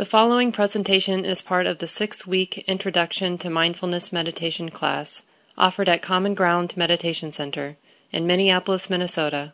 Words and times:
The 0.00 0.06
following 0.06 0.50
presentation 0.50 1.26
is 1.26 1.42
part 1.42 1.66
of 1.66 1.76
the 1.76 1.86
six 1.86 2.26
week 2.26 2.64
Introduction 2.66 3.36
to 3.36 3.50
Mindfulness 3.50 4.14
Meditation 4.14 4.70
class 4.70 5.20
offered 5.58 5.90
at 5.90 6.00
Common 6.00 6.32
Ground 6.32 6.74
Meditation 6.74 7.30
Center 7.30 7.76
in 8.10 8.26
Minneapolis, 8.26 8.88
Minnesota. 8.88 9.52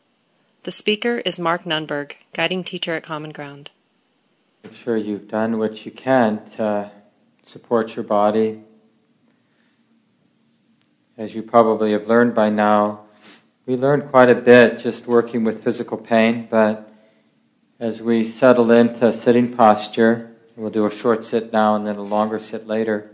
The 0.63 0.71
speaker 0.71 1.19
is 1.19 1.41
Mark 1.41 1.65
Nunberg, 1.65 2.13
guiding 2.33 2.63
teacher 2.63 2.95
at 2.95 3.03
Common 3.03 3.31
Ground. 3.31 3.73
Make 4.63 4.75
sure 4.75 4.97
you've 4.97 5.27
done 5.27 5.59
what 5.59 5.85
you 5.85 5.91
can 5.91 6.49
to 6.51 6.93
support 7.43 7.97
your 7.97 8.05
body. 8.05 8.63
As 11.19 11.35
you 11.35 11.43
probably 11.43 11.91
have 11.91 12.07
learned 12.07 12.37
by 12.37 12.51
now, 12.51 13.01
we 13.67 13.75
learned 13.75 14.13
quite 14.13 14.31
a 14.31 14.37
bit 14.37 14.79
just 14.79 15.09
working 15.09 15.43
with 15.43 15.65
physical 15.65 15.99
pain, 15.99 16.47
but 16.49 16.89
as 17.81 18.01
we 18.01 18.25
settle 18.25 18.71
into 18.71 19.13
sitting 19.13 19.53
posture, 19.53 20.35
we'll 20.57 20.71
do 20.71 20.87
a 20.87 20.91
short 20.91 21.23
sit 21.23 21.53
now 21.53 21.77
and 21.77 21.87
then 21.87 21.97
a 21.97 22.03
longer 22.03 22.39
sit 22.39 22.67
later. 22.67 23.11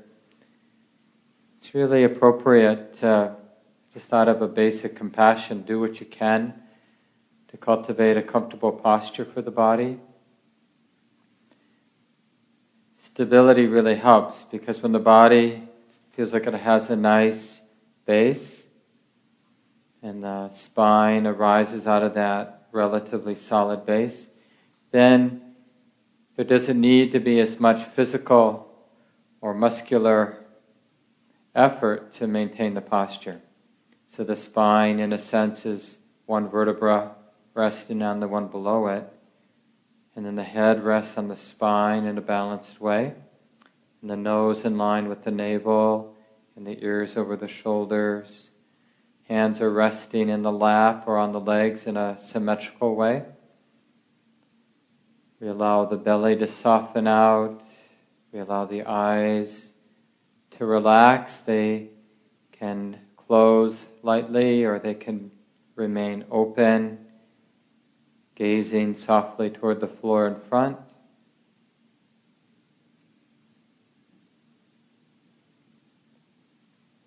It's 1.58 1.74
really 1.74 2.04
appropriate 2.04 2.98
to, 3.00 3.34
just 3.92 4.12
out 4.12 4.28
of 4.28 4.40
a 4.40 4.48
basic 4.48 4.96
compassion, 4.96 5.62
do 5.62 5.80
what 5.80 6.00
you 6.00 6.06
can 6.06 6.54
to 7.48 7.56
cultivate 7.56 8.16
a 8.16 8.22
comfortable 8.22 8.72
posture 8.72 9.24
for 9.24 9.42
the 9.42 9.50
body. 9.50 9.98
Stability 13.04 13.66
really 13.66 13.96
helps 13.96 14.44
because 14.44 14.80
when 14.80 14.92
the 14.92 14.98
body 14.98 15.68
feels 16.12 16.32
like 16.32 16.46
it 16.46 16.54
has 16.54 16.88
a 16.88 16.96
nice 16.96 17.60
base 18.06 18.62
and 20.02 20.24
the 20.24 20.50
spine 20.52 21.26
arises 21.26 21.86
out 21.86 22.02
of 22.02 22.14
that 22.14 22.66
relatively 22.72 23.34
solid 23.34 23.84
base, 23.84 24.28
then 24.92 25.41
there 26.36 26.44
doesn't 26.44 26.80
need 26.80 27.12
to 27.12 27.20
be 27.20 27.40
as 27.40 27.60
much 27.60 27.84
physical 27.84 28.68
or 29.40 29.52
muscular 29.52 30.38
effort 31.54 32.12
to 32.14 32.26
maintain 32.26 32.74
the 32.74 32.80
posture. 32.80 33.42
So 34.08 34.24
the 34.24 34.36
spine, 34.36 34.98
in 34.98 35.12
a 35.12 35.18
sense, 35.18 35.66
is 35.66 35.96
one 36.26 36.48
vertebra 36.48 37.12
resting 37.54 38.02
on 38.02 38.20
the 38.20 38.28
one 38.28 38.48
below 38.48 38.86
it. 38.88 39.10
And 40.14 40.26
then 40.26 40.36
the 40.36 40.44
head 40.44 40.84
rests 40.84 41.16
on 41.16 41.28
the 41.28 41.36
spine 41.36 42.04
in 42.04 42.18
a 42.18 42.22
balanced 42.22 42.80
way. 42.80 43.14
And 44.00 44.10
the 44.10 44.16
nose 44.16 44.64
in 44.64 44.76
line 44.76 45.08
with 45.08 45.24
the 45.24 45.30
navel, 45.30 46.14
and 46.56 46.66
the 46.66 46.82
ears 46.84 47.16
over 47.16 47.36
the 47.36 47.48
shoulders. 47.48 48.50
Hands 49.28 49.58
are 49.60 49.70
resting 49.70 50.28
in 50.28 50.42
the 50.42 50.52
lap 50.52 51.04
or 51.06 51.16
on 51.16 51.32
the 51.32 51.40
legs 51.40 51.86
in 51.86 51.96
a 51.96 52.18
symmetrical 52.22 52.94
way. 52.94 53.22
We 55.42 55.48
allow 55.48 55.86
the 55.86 55.96
belly 55.96 56.36
to 56.36 56.46
soften 56.46 57.08
out. 57.08 57.60
We 58.30 58.38
allow 58.38 58.64
the 58.64 58.84
eyes 58.84 59.72
to 60.52 60.64
relax. 60.64 61.38
They 61.38 61.88
can 62.52 63.00
close 63.16 63.76
lightly 64.04 64.62
or 64.62 64.78
they 64.78 64.94
can 64.94 65.32
remain 65.74 66.24
open, 66.30 67.06
gazing 68.36 68.94
softly 68.94 69.50
toward 69.50 69.80
the 69.80 69.88
floor 69.88 70.28
in 70.28 70.36
front. 70.48 70.78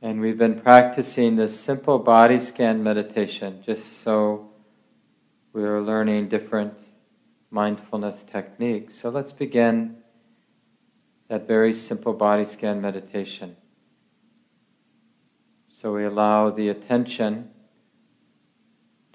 And 0.02 0.20
we've 0.20 0.38
been 0.38 0.60
practicing 0.60 1.38
this 1.38 1.58
simple 1.58 2.00
body 2.00 2.42
scan 2.42 2.84
meditation 2.84 3.64
just 3.66 4.02
so 4.02 4.50
we 5.54 5.64
are 5.64 5.82
learning 5.82 6.28
different 6.28 6.74
mindfulness 7.52 8.24
technique. 8.24 8.92
So 8.92 9.10
let's 9.10 9.32
begin 9.32 9.98
that 11.28 11.48
very 11.48 11.74
simple 11.74 12.14
body 12.14 12.46
scan 12.46 12.82
meditation. 12.82 13.56
So 15.82 15.94
we 15.94 16.06
allow 16.06 16.50
the 16.50 16.70
attention 16.70 17.50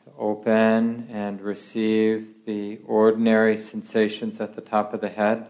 to 0.04 0.12
open 0.18 1.08
and 1.10 1.40
receive 1.40 2.44
the 2.46 2.78
ordinary 2.86 3.56
sensations 3.56 4.40
at 4.40 4.54
the 4.54 4.60
top 4.60 4.92
of 4.94 5.00
the 5.00 5.08
head. 5.08 5.46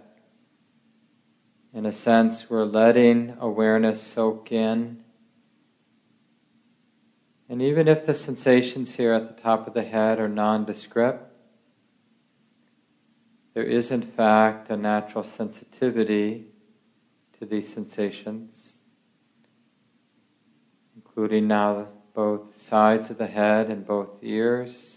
In 1.72 1.86
a 1.86 1.92
sense, 1.92 2.50
we're 2.50 2.64
letting 2.64 3.36
awareness 3.38 4.02
soak 4.02 4.50
in. 4.50 5.04
And 7.48 7.62
even 7.62 7.88
if 7.88 8.06
the 8.06 8.14
sensations 8.14 8.94
here 8.94 9.12
at 9.12 9.36
the 9.36 9.42
top 9.42 9.66
of 9.66 9.74
the 9.74 9.84
head 9.84 10.18
are 10.18 10.28
nondescript, 10.28 11.29
there 13.54 13.64
is, 13.64 13.90
in 13.90 14.02
fact, 14.02 14.70
a 14.70 14.76
natural 14.76 15.24
sensitivity 15.24 16.46
to 17.38 17.46
these 17.46 17.72
sensations, 17.72 18.76
including 20.94 21.48
now 21.48 21.88
both 22.14 22.56
sides 22.56 23.10
of 23.10 23.18
the 23.18 23.26
head 23.26 23.68
and 23.70 23.86
both 23.86 24.10
ears. 24.22 24.96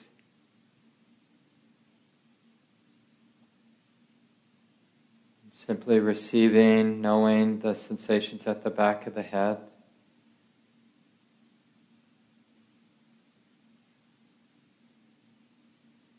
Simply 5.51 5.99
receiving, 5.99 6.99
knowing 6.99 7.59
the 7.59 7.73
sensations 7.73 8.45
at 8.47 8.63
the 8.63 8.69
back 8.69 9.07
of 9.07 9.15
the 9.15 9.21
head. 9.21 9.57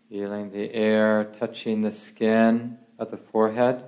Feeling 0.09 0.51
the 0.51 0.75
touching 1.55 1.83
the 1.83 1.93
skin 1.93 2.77
of 2.99 3.13
the 3.13 3.17
forehead. 3.17 3.85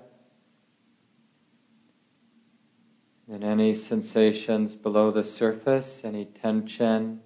And 3.29 3.43
any 3.43 3.75
sensations 3.75 4.77
below 4.77 5.11
the 5.11 5.25
surface, 5.25 6.03
any 6.05 6.27
tension, 6.27 7.23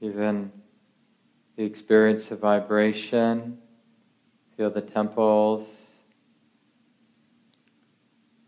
even 0.00 0.52
the 1.56 1.64
experience 1.64 2.30
of 2.30 2.38
vibration. 2.38 3.58
Feel 4.56 4.70
the 4.70 4.80
temples 4.80 5.66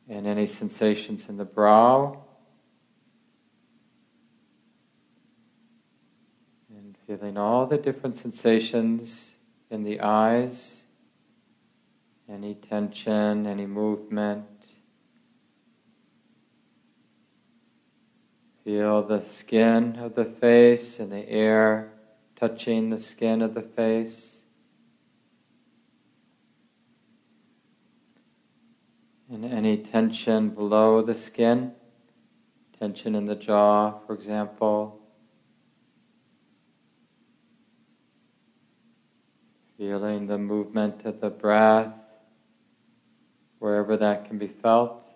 and 0.08 0.24
any 0.24 0.46
sensations 0.46 1.28
in 1.28 1.36
the 1.36 1.44
brow. 1.44 2.22
Feeling 7.10 7.36
all 7.36 7.66
the 7.66 7.76
different 7.76 8.16
sensations 8.18 9.34
in 9.68 9.82
the 9.82 10.00
eyes, 10.00 10.84
any 12.28 12.54
tension, 12.54 13.48
any 13.48 13.66
movement. 13.66 14.46
Feel 18.62 19.02
the 19.02 19.24
skin 19.24 19.96
of 19.96 20.14
the 20.14 20.24
face 20.24 21.00
and 21.00 21.10
the 21.10 21.28
air 21.28 21.90
touching 22.36 22.90
the 22.90 22.98
skin 23.00 23.42
of 23.42 23.54
the 23.54 23.62
face. 23.62 24.36
And 29.28 29.44
any 29.44 29.78
tension 29.78 30.50
below 30.50 31.02
the 31.02 31.16
skin, 31.16 31.72
tension 32.78 33.16
in 33.16 33.26
the 33.26 33.34
jaw, 33.34 33.98
for 34.06 34.14
example. 34.14 34.99
Feeling 39.80 40.26
the 40.26 40.36
movement 40.36 41.06
of 41.06 41.22
the 41.22 41.30
breath 41.30 41.94
wherever 43.60 43.96
that 43.96 44.26
can 44.26 44.36
be 44.36 44.46
felt. 44.46 45.08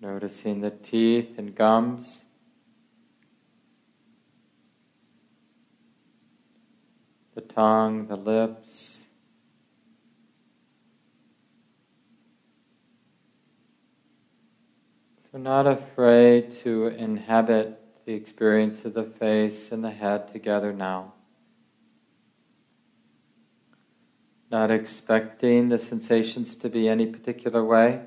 Noticing 0.00 0.60
the 0.60 0.70
teeth 0.70 1.36
and 1.36 1.52
gums. 1.52 2.22
The 7.34 7.40
tongue, 7.40 8.06
the 8.06 8.14
lips. 8.14 8.91
So, 15.32 15.38
not 15.38 15.66
afraid 15.66 16.52
to 16.62 16.88
inhabit 16.88 17.80
the 18.04 18.12
experience 18.12 18.84
of 18.84 18.92
the 18.92 19.04
face 19.04 19.72
and 19.72 19.82
the 19.82 19.90
head 19.90 20.30
together 20.30 20.74
now. 20.74 21.14
Not 24.50 24.70
expecting 24.70 25.70
the 25.70 25.78
sensations 25.78 26.54
to 26.56 26.68
be 26.68 26.86
any 26.86 27.06
particular 27.06 27.64
way. 27.64 28.02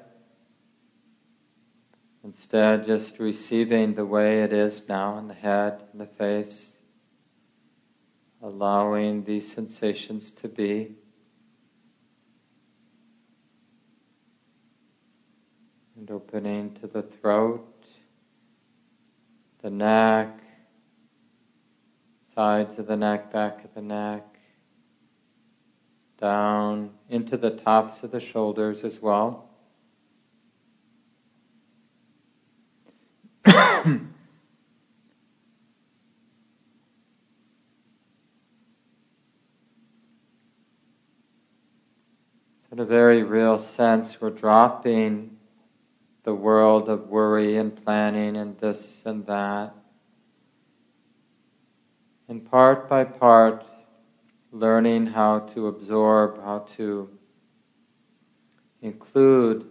Instead, 2.24 2.86
just 2.86 3.18
receiving 3.18 3.96
the 3.96 4.06
way 4.06 4.44
it 4.44 4.54
is 4.54 4.88
now 4.88 5.18
in 5.18 5.28
the 5.28 5.34
head 5.34 5.82
and 5.92 6.02
the 6.02 6.06
face, 6.06 6.74
allowing 8.40 9.24
these 9.24 9.52
sensations 9.52 10.30
to 10.30 10.48
be. 10.48 10.96
And 16.08 16.16
opening 16.16 16.72
to 16.76 16.86
the 16.86 17.02
throat, 17.02 17.66
the 19.64 19.72
neck, 19.72 20.38
sides 22.36 22.78
of 22.78 22.86
the 22.86 22.96
neck, 22.96 23.34
back 23.34 23.66
of 23.66 23.74
the 23.74 23.82
neck, 23.82 24.24
down 26.22 26.92
into 27.10 27.38
the 27.38 27.50
tops 27.50 28.04
of 28.04 28.12
the 28.12 28.20
shoulders 28.20 28.84
as 28.84 29.02
well. 29.02 29.50
in 33.46 34.10
a 42.78 42.86
very 42.86 43.24
real 43.24 43.58
sense, 43.58 44.22
we're 44.22 44.30
dropping 44.30 45.35
the 46.26 46.34
world 46.34 46.90
of 46.90 47.08
worry 47.08 47.56
and 47.56 47.84
planning 47.86 48.36
and 48.36 48.58
this 48.58 48.98
and 49.06 49.26
that. 49.28 49.76
And 52.28 52.50
part 52.50 52.90
by 52.90 53.04
part, 53.04 53.64
learning 54.52 55.06
how 55.06 55.40
to 55.54 55.68
absorb, 55.68 56.42
how 56.44 56.68
to 56.78 57.10
include, 58.82 59.70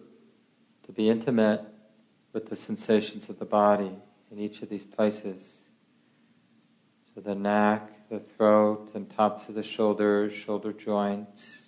to 0.86 0.92
be 0.92 1.08
intimate 1.10 1.62
with 2.32 2.48
the 2.48 2.56
sensations 2.56 3.28
of 3.28 3.40
the 3.40 3.44
body 3.44 3.90
in 4.30 4.38
each 4.38 4.62
of 4.62 4.68
these 4.68 4.84
places. 4.84 5.58
So 7.12 7.20
the 7.20 7.34
neck, 7.34 8.08
the 8.08 8.20
throat, 8.20 8.92
and 8.94 9.10
tops 9.10 9.48
of 9.48 9.56
the 9.56 9.62
shoulders, 9.64 10.32
shoulder 10.32 10.72
joints 10.72 11.63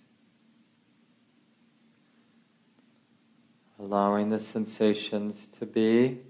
allowing 3.78 4.30
the 4.30 4.40
sensations 4.40 5.46
to 5.58 5.66
be, 5.66 6.20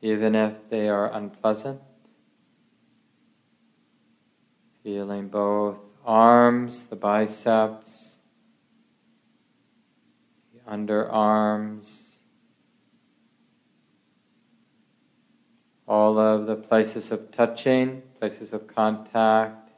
even 0.00 0.34
if 0.34 0.68
they 0.68 0.88
are 0.88 1.12
unpleasant. 1.12 1.80
Feeling 4.82 5.28
both 5.28 5.78
arms, 6.04 6.84
the 6.84 6.96
biceps, 6.96 8.14
the 10.52 10.70
underarms, 10.70 12.02
all 15.86 16.18
of 16.18 16.46
the 16.46 16.56
places 16.56 17.12
of 17.12 17.30
touching, 17.30 18.02
places 18.18 18.52
of 18.52 18.66
contact, 18.66 19.70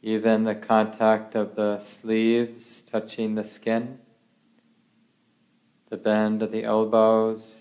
even 0.00 0.44
the 0.44 0.54
contact 0.54 1.34
of 1.34 1.56
the 1.56 1.78
sleeves 1.80 2.82
touching 2.82 3.34
the 3.34 3.44
skin 3.44 3.98
the 5.94 5.98
bend 5.98 6.42
of 6.42 6.50
the 6.50 6.64
elbows. 6.64 7.54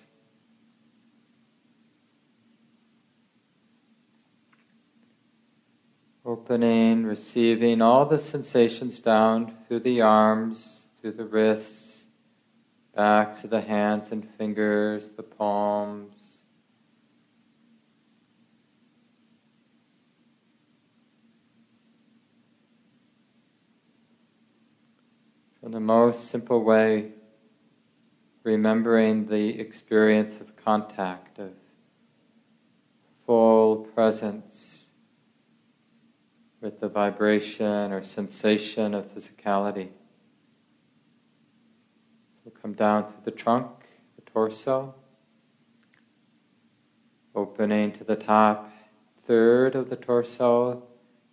Opening, 6.25 7.05
receiving 7.05 7.79
all 7.79 8.07
the 8.07 8.17
sensations 8.17 8.99
down 8.99 9.53
through 9.67 9.81
the 9.81 10.01
arms, 10.01 10.87
through 10.99 11.11
the 11.11 11.25
wrists, 11.25 12.05
backs 12.95 13.43
of 13.43 13.51
the 13.51 13.61
hands 13.61 14.11
and 14.11 14.27
fingers, 14.27 15.09
the 15.09 15.21
palms. 15.21 16.39
In 25.61 25.69
the 25.69 25.79
most 25.79 26.29
simple 26.29 26.63
way, 26.63 27.12
remembering 28.43 29.27
the 29.27 29.59
experience 29.59 30.41
of 30.41 30.55
contact, 30.55 31.39
of 31.39 31.51
full 33.25 33.77
presence 33.77 34.87
with 36.59 36.79
the 36.79 36.89
vibration 36.89 37.91
or 37.91 38.03
sensation 38.03 38.93
of 38.93 39.13
physicality. 39.13 39.89
So 42.43 42.51
come 42.61 42.73
down 42.73 43.11
to 43.11 43.17
the 43.23 43.31
trunk, 43.31 43.67
the 44.15 44.29
torso, 44.29 44.95
opening 47.33 47.91
to 47.93 48.03
the 48.03 48.15
top 48.15 48.71
third 49.25 49.75
of 49.75 49.89
the 49.89 49.95
torso, 49.95 50.83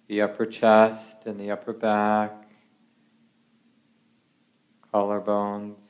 the 0.07 0.21
upper 0.21 0.47
chest 0.47 1.17
and 1.27 1.39
the 1.39 1.51
upper 1.51 1.73
back, 1.73 2.49
collarbones 4.93 5.90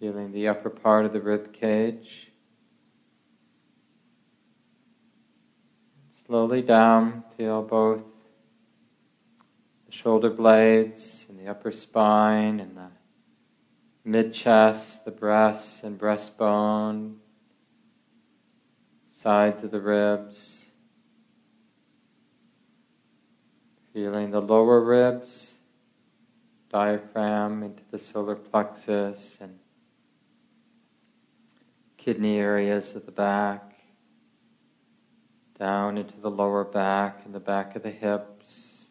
feeling 0.00 0.32
the 0.32 0.48
upper 0.48 0.70
part 0.70 1.04
of 1.04 1.12
the 1.12 1.20
rib 1.20 1.52
cage. 1.52 2.32
Slowly 6.26 6.62
down, 6.62 7.22
feel 7.36 7.60
both 7.60 8.02
the 9.84 9.92
shoulder 9.92 10.30
blades 10.30 11.26
and 11.28 11.38
the 11.38 11.48
upper 11.48 11.70
spine 11.70 12.60
and 12.60 12.74
the 12.78 12.88
mid 14.02 14.32
chest, 14.32 15.04
the 15.04 15.10
breasts 15.10 15.84
and 15.84 16.00
breastbone, 16.00 17.16
sides 19.10 19.62
of 19.62 19.70
the 19.70 19.80
ribs. 19.80 20.64
Feeling 23.92 24.30
the 24.30 24.40
lower 24.40 24.80
ribs, 24.80 25.56
diaphragm 26.70 27.62
into 27.62 27.82
the 27.90 27.98
solar 27.98 28.36
plexus 28.36 29.36
and 29.40 29.59
kidney 32.04 32.38
areas 32.38 32.96
of 32.96 33.04
the 33.04 33.12
back, 33.12 33.74
down 35.58 35.98
into 35.98 36.18
the 36.18 36.30
lower 36.30 36.64
back 36.64 37.20
and 37.26 37.34
the 37.34 37.40
back 37.40 37.76
of 37.76 37.82
the 37.82 37.90
hips, 37.90 38.88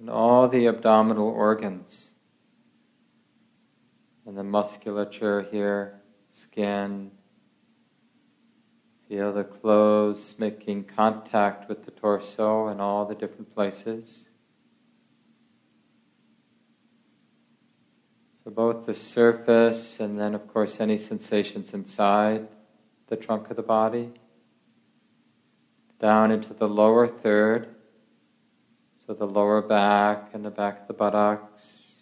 and 0.00 0.08
all 0.08 0.48
the 0.48 0.66
abdominal 0.66 1.28
organs, 1.28 2.10
and 4.24 4.38
the 4.38 4.42
musculature 4.42 5.46
here, 5.52 6.00
skin. 6.32 7.10
Feel 9.06 9.32
the 9.34 9.44
clothes 9.44 10.36
making 10.38 10.84
contact 10.84 11.68
with 11.68 11.84
the 11.84 11.90
torso 11.90 12.68
in 12.68 12.80
all 12.80 13.04
the 13.04 13.14
different 13.14 13.54
places. 13.54 14.30
So, 18.44 18.50
both 18.50 18.86
the 18.86 18.94
surface 18.94 20.00
and 20.00 20.18
then, 20.18 20.34
of 20.34 20.48
course, 20.48 20.80
any 20.80 20.96
sensations 20.96 21.72
inside 21.74 22.48
the 23.06 23.14
trunk 23.14 23.50
of 23.50 23.56
the 23.56 23.62
body. 23.62 24.10
Down 26.00 26.32
into 26.32 26.52
the 26.52 26.68
lower 26.68 27.06
third, 27.06 27.68
so 29.06 29.14
the 29.14 29.26
lower 29.26 29.62
back 29.62 30.30
and 30.32 30.44
the 30.44 30.50
back 30.50 30.82
of 30.82 30.88
the 30.88 30.94
buttocks, 30.94 31.92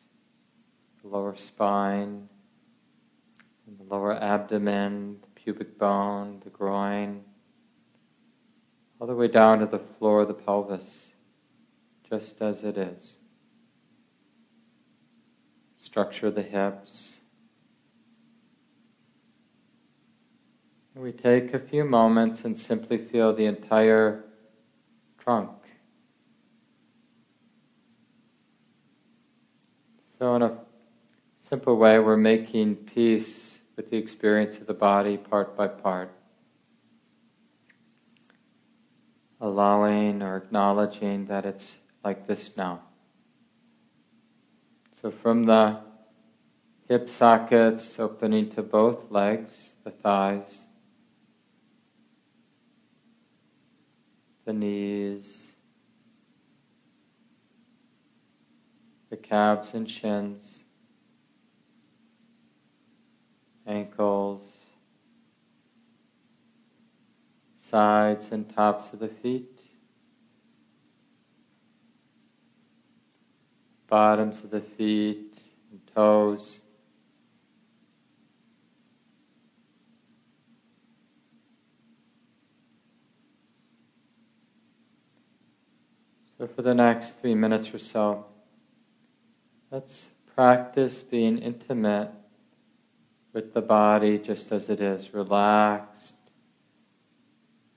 the 1.03 1.09
lower 1.09 1.37
spine, 1.37 2.31
the 3.67 3.85
lower 3.85 4.15
abdomen, 4.15 5.19
the 5.21 5.41
pubic 5.41 5.79
bone, 5.79 6.41
the 6.43 6.51
groin, 6.51 7.23
all 8.99 9.07
the 9.07 9.15
way 9.15 9.29
down 9.29 9.59
to 9.59 9.67
the 9.67 9.79
floor 9.79 10.23
of 10.23 10.29
the 10.29 10.35
pelvis, 10.35 11.11
just 12.09 12.41
as 12.41 12.65
it 12.65 12.79
is 12.79 13.20
structure 15.91 16.31
the 16.31 16.43
hips. 16.43 17.19
We 20.95 21.11
take 21.11 21.53
a 21.53 21.59
few 21.59 21.85
moments 21.85 22.45
and 22.45 22.57
simply 22.57 22.97
feel 22.97 23.35
the 23.35 23.47
entire 23.47 24.25
trunk. 25.19 25.51
So, 30.17 30.37
in 30.37 30.43
a 30.43 30.59
simple 31.41 31.77
way, 31.77 31.99
we're 31.99 32.17
making 32.17 32.77
peace 32.77 33.59
with 33.75 33.91
the 33.91 33.97
experience 33.97 34.59
of 34.59 34.69
the 34.69 34.75
body 34.75 35.17
part 35.17 35.57
by 35.57 35.67
part. 35.67 36.13
Allowing 39.41 40.23
or 40.23 40.37
acknowledging 40.37 41.27
that 41.27 41.45
it's 41.45 41.79
like 42.05 42.29
this 42.29 42.57
now. 42.57 42.83
So 45.01 45.11
from 45.11 45.45
the 45.45 45.79
hip 46.87 47.09
sockets 47.09 47.99
opening 47.99 48.51
to 48.51 48.63
both 48.63 49.11
legs, 49.11 49.71
the 49.83 49.91
thighs, 49.91 50.65
the 54.45 54.53
knees, 54.53 55.53
the 59.09 59.17
calves 59.17 59.73
and 59.73 59.91
shins, 59.91 60.65
ankles, 63.67 64.45
sides 67.57 68.33
and 68.33 68.55
tops 68.55 68.93
of 68.93 68.99
the 68.99 69.09
feet. 69.09 69.60
bottoms 73.91 74.43
of 74.45 74.51
the 74.51 74.61
feet 74.61 75.37
and 75.71 75.81
toes. 75.95 76.61
So, 86.39 86.47
for 86.47 86.63
the 86.63 86.75
next 86.75 87.21
three 87.21 87.35
minutes 87.35 87.75
or 87.75 87.79
so, 87.79 88.25
let's 89.71 90.09
practice 90.35 91.03
being 91.03 91.37
intimate 91.37 92.11
with 93.33 93.53
the 93.53 93.61
body 93.61 94.19
just 94.19 94.51
as 94.53 94.71
it 94.71 94.81
is, 94.81 95.13
relaxed 95.13 96.15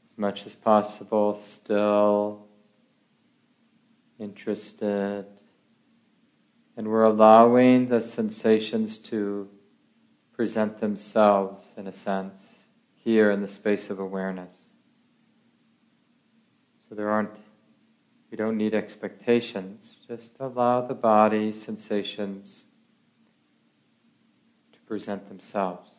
as 0.09 0.17
much 0.17 0.45
as 0.45 0.55
possible, 0.55 1.35
still, 1.35 2.47
interested. 4.19 5.25
And 6.75 6.87
we're 6.87 7.03
allowing 7.03 7.89
the 7.89 8.01
sensations 8.01 8.97
to 8.99 9.49
present 10.33 10.79
themselves, 10.79 11.61
in 11.77 11.87
a 11.87 11.93
sense, 11.93 12.59
here 12.95 13.29
in 13.29 13.41
the 13.41 13.47
space 13.47 13.89
of 13.89 13.99
awareness. 13.99 14.55
So 16.89 16.95
there 16.95 17.09
aren't, 17.09 17.31
we 18.31 18.37
don't 18.37 18.57
need 18.57 18.73
expectations, 18.73 19.97
just 20.07 20.31
allow 20.39 20.81
the 20.81 20.95
body 20.95 21.51
sensations 21.51 22.65
to 24.73 24.79
present 24.81 25.29
themselves. 25.29 25.92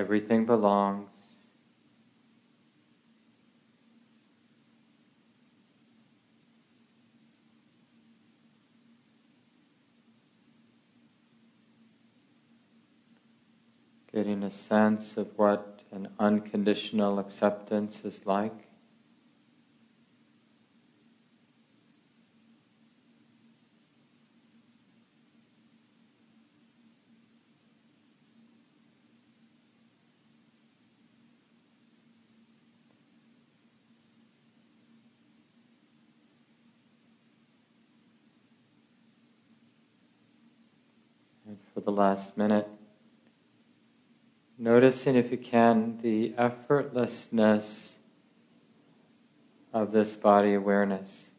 Everything 0.00 0.46
belongs. 0.46 1.12
Getting 14.10 14.42
a 14.42 14.50
sense 14.50 15.18
of 15.18 15.36
what 15.36 15.82
an 15.92 16.08
unconditional 16.18 17.18
acceptance 17.18 18.06
is 18.06 18.24
like. 18.24 18.70
for 41.72 41.80
the 41.80 41.86
last 42.00 42.38
minute. 42.38 42.66
Noticing, 44.56 45.16
if 45.16 45.30
you 45.30 45.36
can, 45.36 45.98
the 46.00 46.30
effortlessness 46.38 47.92
of 49.74 49.92
this 49.92 50.16
body 50.16 50.54
awareness. 50.54 51.30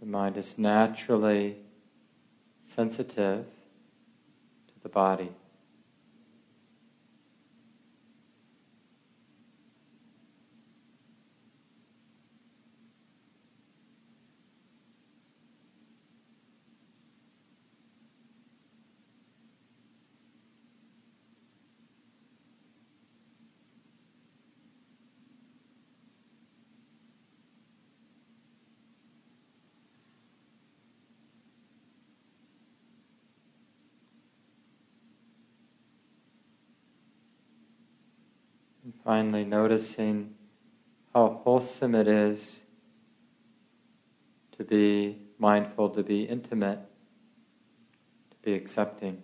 The 0.00 0.06
mind 0.06 0.36
is 0.36 0.58
naturally 0.58 1.58
sensitive 2.64 3.46
to 3.46 4.82
the 4.82 4.88
body. 4.88 5.30
Finally 39.04 39.44
noticing 39.44 40.34
how 41.12 41.40
wholesome 41.44 41.94
it 41.94 42.08
is 42.08 42.60
to 44.56 44.64
be 44.64 45.18
mindful, 45.38 45.90
to 45.90 46.02
be 46.02 46.22
intimate, 46.22 46.78
to 48.30 48.36
be 48.42 48.54
accepting. 48.54 49.22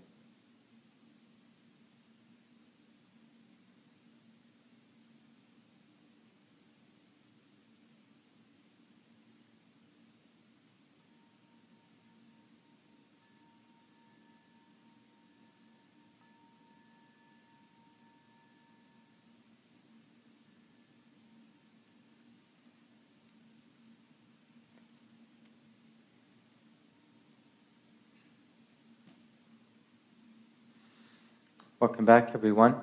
Welcome 31.81 32.05
back, 32.05 32.33
everyone. 32.35 32.79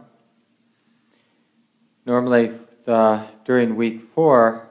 Normally, 2.08 2.58
the, 2.86 3.28
during 3.46 3.76
week 3.76 4.02
four, 4.16 4.68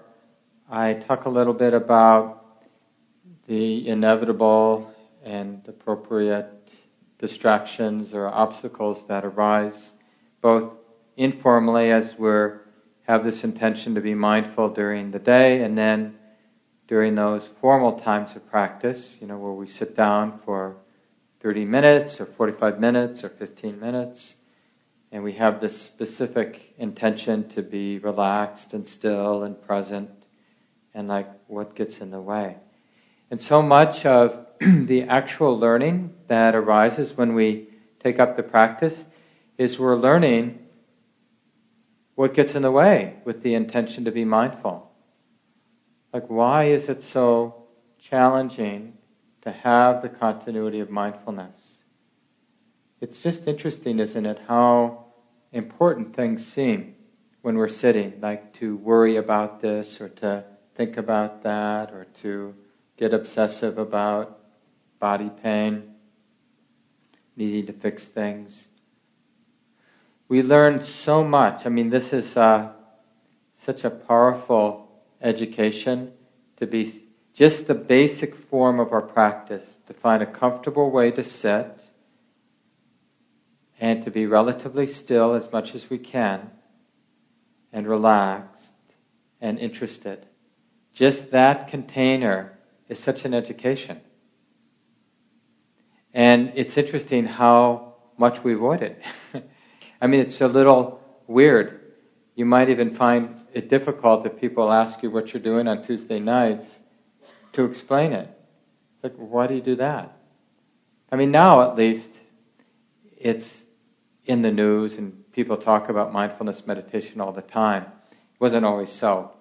I 0.69 0.95
talk 0.95 1.27
a 1.27 1.29
little 1.29 1.53
bit 1.55 1.73
about 1.73 2.45
the 3.47 3.87
inevitable 3.87 4.93
and 5.23 5.63
appropriate 5.69 6.73
distractions 7.21 8.15
or 8.15 8.27
obstacles 8.27 9.07
that 9.07 9.25
arise, 9.25 9.93
both 10.41 10.73
informally 11.17 11.93
as 11.93 12.19
we 12.19 12.49
have 13.03 13.23
this 13.23 13.45
intention 13.45 13.95
to 13.95 14.01
be 14.01 14.15
mindful 14.15 14.71
during 14.71 15.13
the 15.13 15.21
day, 15.21 15.63
and 15.63 15.79
then 15.79 16.19
during 16.89 17.15
those 17.15 17.49
formal 17.61 18.01
times 18.01 18.35
of 18.35 18.45
practice, 18.51 19.19
you 19.21 19.29
know, 19.29 19.39
where 19.39 19.53
we 19.53 19.69
sit 19.69 19.95
down 19.95 20.41
for 20.45 20.79
30 21.41 21.65
minutes 21.65 22.21
or 22.21 22.27
45 22.27 22.81
minutes 22.81 23.25
or 23.25 23.29
15 23.29 23.79
minutes. 23.79 24.37
And 25.13 25.23
we 25.23 25.35
have 25.35 25.61
this 25.61 25.81
specific 25.81 26.75
intention 26.79 27.49
to 27.51 27.63
be 27.63 27.99
relaxed 27.99 28.75
and 28.75 28.87
still 28.87 29.43
and 29.43 29.61
present 29.61 30.11
and 30.95 31.09
like 31.09 31.29
what 31.47 31.75
gets 31.75 31.99
in 32.01 32.11
the 32.11 32.21
way. 32.21 32.57
And 33.31 33.41
so 33.41 33.63
much 33.63 34.07
of 34.07 34.47
the 34.61 35.03
actual 35.03 35.59
learning 35.59 36.15
that 36.29 36.55
arises 36.55 37.17
when 37.17 37.35
we 37.35 37.69
take 38.01 38.19
up 38.19 38.37
the 38.37 38.43
practice 38.43 39.05
is 39.59 39.79
we're 39.79 39.97
learning 39.97 40.59
what 42.15 42.35
gets 42.35 42.55
in 42.55 42.63
the 42.63 42.71
way 42.71 43.17
with 43.25 43.43
the 43.43 43.55
intention 43.55 44.05
to 44.05 44.11
be 44.11 44.25
mindful. 44.25 44.91
Like, 46.13 46.29
why 46.29 46.65
is 46.65 46.89
it 46.89 47.05
so 47.05 47.67
challenging 47.99 48.96
to 49.47 49.53
have 49.53 50.03
the 50.03 50.09
continuity 50.09 50.81
of 50.81 50.91
mindfulness. 50.91 51.77
It's 53.01 53.23
just 53.23 53.47
interesting, 53.47 54.01
isn't 54.01 54.27
it, 54.27 54.41
how 54.49 55.05
important 55.53 56.17
things 56.17 56.45
seem 56.45 56.97
when 57.43 57.57
we're 57.57 57.69
sitting, 57.69 58.21
like 58.21 58.53
to 58.55 58.77
worry 58.79 59.15
about 59.15 59.61
this 59.61 60.01
or 60.01 60.09
to 60.09 60.43
think 60.75 60.97
about 60.97 61.45
that 61.45 61.93
or 61.93 62.07
to 62.23 62.57
get 62.97 63.15
obsessive 63.15 63.79
about 63.79 64.41
body 64.99 65.31
pain, 65.31 65.95
needing 67.37 67.67
to 67.67 67.73
fix 67.73 68.05
things. 68.05 68.67
We 70.27 70.43
learn 70.43 70.83
so 70.83 71.23
much. 71.23 71.67
I 71.67 71.69
mean, 71.69 71.91
this 71.91 72.13
is 72.13 72.37
uh, 72.37 72.73
such 73.57 73.85
a 73.85 73.91
powerful 73.91 74.91
education 75.23 76.15
to 76.57 76.67
be 76.67 77.06
just 77.37 77.67
the 77.67 77.75
basic 77.75 78.35
form 78.35 78.81
of 78.81 78.93
our 78.93 79.03
practice 79.03 79.77
to 79.87 79.93
find 79.93 80.23
a 80.23 80.27
comfortable 80.27 80.91
way 80.91 81.11
to 81.11 81.23
sit 81.23 81.83
and 83.79 84.03
to 84.03 84.11
be 84.11 84.25
relatively 84.25 84.87
still 84.87 85.35
as 85.35 85.53
much 85.53 85.75
as 85.75 85.91
we 85.91 85.99
can 85.99 86.51
and 87.75 87.87
relaxed 87.87 88.73
and 89.39 89.59
interested. 89.59 90.25
Just 90.95 91.31
that 91.33 91.69
container 91.69 92.59
is 92.89 92.99
such 92.99 93.27
an 93.27 93.35
education. 93.35 94.01
And 96.15 96.53
it's 96.55 96.79
interesting 96.79 97.27
how 97.27 97.97
much 98.17 98.43
we 98.43 98.55
avoid 98.55 98.81
it. 98.81 99.03
I 100.01 100.07
mean, 100.07 100.21
it's 100.21 100.41
a 100.41 100.49
little 100.49 101.03
weird 101.27 101.83
you 102.35 102.47
might 102.47 102.71
even 102.71 102.95
find 102.95 103.39
it 103.53 103.69
difficult 103.69 104.25
if 104.25 104.39
people 104.39 104.71
ask 104.71 105.03
you 105.03 105.11
what 105.11 105.35
you're 105.35 105.43
doing 105.43 105.69
on 105.69 105.83
Tuesday 105.83 106.21
nights 106.21 106.81
to 107.57 107.65
explain 107.65 108.13
it. 108.13 108.29
Like, 109.03 109.15
why 109.17 109.47
do 109.47 109.55
you 109.55 109.63
do 109.63 109.77
that? 109.77 110.15
I 111.11 111.17
mean, 111.17 111.31
now 111.31 111.63
at 111.63 111.75
least 111.75 112.11
it's 113.17 113.65
in 114.27 114.43
the 114.43 114.51
news 114.51 114.99
and 114.99 115.25
people 115.33 115.57
talk 115.57 115.89
about 115.89 116.13
mindfulness 116.13 116.67
meditation 116.67 117.21
all 117.21 117.33
the 117.33 117.41
time. 117.41 117.85
It 118.11 118.41
wasn't 118.41 118.67
always 118.67 118.93
so. 118.93 119.33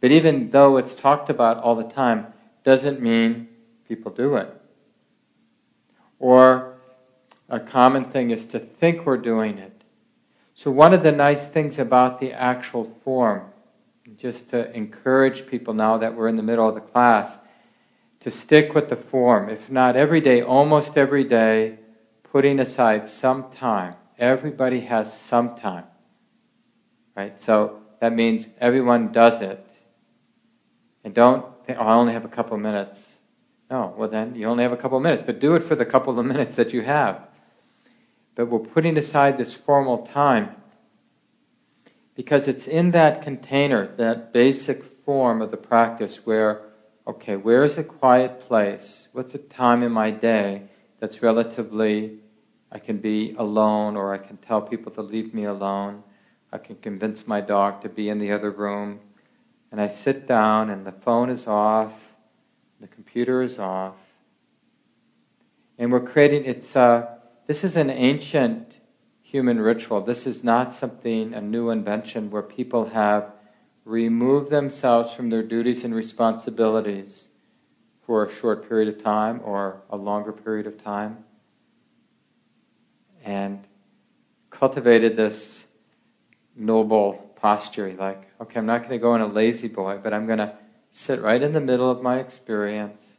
But 0.00 0.12
even 0.12 0.50
though 0.50 0.76
it's 0.76 0.94
talked 0.94 1.30
about 1.30 1.58
all 1.58 1.74
the 1.74 1.82
time, 1.82 2.28
doesn't 2.62 3.00
mean 3.00 3.48
people 3.88 4.12
do 4.12 4.36
it. 4.36 4.54
Or 6.20 6.76
a 7.48 7.58
common 7.58 8.04
thing 8.04 8.30
is 8.30 8.44
to 8.46 8.60
think 8.60 9.04
we're 9.04 9.16
doing 9.16 9.58
it. 9.58 9.82
So, 10.54 10.70
one 10.70 10.92
of 10.92 11.02
the 11.02 11.12
nice 11.12 11.46
things 11.46 11.78
about 11.78 12.20
the 12.20 12.32
actual 12.32 12.92
form, 13.04 13.42
just 14.16 14.50
to 14.50 14.72
encourage 14.76 15.46
people 15.46 15.74
now 15.74 15.98
that 15.98 16.14
we're 16.14 16.28
in 16.28 16.36
the 16.36 16.42
middle 16.42 16.68
of 16.68 16.74
the 16.74 16.80
class, 16.80 17.38
to 18.20 18.30
stick 18.30 18.74
with 18.74 18.88
the 18.88 18.96
form, 18.96 19.48
if 19.48 19.70
not 19.70 19.96
every 19.96 20.20
day, 20.20 20.42
almost 20.42 20.96
every 20.96 21.24
day, 21.24 21.78
putting 22.22 22.58
aside 22.58 23.08
some 23.08 23.50
time. 23.50 23.94
Everybody 24.18 24.80
has 24.80 25.18
some 25.18 25.56
time. 25.56 25.84
Right? 27.16 27.40
So 27.40 27.80
that 28.00 28.12
means 28.12 28.46
everyone 28.60 29.12
does 29.12 29.40
it. 29.40 29.64
And 31.04 31.14
don't 31.14 31.44
think, 31.64 31.78
oh, 31.78 31.84
I 31.84 31.94
only 31.94 32.12
have 32.12 32.24
a 32.24 32.28
couple 32.28 32.56
minutes. 32.56 33.18
No, 33.70 33.94
well 33.96 34.08
then, 34.08 34.34
you 34.34 34.46
only 34.46 34.62
have 34.62 34.72
a 34.72 34.76
couple 34.76 34.98
minutes, 35.00 35.22
but 35.24 35.40
do 35.40 35.54
it 35.54 35.62
for 35.62 35.74
the 35.74 35.84
couple 35.84 36.18
of 36.18 36.24
minutes 36.26 36.54
that 36.56 36.72
you 36.72 36.82
have 36.82 37.28
but 38.38 38.46
we're 38.46 38.60
putting 38.60 38.96
aside 38.96 39.36
this 39.36 39.52
formal 39.52 40.06
time 40.06 40.54
because 42.14 42.46
it's 42.46 42.68
in 42.68 42.92
that 42.92 43.20
container, 43.20 43.88
that 43.96 44.32
basic 44.32 44.84
form 44.84 45.42
of 45.42 45.50
the 45.50 45.56
practice 45.56 46.24
where, 46.24 46.62
okay, 47.08 47.36
where 47.36 47.64
is 47.64 47.78
a 47.78 47.84
quiet 47.84 48.40
place? 48.40 49.08
What's 49.12 49.34
a 49.34 49.38
time 49.38 49.82
in 49.82 49.90
my 49.90 50.10
day 50.10 50.64
that's 51.00 51.22
relatively, 51.22 52.18
I 52.70 52.78
can 52.78 52.98
be 52.98 53.34
alone 53.38 53.96
or 53.96 54.12
I 54.12 54.18
can 54.18 54.36
tell 54.36 54.60
people 54.60 54.92
to 54.92 55.00
leave 55.00 55.32
me 55.32 55.44
alone. 55.44 56.02
I 56.52 56.58
can 56.58 56.76
convince 56.76 57.26
my 57.26 57.40
dog 57.40 57.80
to 57.82 57.88
be 57.88 58.10
in 58.10 58.18
the 58.18 58.30
other 58.30 58.50
room. 58.50 59.00
And 59.72 59.80
I 59.80 59.88
sit 59.88 60.28
down 60.28 60.68
and 60.68 60.84
the 60.84 60.92
phone 60.92 61.30
is 61.30 61.46
off, 61.46 61.92
the 62.78 62.86
computer 62.86 63.42
is 63.42 63.58
off. 63.58 63.96
And 65.78 65.90
we're 65.90 66.00
creating, 66.00 66.44
it's, 66.44 66.76
a, 66.76 67.18
this 67.46 67.64
is 67.64 67.76
an 67.76 67.88
ancient 67.88 68.80
human 69.22 69.60
ritual. 69.60 70.02
This 70.02 70.26
is 70.26 70.44
not 70.44 70.74
something, 70.74 71.32
a 71.32 71.40
new 71.40 71.70
invention, 71.70 72.30
where 72.30 72.42
people 72.42 72.90
have 72.90 73.32
removed 73.88 74.50
themselves 74.50 75.14
from 75.14 75.30
their 75.30 75.42
duties 75.42 75.82
and 75.82 75.94
responsibilities 75.94 77.28
for 78.04 78.26
a 78.26 78.34
short 78.34 78.68
period 78.68 78.86
of 78.86 79.02
time 79.02 79.40
or 79.42 79.80
a 79.88 79.96
longer 79.96 80.30
period 80.30 80.66
of 80.66 80.82
time 80.82 81.24
and 83.24 83.64
cultivated 84.50 85.16
this 85.16 85.64
noble 86.54 87.14
posture 87.40 87.94
like, 87.98 88.28
okay, 88.42 88.58
I'm 88.58 88.66
not 88.66 88.80
going 88.80 88.90
to 88.90 88.98
go 88.98 89.14
in 89.14 89.22
a 89.22 89.26
lazy 89.26 89.68
boy, 89.68 89.98
but 90.02 90.12
I'm 90.12 90.26
going 90.26 90.38
to 90.38 90.54
sit 90.90 91.22
right 91.22 91.42
in 91.42 91.52
the 91.52 91.60
middle 91.60 91.90
of 91.90 92.02
my 92.02 92.18
experience. 92.18 93.16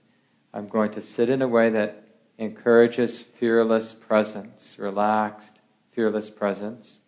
I'm 0.54 0.68
going 0.68 0.92
to 0.92 1.02
sit 1.02 1.32
in 1.32 1.42
a 1.42 1.48
way 1.48 1.72
that 1.72 2.04
encourages 2.38 3.20
fearless 3.22 3.96
presence, 3.96 4.78
relaxed, 4.78 5.60
fearless 5.92 6.30
presence. 6.30 7.00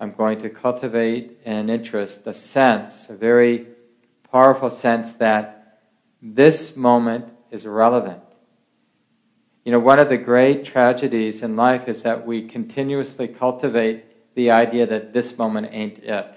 I'm 0.00 0.12
going 0.12 0.38
to 0.38 0.48
cultivate 0.48 1.38
an 1.44 1.68
interest, 1.68 2.26
a 2.26 2.32
sense, 2.32 3.10
a 3.10 3.14
very 3.14 3.66
powerful 4.32 4.70
sense 4.70 5.12
that 5.14 5.82
this 6.22 6.74
moment 6.74 7.26
is 7.50 7.66
relevant. 7.66 8.22
You 9.62 9.72
know, 9.72 9.78
one 9.78 9.98
of 9.98 10.08
the 10.08 10.16
great 10.16 10.64
tragedies 10.64 11.42
in 11.42 11.54
life 11.54 11.86
is 11.86 12.02
that 12.02 12.26
we 12.26 12.48
continuously 12.48 13.28
cultivate 13.28 14.34
the 14.34 14.50
idea 14.50 14.86
that 14.86 15.12
this 15.12 15.36
moment 15.36 15.68
ain't 15.70 15.98
it. 15.98 16.36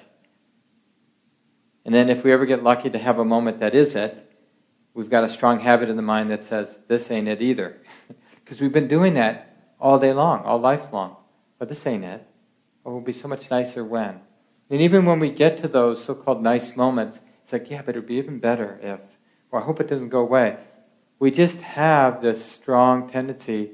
And 1.85 1.95
then 1.95 2.09
if 2.09 2.25
we 2.25 2.33
ever 2.33 2.45
get 2.45 2.63
lucky 2.63 2.89
to 2.89 2.99
have 2.99 3.17
a 3.17 3.25
moment 3.25 3.61
that 3.61 3.73
is 3.73 3.95
it, 3.95 4.29
we've 4.93 5.09
got 5.09 5.23
a 5.23 5.29
strong 5.29 5.61
habit 5.61 5.89
in 5.89 5.95
the 5.95 6.01
mind 6.01 6.31
that 6.31 6.43
says, 6.43 6.77
this 6.89 7.09
ain't 7.09 7.27
it 7.27 7.41
either. 7.41 7.77
Because 8.43 8.59
we've 8.59 8.73
been 8.73 8.89
doing 8.89 9.13
that 9.13 9.71
all 9.79 9.97
day 9.97 10.11
long, 10.11 10.43
all 10.43 10.59
life 10.59 10.91
long. 10.91 11.15
But 11.59 11.69
this 11.69 11.87
ain't 11.87 12.03
it. 12.03 12.27
It 12.85 12.89
will 12.89 13.01
be 13.01 13.13
so 13.13 13.27
much 13.27 13.49
nicer 13.49 13.83
when. 13.83 14.21
And 14.69 14.81
even 14.81 15.05
when 15.05 15.19
we 15.19 15.29
get 15.29 15.57
to 15.59 15.67
those 15.67 16.03
so 16.03 16.15
called 16.15 16.41
nice 16.41 16.75
moments, 16.75 17.19
it's 17.43 17.53
like, 17.53 17.69
yeah, 17.69 17.81
but 17.81 17.95
it 17.95 17.99
would 17.99 18.07
be 18.07 18.15
even 18.15 18.39
better 18.39 18.79
if, 18.81 18.99
or 19.51 19.61
I 19.61 19.65
hope 19.65 19.79
it 19.79 19.87
doesn't 19.87 20.09
go 20.09 20.19
away. 20.19 20.57
We 21.19 21.31
just 21.31 21.59
have 21.59 22.21
this 22.21 22.43
strong 22.43 23.09
tendency 23.09 23.71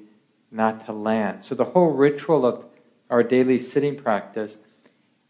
not 0.51 0.85
to 0.85 0.93
land. 0.93 1.45
So 1.45 1.55
the 1.55 1.65
whole 1.65 1.91
ritual 1.91 2.45
of 2.45 2.65
our 3.09 3.23
daily 3.23 3.59
sitting 3.59 3.95
practice, 3.95 4.57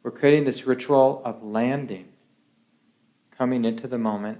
we're 0.04 0.12
creating 0.12 0.46
this 0.46 0.66
ritual 0.66 1.22
of 1.24 1.44
landing, 1.44 2.08
coming 3.38 3.64
into 3.64 3.88
the 3.88 3.98
moment, 3.98 4.40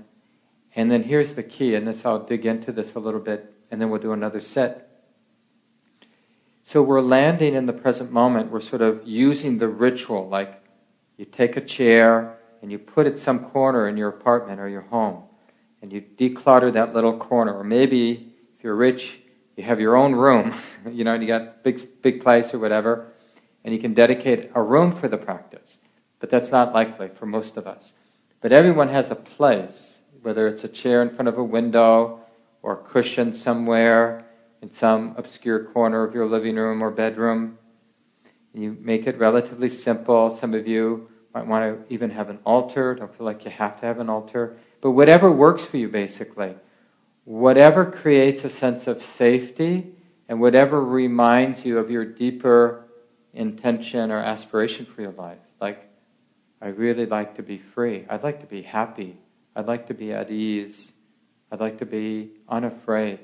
and 0.76 0.92
then 0.92 1.04
here's 1.04 1.36
the 1.36 1.44
key, 1.44 1.76
and 1.76 1.88
this 1.88 2.06
I'll 2.06 2.20
dig 2.20 2.46
into 2.46 2.72
this 2.72 2.96
a 2.96 3.00
little 3.00 3.20
bit, 3.20 3.54
and 3.72 3.82
then 3.82 3.90
we'll 3.90 4.02
do 4.02 4.14
another 4.14 4.42
set. 4.42 4.89
So 6.70 6.84
we're 6.84 7.02
landing 7.02 7.56
in 7.56 7.66
the 7.66 7.74
present 7.74 8.12
moment. 8.12 8.52
We're 8.52 8.62
sort 8.62 8.84
of 8.84 9.02
using 9.04 9.58
the 9.58 9.68
ritual, 9.68 10.30
like 10.30 10.62
you 11.18 11.26
take 11.26 11.58
a 11.58 11.62
chair 11.62 12.38
and 12.62 12.72
you 12.72 12.78
put 12.78 13.08
it 13.08 13.18
some 13.18 13.40
corner 13.40 13.88
in 13.88 13.98
your 13.98 14.10
apartment 14.10 14.60
or 14.60 14.70
your 14.70 14.84
home, 14.84 15.24
and 15.82 15.92
you 15.92 16.00
declutter 16.00 16.72
that 16.74 16.94
little 16.94 17.18
corner. 17.18 17.58
Or 17.58 17.64
maybe 17.64 18.36
if 18.56 18.64
you're 18.64 18.76
rich, 18.76 19.20
you 19.58 19.64
have 19.64 19.80
your 19.80 19.96
own 19.96 20.14
room, 20.14 20.54
you 20.92 21.04
know, 21.04 21.16
and 21.16 21.24
you 21.24 21.28
got 21.28 21.64
big 21.64 22.04
big 22.04 22.22
place 22.22 22.54
or 22.54 22.60
whatever, 22.60 23.14
and 23.64 23.74
you 23.74 23.82
can 23.82 23.96
dedicate 23.96 24.52
a 24.54 24.62
room 24.62 24.92
for 24.92 25.08
the 25.08 25.18
practice. 25.18 25.80
But 26.20 26.30
that's 26.30 26.52
not 26.52 26.72
likely 26.72 27.08
for 27.08 27.26
most 27.26 27.58
of 27.58 27.66
us. 27.66 27.94
But 28.42 28.52
everyone 28.52 28.90
has 28.90 29.10
a 29.10 29.16
place 29.16 30.02
whether 30.22 30.48
it's 30.48 30.64
a 30.64 30.70
chair 30.70 31.02
in 31.02 31.10
front 31.10 31.30
of 31.30 31.40
a 31.40 31.44
window 31.44 32.20
or 32.62 32.74
a 32.74 32.84
cushion 32.84 33.34
somewhere 33.34 34.29
in 34.62 34.72
some 34.72 35.16
obscure 35.18 35.64
corner 35.64 36.04
of 36.04 36.14
your 36.14 36.26
living 36.26 36.56
room 36.56 36.82
or 36.82 36.92
bedroom. 36.92 37.58
You 38.54 38.78
make 38.82 39.08
it 39.08 39.18
relatively 39.18 39.70
simple. 39.70 40.36
Some 40.36 40.54
of 40.54 40.68
you 40.68 41.10
might 41.34 41.46
want 41.48 41.88
to 41.88 41.94
even 41.94 42.10
have 42.12 42.30
an 42.30 42.40
altar. 42.46 42.96
Don't 42.96 43.16
feel 43.16 43.26
like 43.26 43.46
you 43.46 43.52
have 43.52 43.80
to 43.80 43.86
have 43.86 44.00
an 44.00 44.10
altar. 44.10 44.58
But 44.82 44.92
whatever 44.92 45.32
works 45.32 45.64
for 45.64 45.78
you, 45.78 45.88
basically. 45.88 46.56
Whatever 47.26 47.86
creates 47.86 48.44
a 48.44 48.50
sense 48.50 48.88
of 48.88 49.04
safety 49.04 49.94
and 50.28 50.42
whatever 50.42 50.84
reminds 50.84 51.66
you 51.66 51.78
of 51.78 51.92
your 51.92 52.06
deeper 52.06 52.86
intention 53.34 54.12
or 54.12 54.18
aspiration 54.18 54.86
for 54.86 55.02
your 55.02 55.12
life. 55.12 55.38
Like, 55.62 55.88
I 56.62 56.68
really 56.68 57.06
like 57.06 57.36
to 57.36 57.44
be 57.44 57.58
free. 57.58 58.06
I'd 58.10 58.24
like 58.24 58.42
to 58.42 58.48
be 58.48 58.64
happy. 58.64 59.18
I'd 59.56 59.68
like 59.68 59.88
to 59.88 59.94
be 59.94 60.12
at 60.12 60.32
ease. 60.32 60.92
I'd 61.52 61.60
like 61.60 61.80
to 61.80 61.86
be 61.86 62.32
unafraid. 62.48 63.20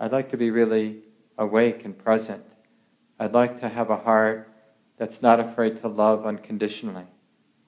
I'd 0.00 0.12
like 0.12 0.30
to 0.30 0.36
be 0.36 0.50
really 0.50 0.98
awake 1.38 1.84
and 1.84 1.96
present. 1.96 2.44
I'd 3.18 3.32
like 3.32 3.60
to 3.60 3.68
have 3.68 3.90
a 3.90 3.96
heart 3.96 4.48
that's 4.98 5.22
not 5.22 5.40
afraid 5.40 5.80
to 5.82 5.88
love 5.88 6.26
unconditionally 6.26 7.06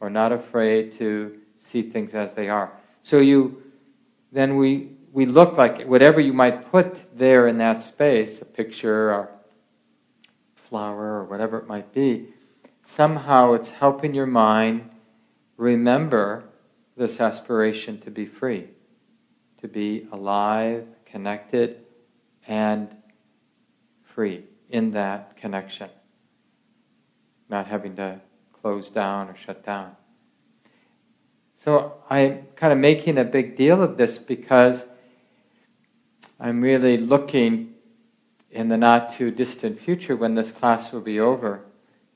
or 0.01 0.11
not 0.11 0.33
afraid 0.33 0.99
to 0.99 1.39
see 1.61 1.83
things 1.83 2.15
as 2.15 2.35
they 2.35 2.49
are. 2.49 2.73
So 3.03 3.19
you 3.19 3.63
then 4.33 4.57
we 4.57 4.91
we 5.13 5.27
look 5.27 5.57
like 5.57 5.87
whatever 5.87 6.21
you 6.21 6.33
might 6.33 6.71
put 6.73 7.17
there 7.17 7.47
in 7.47 7.59
that 7.59 7.83
space, 7.83 8.43
a 8.43 8.45
picture 8.45 9.13
or 9.13 9.31
flower 10.69 11.21
or 11.21 11.25
whatever 11.25 11.59
it 11.59 11.69
might 11.69 11.95
be, 11.95 12.29
somehow 12.83 13.53
it's 13.53 13.71
helping 13.71 14.13
your 14.13 14.27
mind 14.27 14.91
remember 15.57 16.43
this 16.97 17.21
aspiration 17.21 18.01
to 18.01 18.11
be 18.11 18.27
free, 18.27 18.69
to 19.61 19.69
be 19.69 20.09
alive, 20.11 20.85
connected, 21.07 21.84
and 22.47 22.89
free 24.03 24.45
in 24.69 24.93
that 24.93 25.37
connection, 25.37 25.91
not 27.49 27.67
having 27.67 27.97
to 27.97 28.21
close 28.53 28.89
down 28.89 29.29
or 29.29 29.37
shut 29.37 29.65
down. 29.65 29.97
So 31.65 31.95
I'm 32.11 32.47
kind 32.57 32.73
of 32.73 32.79
making 32.79 33.19
a 33.19 33.25
big 33.25 33.57
deal 33.57 33.83
of 33.83 33.97
this 33.97 34.19
because 34.19 34.85
I'm 36.39 36.61
really 36.61 36.97
looking 36.97 37.75
in 38.51 38.69
the 38.69 38.77
not 38.77 39.15
too 39.15 39.31
distant 39.31 39.81
future 39.81 40.15
when 40.15 40.35
this 40.35 40.53
class 40.53 40.93
will 40.93 41.01
be 41.01 41.19
over. 41.19 41.65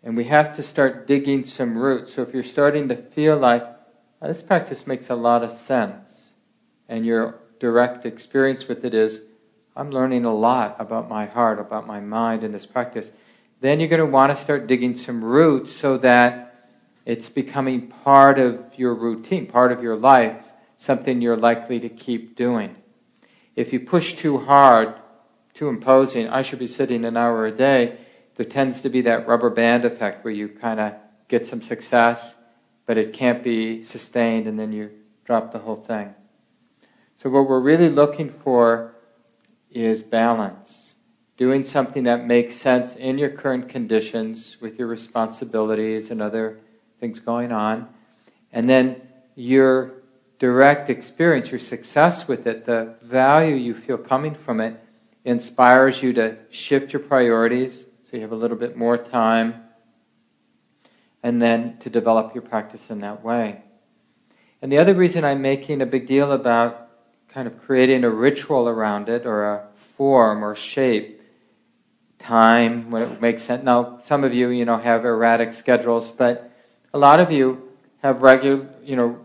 And 0.02 0.16
we 0.16 0.24
have 0.24 0.54
to 0.56 0.62
start 0.62 1.06
digging 1.06 1.44
some 1.44 1.76
roots. 1.76 2.14
So 2.14 2.22
if 2.22 2.32
you're 2.32 2.42
starting 2.42 2.88
to 2.88 2.96
feel 2.96 3.36
like 3.36 3.78
now, 4.20 4.28
this 4.28 4.42
practice 4.42 4.86
makes 4.86 5.10
a 5.10 5.14
lot 5.14 5.44
of 5.44 5.56
sense, 5.56 6.30
and 6.88 7.06
your 7.06 7.38
direct 7.60 8.04
experience 8.04 8.66
with 8.66 8.84
it 8.84 8.92
is 8.92 9.20
I'm 9.78 9.92
learning 9.92 10.24
a 10.24 10.34
lot 10.34 10.74
about 10.80 11.08
my 11.08 11.26
heart, 11.26 11.60
about 11.60 11.86
my 11.86 12.00
mind 12.00 12.42
in 12.42 12.50
this 12.50 12.66
practice. 12.66 13.12
Then 13.60 13.78
you're 13.78 13.88
going 13.88 14.00
to 14.00 14.06
want 14.06 14.36
to 14.36 14.42
start 14.42 14.66
digging 14.66 14.96
some 14.96 15.24
roots 15.24 15.72
so 15.72 15.98
that 15.98 16.46
It's 17.06 17.30
becoming 17.30 17.86
part 17.86 18.38
of 18.38 18.62
your 18.76 18.94
routine, 18.94 19.46
part 19.46 19.72
of 19.72 19.82
your 19.82 19.96
life, 19.96 20.46
something 20.76 21.22
you're 21.22 21.38
likely 21.38 21.80
to 21.80 21.88
keep 21.88 22.36
doing. 22.36 22.76
If 23.56 23.72
you 23.72 23.80
push 23.80 24.12
too 24.12 24.36
hard, 24.36 24.94
too 25.54 25.68
imposing, 25.68 26.28
I 26.28 26.42
should 26.42 26.58
be 26.58 26.66
sitting 26.66 27.06
an 27.06 27.16
hour 27.16 27.46
a 27.46 27.50
day, 27.50 27.98
there 28.36 28.44
tends 28.44 28.82
to 28.82 28.90
be 28.90 29.00
that 29.02 29.26
rubber 29.26 29.48
band 29.48 29.86
effect 29.86 30.22
where 30.22 30.34
you 30.34 30.48
kind 30.48 30.80
of 30.80 30.92
get 31.28 31.46
some 31.46 31.62
success, 31.62 32.34
but 32.84 32.98
it 32.98 33.14
can't 33.14 33.42
be 33.42 33.82
sustained, 33.84 34.46
and 34.46 34.58
then 34.58 34.72
you 34.72 34.90
drop 35.24 35.50
the 35.50 35.60
whole 35.60 35.76
thing. 35.76 36.14
So, 37.16 37.30
what 37.30 37.48
we're 37.48 37.58
really 37.58 37.88
looking 37.88 38.28
for 38.28 38.94
is 39.70 40.02
balance. 40.02 40.94
Doing 41.36 41.62
something 41.64 42.04
that 42.04 42.26
makes 42.26 42.56
sense 42.56 42.96
in 42.96 43.18
your 43.18 43.30
current 43.30 43.68
conditions 43.68 44.56
with 44.60 44.78
your 44.78 44.88
responsibilities 44.88 46.10
and 46.10 46.20
other 46.20 46.60
things 47.00 47.20
going 47.20 47.52
on. 47.52 47.88
And 48.52 48.68
then 48.68 49.02
your 49.36 50.02
direct 50.38 50.90
experience, 50.90 51.50
your 51.50 51.60
success 51.60 52.26
with 52.26 52.46
it, 52.46 52.64
the 52.64 52.94
value 53.02 53.54
you 53.54 53.74
feel 53.74 53.98
coming 53.98 54.34
from 54.34 54.60
it, 54.60 54.82
inspires 55.24 56.02
you 56.02 56.12
to 56.14 56.36
shift 56.50 56.92
your 56.92 57.00
priorities 57.00 57.86
so 58.10 58.16
you 58.16 58.22
have 58.22 58.32
a 58.32 58.36
little 58.36 58.56
bit 58.56 58.76
more 58.76 58.96
time, 58.96 59.62
and 61.22 61.42
then 61.42 61.76
to 61.78 61.90
develop 61.90 62.34
your 62.34 62.42
practice 62.42 62.88
in 62.88 63.00
that 63.00 63.22
way. 63.22 63.62
And 64.62 64.72
the 64.72 64.78
other 64.78 64.94
reason 64.94 65.24
I'm 65.24 65.42
making 65.42 65.82
a 65.82 65.86
big 65.86 66.06
deal 66.06 66.32
about 66.32 66.87
kind 67.32 67.46
of 67.46 67.60
creating 67.62 68.04
a 68.04 68.10
ritual 68.10 68.68
around 68.68 69.08
it 69.08 69.26
or 69.26 69.44
a 69.44 69.66
form 69.96 70.44
or 70.44 70.54
shape, 70.54 71.20
time 72.18 72.90
when 72.90 73.02
it 73.02 73.20
makes 73.20 73.42
sense. 73.42 73.62
Now, 73.62 74.00
some 74.02 74.24
of 74.24 74.34
you, 74.34 74.48
you 74.48 74.64
know, 74.64 74.78
have 74.78 75.04
erratic 75.04 75.52
schedules, 75.52 76.10
but 76.10 76.50
a 76.92 76.98
lot 76.98 77.20
of 77.20 77.30
you 77.30 77.62
have 78.02 78.22
regular, 78.22 78.68
you 78.82 78.96
know, 78.96 79.18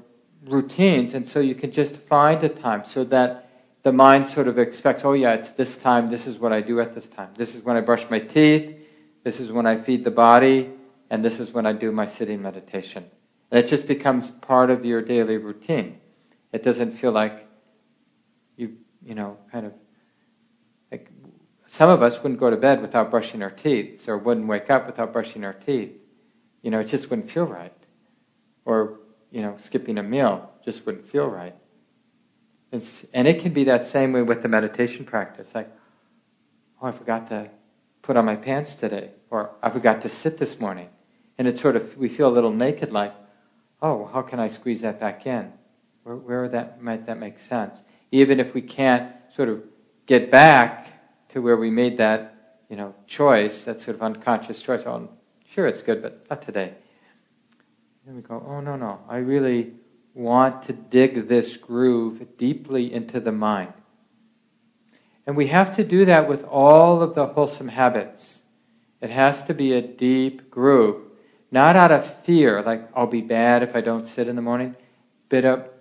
routines, 0.45 1.13
and 1.13 1.27
so 1.27 1.39
you 1.39 1.55
can 1.55 1.71
just 1.71 1.95
find 1.95 2.43
a 2.43 2.49
time 2.49 2.85
so 2.85 3.03
that 3.05 3.49
the 3.83 3.91
mind 3.91 4.27
sort 4.27 4.47
of 4.47 4.59
expects, 4.59 5.03
oh 5.05 5.13
yeah, 5.13 5.33
it's 5.33 5.49
this 5.51 5.77
time, 5.77 6.07
this 6.07 6.27
is 6.27 6.37
what 6.37 6.53
I 6.53 6.61
do 6.61 6.79
at 6.79 6.93
this 6.93 7.07
time. 7.07 7.29
This 7.37 7.55
is 7.55 7.63
when 7.63 7.75
I 7.75 7.81
brush 7.81 8.09
my 8.09 8.19
teeth, 8.19 8.75
this 9.23 9.39
is 9.39 9.51
when 9.51 9.65
I 9.65 9.77
feed 9.77 10.03
the 10.03 10.11
body, 10.11 10.69
and 11.09 11.23
this 11.23 11.39
is 11.39 11.51
when 11.51 11.65
I 11.65 11.73
do 11.73 11.91
my 11.91 12.05
sitting 12.05 12.41
meditation. 12.41 13.05
And 13.51 13.59
it 13.59 13.67
just 13.67 13.87
becomes 13.87 14.31
part 14.31 14.69
of 14.69 14.83
your 14.83 15.01
daily 15.01 15.37
routine. 15.37 15.99
It 16.51 16.63
doesn't 16.63 16.97
feel 16.97 17.11
like 17.11 17.47
you, 19.05 19.15
know, 19.15 19.37
kind 19.51 19.65
of 19.65 19.73
like 20.91 21.09
some 21.67 21.89
of 21.89 22.03
us 22.03 22.21
wouldn't 22.21 22.39
go 22.39 22.49
to 22.49 22.57
bed 22.57 22.81
without 22.81 23.09
brushing 23.09 23.41
our 23.41 23.49
teeth, 23.49 24.07
or 24.07 24.17
wouldn't 24.17 24.47
wake 24.47 24.69
up 24.69 24.85
without 24.85 25.11
brushing 25.11 25.43
our 25.43 25.53
teeth. 25.53 25.91
You 26.61 26.71
know, 26.71 26.79
it 26.79 26.87
just 26.87 27.09
wouldn't 27.09 27.31
feel 27.31 27.45
right. 27.45 27.73
Or, 28.65 28.99
you 29.31 29.41
know, 29.41 29.55
skipping 29.57 29.97
a 29.97 30.03
meal 30.03 30.51
just 30.63 30.85
wouldn't 30.85 31.07
feel 31.07 31.27
right. 31.27 31.55
It's, 32.71 33.05
and 33.13 33.27
it 33.27 33.41
can 33.41 33.53
be 33.53 33.65
that 33.65 33.85
same 33.85 34.13
way 34.13 34.21
with 34.21 34.41
the 34.41 34.47
meditation 34.47 35.05
practice. 35.05 35.49
Like, 35.53 35.69
oh, 36.81 36.87
I 36.87 36.91
forgot 36.91 37.29
to 37.29 37.49
put 38.01 38.17
on 38.17 38.25
my 38.25 38.35
pants 38.35 38.75
today, 38.75 39.11
or 39.29 39.51
I 39.61 39.69
forgot 39.69 40.01
to 40.03 40.09
sit 40.09 40.37
this 40.37 40.59
morning. 40.59 40.89
And 41.37 41.47
it's 41.47 41.61
sort 41.61 41.75
of, 41.75 41.97
we 41.97 42.09
feel 42.09 42.27
a 42.27 42.33
little 42.33 42.51
naked, 42.51 42.91
like, 42.91 43.13
oh, 43.81 44.09
how 44.13 44.21
can 44.21 44.39
I 44.39 44.47
squeeze 44.47 44.81
that 44.81 44.99
back 44.99 45.25
in? 45.25 45.51
Where, 46.03 46.15
where 46.15 46.49
that 46.49 46.81
might 46.81 47.05
that 47.07 47.19
make 47.19 47.39
sense? 47.39 47.81
Even 48.13 48.39
if 48.39 48.53
we 48.53 48.61
can't 48.61 49.11
sort 49.35 49.49
of 49.49 49.63
get 50.05 50.29
back 50.29 51.29
to 51.29 51.41
where 51.41 51.57
we 51.57 51.71
made 51.71 51.97
that, 51.97 52.59
you 52.69 52.75
know, 52.75 52.93
choice, 53.07 53.63
that 53.63 53.79
sort 53.79 53.95
of 53.95 54.03
unconscious 54.03 54.61
choice. 54.61 54.83
Oh, 54.85 55.09
sure, 55.49 55.65
it's 55.65 55.81
good, 55.81 56.03
but 56.03 56.23
not 56.29 56.43
today. 56.43 56.75
Then 58.05 58.15
we 58.15 58.21
go, 58.21 58.45
oh, 58.47 58.59
no, 58.59 58.75
no, 58.75 58.99
I 59.09 59.17
really 59.17 59.73
want 60.13 60.61
to 60.65 60.73
dig 60.73 61.27
this 61.27 61.57
groove 61.57 62.37
deeply 62.37 62.93
into 62.93 63.19
the 63.19 63.31
mind. 63.31 63.73
And 65.25 65.35
we 65.35 65.47
have 65.47 65.75
to 65.77 65.83
do 65.83 66.05
that 66.05 66.29
with 66.29 66.43
all 66.43 67.01
of 67.01 67.15
the 67.15 67.25
wholesome 67.25 67.69
habits. 67.69 68.43
It 69.01 69.09
has 69.09 69.41
to 69.45 69.55
be 69.55 69.73
a 69.73 69.81
deep 69.81 70.51
groove, 70.51 71.01
not 71.49 71.75
out 71.75 71.91
of 71.91 72.23
fear, 72.23 72.61
like 72.61 72.87
I'll 72.95 73.07
be 73.07 73.21
bad 73.21 73.63
if 73.63 73.75
I 73.75 73.81
don't 73.81 74.05
sit 74.05 74.27
in 74.27 74.35
the 74.35 74.43
morning, 74.43 74.75
but 75.29 75.45
up. 75.45 75.72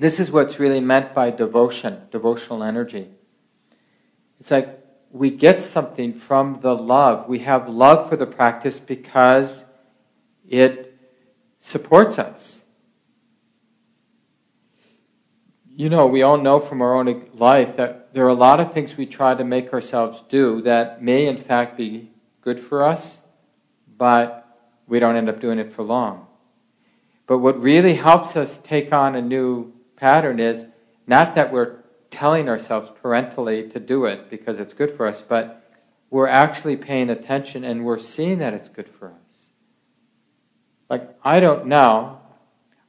This 0.00 0.18
is 0.18 0.30
what's 0.30 0.58
really 0.58 0.80
meant 0.80 1.12
by 1.12 1.30
devotion, 1.30 2.08
devotional 2.10 2.62
energy. 2.62 3.10
It's 4.40 4.50
like 4.50 4.82
we 5.10 5.28
get 5.28 5.60
something 5.60 6.14
from 6.14 6.60
the 6.62 6.74
love. 6.74 7.28
We 7.28 7.40
have 7.40 7.68
love 7.68 8.08
for 8.08 8.16
the 8.16 8.24
practice 8.24 8.78
because 8.78 9.62
it 10.48 10.96
supports 11.60 12.18
us. 12.18 12.62
You 15.68 15.90
know, 15.90 16.06
we 16.06 16.22
all 16.22 16.38
know 16.38 16.60
from 16.60 16.80
our 16.80 16.94
own 16.94 17.26
life 17.34 17.76
that 17.76 18.14
there 18.14 18.24
are 18.24 18.28
a 18.28 18.34
lot 18.48 18.58
of 18.58 18.72
things 18.72 18.96
we 18.96 19.04
try 19.04 19.34
to 19.34 19.44
make 19.44 19.70
ourselves 19.74 20.22
do 20.30 20.62
that 20.62 21.02
may, 21.02 21.26
in 21.26 21.36
fact, 21.36 21.76
be 21.76 22.08
good 22.40 22.58
for 22.58 22.84
us, 22.84 23.18
but 23.98 24.46
we 24.86 24.98
don't 24.98 25.16
end 25.16 25.28
up 25.28 25.42
doing 25.42 25.58
it 25.58 25.74
for 25.74 25.82
long. 25.82 26.26
But 27.26 27.40
what 27.40 27.60
really 27.60 27.96
helps 27.96 28.34
us 28.34 28.58
take 28.64 28.94
on 28.94 29.14
a 29.14 29.20
new 29.20 29.74
pattern 30.00 30.40
is 30.40 30.64
not 31.06 31.34
that 31.34 31.52
we're 31.52 31.76
telling 32.10 32.48
ourselves 32.48 32.90
parentally 33.02 33.68
to 33.68 33.78
do 33.78 34.06
it 34.06 34.30
because 34.30 34.58
it's 34.58 34.74
good 34.74 34.96
for 34.96 35.06
us, 35.06 35.22
but 35.22 35.62
we're 36.08 36.26
actually 36.26 36.76
paying 36.76 37.10
attention 37.10 37.62
and 37.62 37.84
we're 37.84 37.98
seeing 37.98 38.38
that 38.38 38.54
it's 38.54 38.68
good 38.70 38.88
for 38.88 39.08
us. 39.08 39.50
Like, 40.88 41.14
I 41.22 41.38
don't 41.38 41.66
know, 41.66 42.18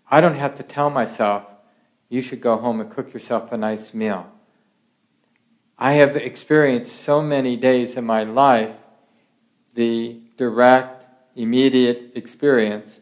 I 0.10 0.22
don't 0.22 0.36
have 0.36 0.56
to 0.56 0.64
tell 0.64 0.90
myself, 0.90 1.44
you 2.10 2.22
should 2.22 2.42
go 2.42 2.58
home 2.58 2.80
and 2.80 2.90
cook 2.90 3.14
yourself 3.14 3.52
a 3.52 3.58
nice 3.58 3.94
meal. 3.94 4.26
I 5.78 5.94
have 5.94 6.16
experienced 6.16 6.96
so 6.96 7.22
many 7.22 7.58
days 7.58 7.98
in 7.98 8.06
my 8.06 8.24
life 8.24 8.76
the 9.74 10.20
direct, 10.38 11.06
immediate 11.36 12.12
experience 12.16 13.00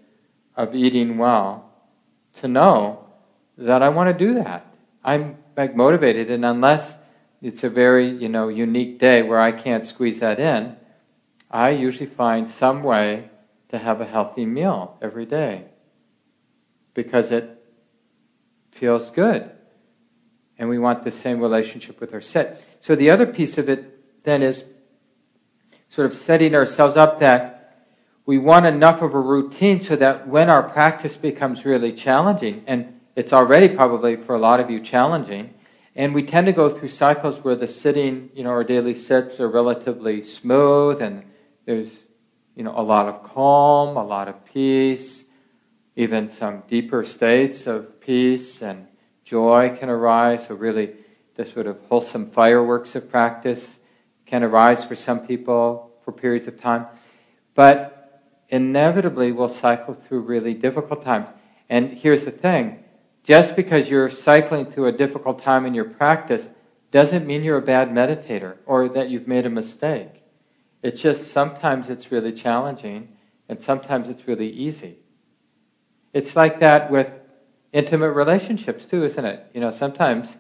of 0.56 0.76
eating 0.76 1.18
well 1.18 1.72
to 2.36 2.48
know 2.48 3.09
that 3.60 3.84
I 3.84 3.90
want 3.90 4.18
to 4.18 4.26
do 4.26 4.36
that. 4.36 4.66
I'm 5.04 5.38
like 5.56 5.76
motivated, 5.76 6.32
and 6.32 6.46
unless 6.46 6.96
it's 7.42 7.64
a 7.64 7.70
very 7.70 8.10
you 8.10 8.30
know 8.30 8.48
unique 8.48 9.00
day 9.00 9.22
where 9.22 9.40
I 9.40 9.52
can't 9.52 9.86
squeeze 9.86 10.20
that 10.20 10.40
in, 10.40 10.76
I 11.52 11.72
usually 11.72 12.06
find 12.06 12.50
some 12.50 12.84
way 12.84 13.30
to 13.70 13.78
have 13.78 14.02
a 14.02 14.06
healthy 14.06 14.46
meal 14.46 14.98
every 15.02 15.26
day 15.26 15.66
because 16.94 17.32
it 17.32 17.64
feels 18.72 19.12
good. 19.12 19.50
And 20.58 20.68
we 20.70 20.80
want 20.80 21.04
the 21.04 21.12
same 21.12 21.40
relationship 21.40 22.02
with 22.02 22.14
our 22.14 22.22
sit. 22.22 22.62
So 22.82 22.96
the 22.96 23.10
other 23.10 23.26
piece 23.26 23.58
of 23.58 23.70
it 23.70 24.24
then 24.24 24.42
is 24.42 24.64
sort 25.88 26.06
of 26.06 26.14
setting 26.14 26.54
ourselves 26.54 26.98
up 26.98 27.20
that 27.20 27.60
we 28.26 28.38
want 28.38 28.66
enough 28.66 29.02
of 29.02 29.14
a 29.14 29.20
routine 29.20 29.82
so 29.82 29.96
that 29.96 30.28
when 30.28 30.50
our 30.50 30.62
practice 30.62 31.18
becomes 31.18 31.66
really 31.66 31.92
challenging, 31.92 32.64
and 32.68 32.99
it's 33.20 33.34
already 33.34 33.68
probably 33.68 34.16
for 34.16 34.34
a 34.34 34.40
lot 34.40 34.62
of 34.62 34.70
you 34.70 34.80
challenging, 34.80 35.54
and 35.94 36.16
we 36.16 36.24
tend 36.24 36.46
to 36.46 36.54
go 36.54 36.70
through 36.70 36.88
cycles 36.88 37.44
where 37.44 37.54
the 37.54 37.68
sitting, 37.68 38.30
you 38.34 38.46
know, 38.46 38.50
our 38.50 38.64
daily 38.64 38.94
sits 38.94 39.42
are 39.42 39.50
relatively 39.50 40.22
smooth 40.22 41.02
and 41.02 41.26
there's 41.66 42.04
you 42.56 42.64
know, 42.64 42.74
a 42.78 42.82
lot 42.82 43.10
of 43.10 43.22
calm, 43.24 43.98
a 43.98 44.04
lot 44.06 44.30
of 44.30 44.46
peace, 44.46 45.26
even 45.98 46.30
some 46.30 46.64
deeper 46.70 47.04
states 47.04 47.68
of 47.68 48.00
peace 48.00 48.62
and 48.62 48.88
joy 49.26 49.76
can 49.78 49.90
arise. 49.90 50.48
So, 50.48 50.56
really, 50.56 50.94
the 51.36 51.46
sort 51.46 51.68
of 51.68 51.78
wholesome 51.90 52.32
fireworks 52.32 52.96
of 52.96 53.12
practice 53.12 53.80
can 54.26 54.46
arise 54.46 54.86
for 54.86 54.96
some 54.96 55.28
people 55.28 55.92
for 56.06 56.14
periods 56.14 56.48
of 56.48 56.60
time. 56.62 56.86
But 57.54 58.24
inevitably, 58.48 59.34
we'll 59.34 59.50
cycle 59.50 59.94
through 59.94 60.22
really 60.22 60.54
difficult 60.54 61.04
times. 61.04 61.28
And 61.68 61.98
here's 61.98 62.24
the 62.24 62.32
thing 62.32 62.79
just 63.24 63.56
because 63.56 63.90
you're 63.90 64.10
cycling 64.10 64.66
through 64.66 64.88
a 64.88 64.92
difficult 64.92 65.42
time 65.42 65.66
in 65.66 65.74
your 65.74 65.86
practice 65.86 66.48
doesn't 66.92 67.28
mean 67.28 67.44
you're 67.44 67.58
a 67.58 67.62
bad 67.62 67.90
meditator 67.90 68.58
or 68.66 68.90
that 68.90 69.10
you've 69.10 69.28
made 69.28 69.46
a 69.46 69.50
mistake. 69.50 70.24
It's 70.82 71.02
just 71.02 71.32
sometimes 71.32 71.90
it's 71.90 72.12
really 72.12 72.32
challenging 72.32 73.10
and 73.48 73.62
sometimes 73.62 74.10
it's 74.10 74.28
really 74.28 74.50
easy. 74.50 74.98
It's 76.14 76.36
like 76.36 76.60
that 76.60 76.90
with 76.90 77.10
intimate 77.72 78.12
relationships 78.12 78.86
too, 78.86 79.04
isn't 79.04 79.26
it? 79.26 79.46
You 79.54 79.62
know, 79.62 79.72
sometimes 79.72 80.38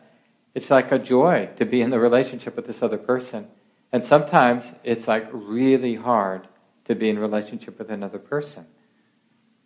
it's 0.56 0.72
like 0.72 0.92
a 0.92 1.00
joy 1.00 1.50
to 1.58 1.65
be 1.65 1.82
in 1.82 1.89
the 1.89 2.00
relationship 2.00 2.56
with 2.56 2.65
this 2.65 2.82
other 2.82 2.98
person. 2.98 3.48
And 3.92 4.04
sometimes 4.04 4.72
it's 4.84 5.08
like 5.08 5.28
really 5.32 5.96
hard 5.96 6.48
to 6.86 6.96
be 6.96 7.10
in 7.10 7.20
relationship 7.20 7.78
with 7.78 7.89
another 7.89 8.20
person. 8.20 8.65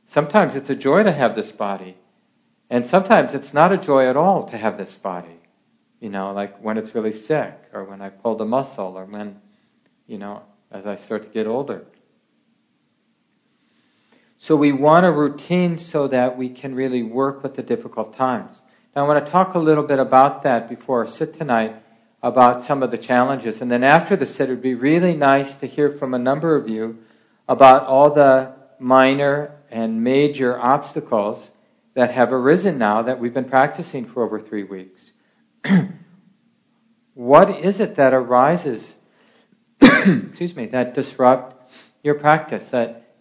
Sometimes 0.08 0.56
it's 0.56 0.70
a 0.70 0.76
joy 0.76 1.04
to 1.04 1.12
have 1.12 1.36
this 1.36 1.52
body. 1.52 1.98
And 2.70 2.88
sometimes 2.88 3.34
it's 3.34 3.54
not 3.54 3.72
a 3.72 3.78
joy 3.78 4.08
at 4.08 4.18
all 4.18 4.50
to 4.50 4.58
have 4.58 4.78
this 4.78 4.98
body. 4.98 5.40
You 6.00 6.10
know, 6.10 6.32
like 6.34 6.58
when 6.62 6.78
it's 6.78 6.94
really 6.96 7.12
sick, 7.12 7.54
or 7.74 7.84
when 7.84 8.02
I 8.02 8.10
pulled 8.10 8.42
a 8.42 8.46
muscle, 8.46 8.98
or 8.98 9.06
when, 9.06 9.40
you 10.08 10.18
know, 10.18 10.44
as 10.72 10.86
I 10.86 10.96
start 10.96 11.24
to 11.24 11.30
get 11.30 11.48
older. 11.48 11.86
So 14.38 14.58
we 14.58 14.74
want 14.74 15.06
a 15.06 15.12
routine 15.12 15.78
so 15.78 16.08
that 16.10 16.38
we 16.38 16.50
can 16.50 16.76
really 16.76 17.04
work 17.04 17.44
with 17.44 17.56
the 17.56 17.64
difficult 17.64 18.18
times. 18.18 18.62
Now 18.94 19.06
I 19.06 19.08
want 19.08 19.26
to 19.26 19.32
talk 19.32 19.54
a 19.54 19.60
little 19.60 19.86
bit 19.86 20.00
about 20.00 20.44
that 20.44 20.68
before 20.68 21.06
I 21.06 21.08
sit 21.08 21.38
tonight 21.38 21.78
about 22.22 22.64
some 22.64 22.84
of 22.84 22.92
the 22.92 22.98
challenges. 22.98 23.62
And 23.62 23.72
then 23.72 23.84
after 23.84 24.18
the 24.18 24.26
sit, 24.26 24.50
it 24.50 24.52
would 24.52 24.62
be 24.62 24.76
really 24.76 25.14
nice 25.14 25.54
to 25.56 25.68
hear 25.68 25.90
from 25.90 26.14
a 26.14 26.20
number 26.20 26.56
of 26.56 26.68
you 26.68 26.98
about 27.48 27.86
all 27.86 28.10
the 28.10 28.54
minor 28.80 29.56
and 29.72 30.04
major 30.04 30.60
obstacles 30.60 31.52
that 31.94 32.12
have 32.12 32.34
arisen 32.34 32.78
now 32.78 33.02
that 33.02 33.20
we've 33.20 33.34
been 33.34 33.50
practicing 33.50 34.06
for 34.06 34.24
over 34.24 34.40
three 34.40 34.64
weeks. 34.64 35.12
what 37.14 37.50
is 37.50 37.80
it 37.80 37.96
that 37.96 38.14
arises, 38.14 38.96
excuse 39.82 40.56
me, 40.56 40.66
that 40.68 40.94
disrupt 40.94 41.72
your 42.04 42.16
practice, 42.16 42.70
that 42.70 43.16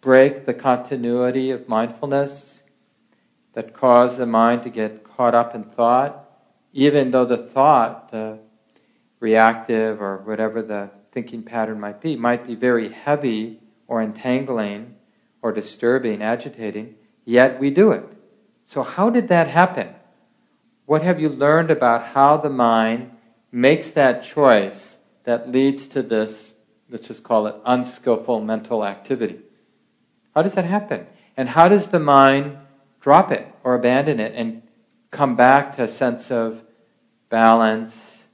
break 0.00 0.46
the 0.46 0.54
continuity 0.54 1.50
of 1.50 1.68
mindfulness 1.68 2.62
that 3.54 3.72
cause 3.72 4.18
the 4.18 4.26
mind 4.26 4.62
to 4.62 4.70
get 4.70 5.02
caught 5.02 5.34
up 5.34 5.54
in 5.54 5.64
thought, 5.64 6.30
even 6.72 7.10
though 7.10 7.24
the 7.24 7.38
thought, 7.38 8.12
the 8.12 8.38
reactive 9.18 10.00
or 10.00 10.18
whatever 10.18 10.60
the 10.60 10.90
thinking 11.10 11.42
pattern 11.42 11.80
might 11.80 12.00
be, 12.00 12.14
might 12.14 12.46
be 12.46 12.54
very 12.54 12.92
heavy 12.92 13.58
or 13.88 14.02
entangling 14.02 14.94
or 15.40 15.52
disturbing, 15.52 16.22
agitating, 16.22 16.94
yet 17.26 17.60
we 17.60 17.68
do 17.68 17.90
it. 17.90 18.04
So, 18.66 18.82
how 18.82 19.10
did 19.10 19.28
that 19.28 19.48
happen? 19.48 19.94
What 20.86 21.02
have 21.02 21.20
you 21.20 21.28
learned 21.28 21.70
about 21.70 22.06
how 22.06 22.38
the 22.38 22.48
mind 22.48 23.10
makes 23.52 23.90
that 23.90 24.22
choice 24.22 24.96
that 25.24 25.50
leads 25.50 25.86
to 25.88 26.02
this, 26.02 26.54
let's 26.88 27.08
just 27.08 27.22
call 27.22 27.46
it 27.48 27.56
unskillful 27.66 28.40
mental 28.40 28.84
activity? 28.84 29.40
How 30.34 30.42
does 30.42 30.54
that 30.54 30.64
happen? 30.64 31.06
And 31.36 31.50
how 31.50 31.68
does 31.68 31.88
the 31.88 31.98
mind 31.98 32.56
drop 33.00 33.30
it 33.30 33.46
or 33.62 33.74
abandon 33.74 34.20
it 34.20 34.32
and 34.34 34.62
come 35.10 35.36
back 35.36 35.76
to 35.76 35.84
a 35.84 35.88
sense 35.88 36.30
of 36.30 36.62
balance, 37.28 38.26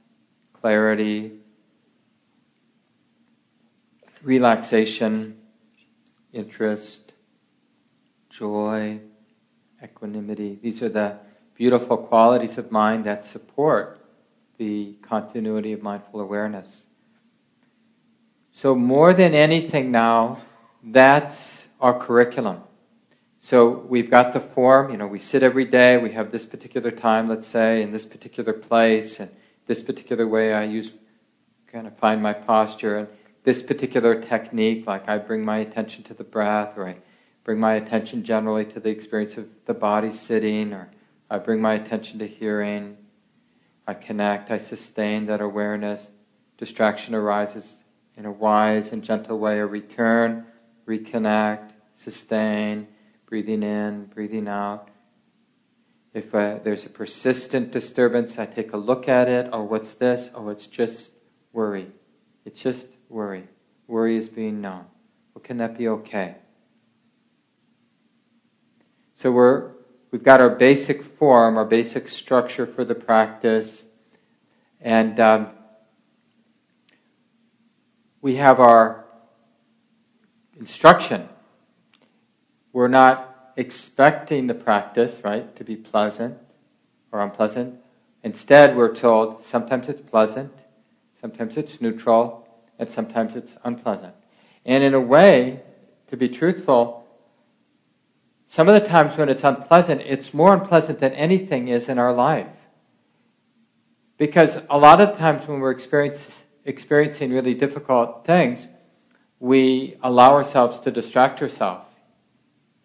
clarity, 0.53 1.33
relaxation, 4.23 5.37
interest, 6.31 7.02
joy, 8.33 8.99
equanimity? 9.83 10.59
These 10.61 10.81
are 10.81 10.89
the 10.89 11.17
beautiful 11.55 11.97
qualities 11.97 12.57
of 12.57 12.71
mind 12.71 13.03
that 13.05 13.25
support 13.25 13.99
the 14.57 14.95
continuity 15.01 15.73
of 15.73 15.83
mindful 15.83 16.19
awareness. 16.19 16.85
So, 18.51 18.75
more 18.75 19.13
than 19.13 19.33
anything 19.33 19.91
now, 19.91 20.39
that's 20.83 21.63
our 21.79 21.97
curriculum. 21.97 22.61
So 23.39 23.85
we've 23.89 24.09
got 24.09 24.31
the 24.31 24.39
form, 24.39 24.89
you 24.89 24.95
know, 24.95 25.05
we 25.05 25.19
sit 25.19 25.43
every 25.43 25.65
day, 25.65 25.97
we 25.97 26.13
have 26.13 26.31
this 26.31 26.45
particular 26.45 26.91
time, 26.91 27.27
let's 27.27 27.45
say, 27.45 27.81
in 27.81 27.91
this 27.91 28.05
particular 28.05 28.53
place, 28.53 29.19
and 29.19 29.29
this 29.67 29.81
particular 29.81 30.25
way 30.25 30.53
I 30.53 30.63
use, 30.63 30.91
kind 31.67 31.85
of 31.85 31.97
find 31.97 32.23
my 32.23 32.31
posture, 32.31 32.99
and 32.99 33.07
this 33.43 33.61
particular 33.61 34.21
technique, 34.21 34.87
like 34.87 35.09
I 35.09 35.17
bring 35.17 35.45
my 35.45 35.57
attention 35.57 36.03
to 36.05 36.13
the 36.13 36.23
breath, 36.23 36.77
or 36.77 36.87
I 36.87 36.95
bring 37.43 37.59
my 37.59 37.73
attention 37.73 38.23
generally 38.23 38.65
to 38.65 38.79
the 38.79 38.89
experience 38.89 39.37
of 39.37 39.47
the 39.65 39.73
body 39.73 40.11
sitting, 40.11 40.73
or 40.73 40.89
I 41.29 41.39
bring 41.39 41.61
my 41.61 41.73
attention 41.73 42.19
to 42.19 42.27
hearing, 42.27 42.97
I 43.85 43.93
connect, 43.93 44.49
I 44.49 44.57
sustain 44.57 45.25
that 45.25 45.41
awareness, 45.41 46.11
distraction 46.57 47.13
arises 47.15 47.75
in 48.15 48.25
a 48.25 48.31
wise 48.31 48.91
and 48.91 49.03
gentle 49.03 49.39
way, 49.39 49.59
a 49.59 49.65
return, 49.65 50.45
reconnect, 50.87 51.71
sustain, 51.97 52.87
breathing 53.25 53.63
in, 53.63 54.05
breathing 54.05 54.47
out. 54.47 54.89
If 56.13 56.33
uh, 56.33 56.59
there's 56.63 56.85
a 56.85 56.89
persistent 56.89 57.71
disturbance, 57.71 58.37
I 58.37 58.45
take 58.45 58.71
a 58.71 58.77
look 58.77 59.09
at 59.09 59.27
it. 59.27 59.49
Oh, 59.51 59.63
what's 59.63 59.93
this? 59.93 60.29
Oh, 60.35 60.49
it's 60.49 60.67
just 60.67 61.13
worry. 61.51 61.87
It's 62.45 62.61
just 62.61 62.87
worry. 63.09 63.47
Worry 63.87 64.17
is 64.17 64.29
being 64.29 64.61
known. 64.61 64.85
Well, 65.33 65.41
can 65.41 65.57
that 65.57 65.77
be 65.77 65.87
okay? 65.87 66.35
So 69.23 69.31
we're 69.31 69.71
we've 70.11 70.21
got 70.21 70.41
our 70.41 70.49
basic 70.49 71.01
form, 71.01 71.55
our 71.55 71.63
basic 71.63 72.09
structure 72.09 72.67
for 72.67 72.83
the 72.83 72.93
practice, 72.93 73.85
and 74.81 75.17
um, 75.17 75.47
we 78.21 78.35
have 78.35 78.59
our 78.59 79.05
instruction 80.59 81.29
we're 82.73 82.89
not 82.89 83.53
expecting 83.55 84.47
the 84.47 84.53
practice, 84.53 85.21
right, 85.23 85.55
to 85.55 85.63
be 85.63 85.77
pleasant 85.77 86.37
or 87.13 87.21
unpleasant. 87.21 87.79
Instead, 88.23 88.75
we're 88.75 88.93
told 88.93 89.41
sometimes 89.45 89.87
it's 89.87 90.01
pleasant, 90.01 90.51
sometimes 91.21 91.55
it's 91.55 91.79
neutral, 91.79 92.45
and 92.77 92.89
sometimes 92.89 93.37
it's 93.37 93.55
unpleasant. 93.63 94.15
And 94.65 94.83
in 94.83 94.93
a 94.93 94.99
way, 94.99 95.61
to 96.07 96.17
be 96.17 96.27
truthful, 96.27 97.02
some 98.53 98.69
of 98.69 98.81
the 98.81 98.87
times 98.87 99.17
when 99.17 99.29
it's 99.29 99.43
unpleasant, 99.43 100.01
it's 100.01 100.33
more 100.33 100.53
unpleasant 100.53 100.99
than 100.99 101.13
anything 101.13 101.67
is 101.67 101.89
in 101.89 101.97
our 101.97 102.13
life. 102.13 102.55
Because 104.17 104.57
a 104.69 104.77
lot 104.77 105.01
of 105.01 105.17
times 105.17 105.47
when 105.47 105.59
we're 105.59 105.75
experiencing 106.65 107.31
really 107.31 107.53
difficult 107.53 108.25
things, 108.25 108.67
we 109.39 109.97
allow 110.03 110.33
ourselves 110.33 110.79
to 110.81 110.91
distract 110.91 111.41
ourselves 111.41 111.87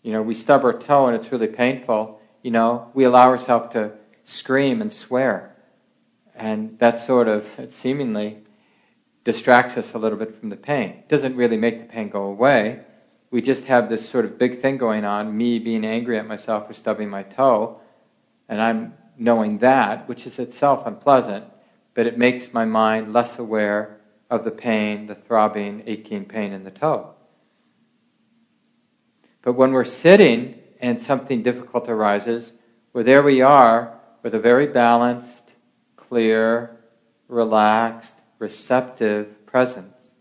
you 0.02 0.12
know, 0.12 0.22
we 0.22 0.34
stub 0.34 0.64
our 0.64 0.72
toe 0.72 1.06
and 1.06 1.16
it's 1.16 1.32
really 1.32 1.48
painful. 1.48 2.20
You 2.42 2.50
know, 2.50 2.90
we 2.94 3.04
allow 3.04 3.26
ourselves 3.26 3.72
to 3.74 3.92
scream 4.24 4.80
and 4.80 4.92
swear. 4.92 5.54
And 6.34 6.78
that 6.78 7.00
sort 7.00 7.28
of, 7.28 7.46
seemingly, 7.68 8.38
distracts 9.24 9.76
us 9.76 9.94
a 9.94 9.98
little 9.98 10.16
bit 10.16 10.38
from 10.38 10.48
the 10.48 10.56
pain. 10.56 10.90
It 10.90 11.08
doesn't 11.08 11.36
really 11.36 11.56
make 11.56 11.80
the 11.80 11.92
pain 11.92 12.08
go 12.08 12.22
away. 12.22 12.80
We 13.30 13.42
just 13.42 13.64
have 13.64 13.88
this 13.88 14.08
sort 14.08 14.24
of 14.24 14.38
big 14.38 14.62
thing 14.62 14.78
going 14.78 15.04
on, 15.04 15.36
me 15.36 15.58
being 15.58 15.84
angry 15.84 16.18
at 16.18 16.26
myself 16.26 16.66
for 16.66 16.72
stubbing 16.72 17.10
my 17.10 17.22
toe, 17.22 17.80
and 18.48 18.60
I'm 18.60 18.94
knowing 19.18 19.58
that, 19.58 20.08
which 20.08 20.26
is 20.26 20.38
itself 20.38 20.86
unpleasant, 20.86 21.44
but 21.94 22.06
it 22.06 22.16
makes 22.16 22.54
my 22.54 22.64
mind 22.64 23.12
less 23.12 23.38
aware 23.38 23.98
of 24.30 24.44
the 24.44 24.50
pain, 24.50 25.06
the 25.06 25.14
throbbing, 25.14 25.82
aching 25.86 26.24
pain 26.24 26.52
in 26.52 26.64
the 26.64 26.70
toe. 26.70 27.14
But 29.42 29.54
when 29.54 29.72
we're 29.72 29.84
sitting 29.84 30.58
and 30.80 31.00
something 31.00 31.42
difficult 31.42 31.88
arises, 31.88 32.52
well, 32.92 33.04
there 33.04 33.22
we 33.22 33.40
are 33.40 33.98
with 34.22 34.34
a 34.34 34.40
very 34.40 34.66
balanced, 34.66 35.44
clear, 35.96 36.78
relaxed, 37.28 38.14
receptive 38.38 39.46
presence. 39.46 40.14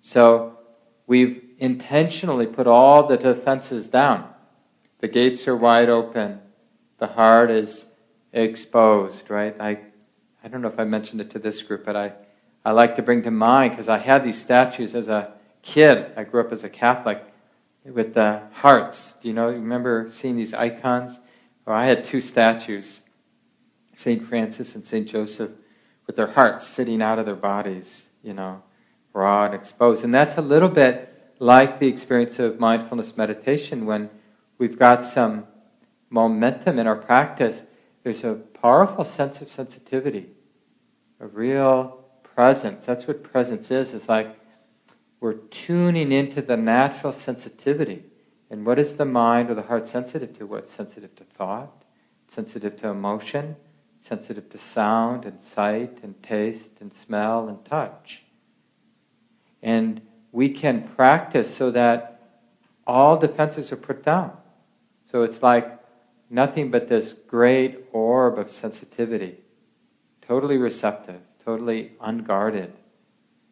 So 0.00 0.58
we've 1.06 1.49
intentionally 1.60 2.46
put 2.46 2.66
all 2.66 3.06
the 3.06 3.18
defenses 3.18 3.86
down. 3.86 4.28
The 4.98 5.08
gates 5.08 5.46
are 5.46 5.56
wide 5.56 5.90
open. 5.90 6.40
The 6.98 7.06
heart 7.06 7.50
is 7.50 7.84
exposed, 8.32 9.30
right? 9.30 9.54
I, 9.60 9.78
I 10.42 10.48
don't 10.48 10.62
know 10.62 10.68
if 10.68 10.80
I 10.80 10.84
mentioned 10.84 11.20
it 11.20 11.30
to 11.30 11.38
this 11.38 11.62
group, 11.62 11.84
but 11.84 11.96
I, 11.96 12.12
I 12.64 12.72
like 12.72 12.96
to 12.96 13.02
bring 13.02 13.22
to 13.22 13.30
mind 13.30 13.72
because 13.72 13.88
I 13.88 13.98
had 13.98 14.24
these 14.24 14.40
statues 14.40 14.94
as 14.94 15.08
a 15.08 15.34
kid. 15.62 16.12
I 16.16 16.24
grew 16.24 16.40
up 16.40 16.52
as 16.52 16.64
a 16.64 16.70
Catholic 16.70 17.22
with 17.84 18.14
the 18.14 18.42
hearts. 18.52 19.14
Do 19.20 19.28
you 19.28 19.34
know? 19.34 19.48
Remember 19.48 20.08
seeing 20.10 20.36
these 20.36 20.54
icons? 20.54 21.18
Or 21.66 21.74
I 21.74 21.86
had 21.86 22.04
two 22.04 22.20
statues, 22.20 23.00
Saint 23.94 24.26
Francis 24.26 24.74
and 24.74 24.86
Saint 24.86 25.08
Joseph, 25.08 25.52
with 26.06 26.16
their 26.16 26.28
hearts 26.28 26.66
sitting 26.66 27.02
out 27.02 27.18
of 27.18 27.26
their 27.26 27.36
bodies. 27.36 28.08
You 28.22 28.34
know, 28.34 28.62
raw 29.12 29.46
and 29.46 29.54
exposed. 29.54 30.04
And 30.04 30.12
that's 30.12 30.36
a 30.36 30.42
little 30.42 30.68
bit 30.68 31.09
like 31.40 31.80
the 31.80 31.88
experience 31.88 32.38
of 32.38 32.60
mindfulness 32.60 33.16
meditation 33.16 33.86
when 33.86 34.10
we've 34.58 34.78
got 34.78 35.04
some 35.04 35.46
momentum 36.10 36.78
in 36.78 36.86
our 36.86 36.94
practice. 36.94 37.62
There's 38.04 38.22
a 38.22 38.34
powerful 38.34 39.04
sense 39.04 39.40
of 39.40 39.50
sensitivity, 39.50 40.28
a 41.18 41.26
real 41.26 42.04
presence. 42.22 42.84
That's 42.84 43.06
what 43.06 43.22
presence 43.22 43.70
is. 43.70 43.94
It's 43.94 44.08
like 44.08 44.38
we're 45.18 45.34
tuning 45.34 46.12
into 46.12 46.42
the 46.42 46.58
natural 46.58 47.12
sensitivity. 47.12 48.04
And 48.50 48.66
what 48.66 48.78
is 48.78 48.94
the 48.94 49.04
mind 49.06 49.50
or 49.50 49.54
the 49.54 49.62
heart 49.62 49.88
sensitive 49.88 50.36
to? 50.38 50.46
What's 50.46 50.72
sensitive 50.72 51.14
to 51.16 51.24
thought, 51.24 51.84
sensitive 52.28 52.76
to 52.78 52.88
emotion, 52.88 53.56
sensitive 54.06 54.50
to 54.50 54.58
sound 54.58 55.24
and 55.24 55.40
sight 55.40 56.00
and 56.02 56.22
taste 56.22 56.80
and 56.80 56.92
smell 56.92 57.48
and 57.48 57.64
touch. 57.64 58.24
And 59.62 60.02
we 60.32 60.48
can 60.50 60.88
practice 60.96 61.54
so 61.54 61.70
that 61.70 62.20
all 62.86 63.18
defenses 63.18 63.72
are 63.72 63.76
put 63.76 64.04
down. 64.04 64.32
So 65.10 65.22
it's 65.22 65.42
like 65.42 65.78
nothing 66.28 66.70
but 66.70 66.88
this 66.88 67.14
great 67.26 67.86
orb 67.92 68.38
of 68.38 68.50
sensitivity, 68.50 69.38
totally 70.22 70.56
receptive, 70.56 71.20
totally 71.44 71.92
unguarded, 72.00 72.72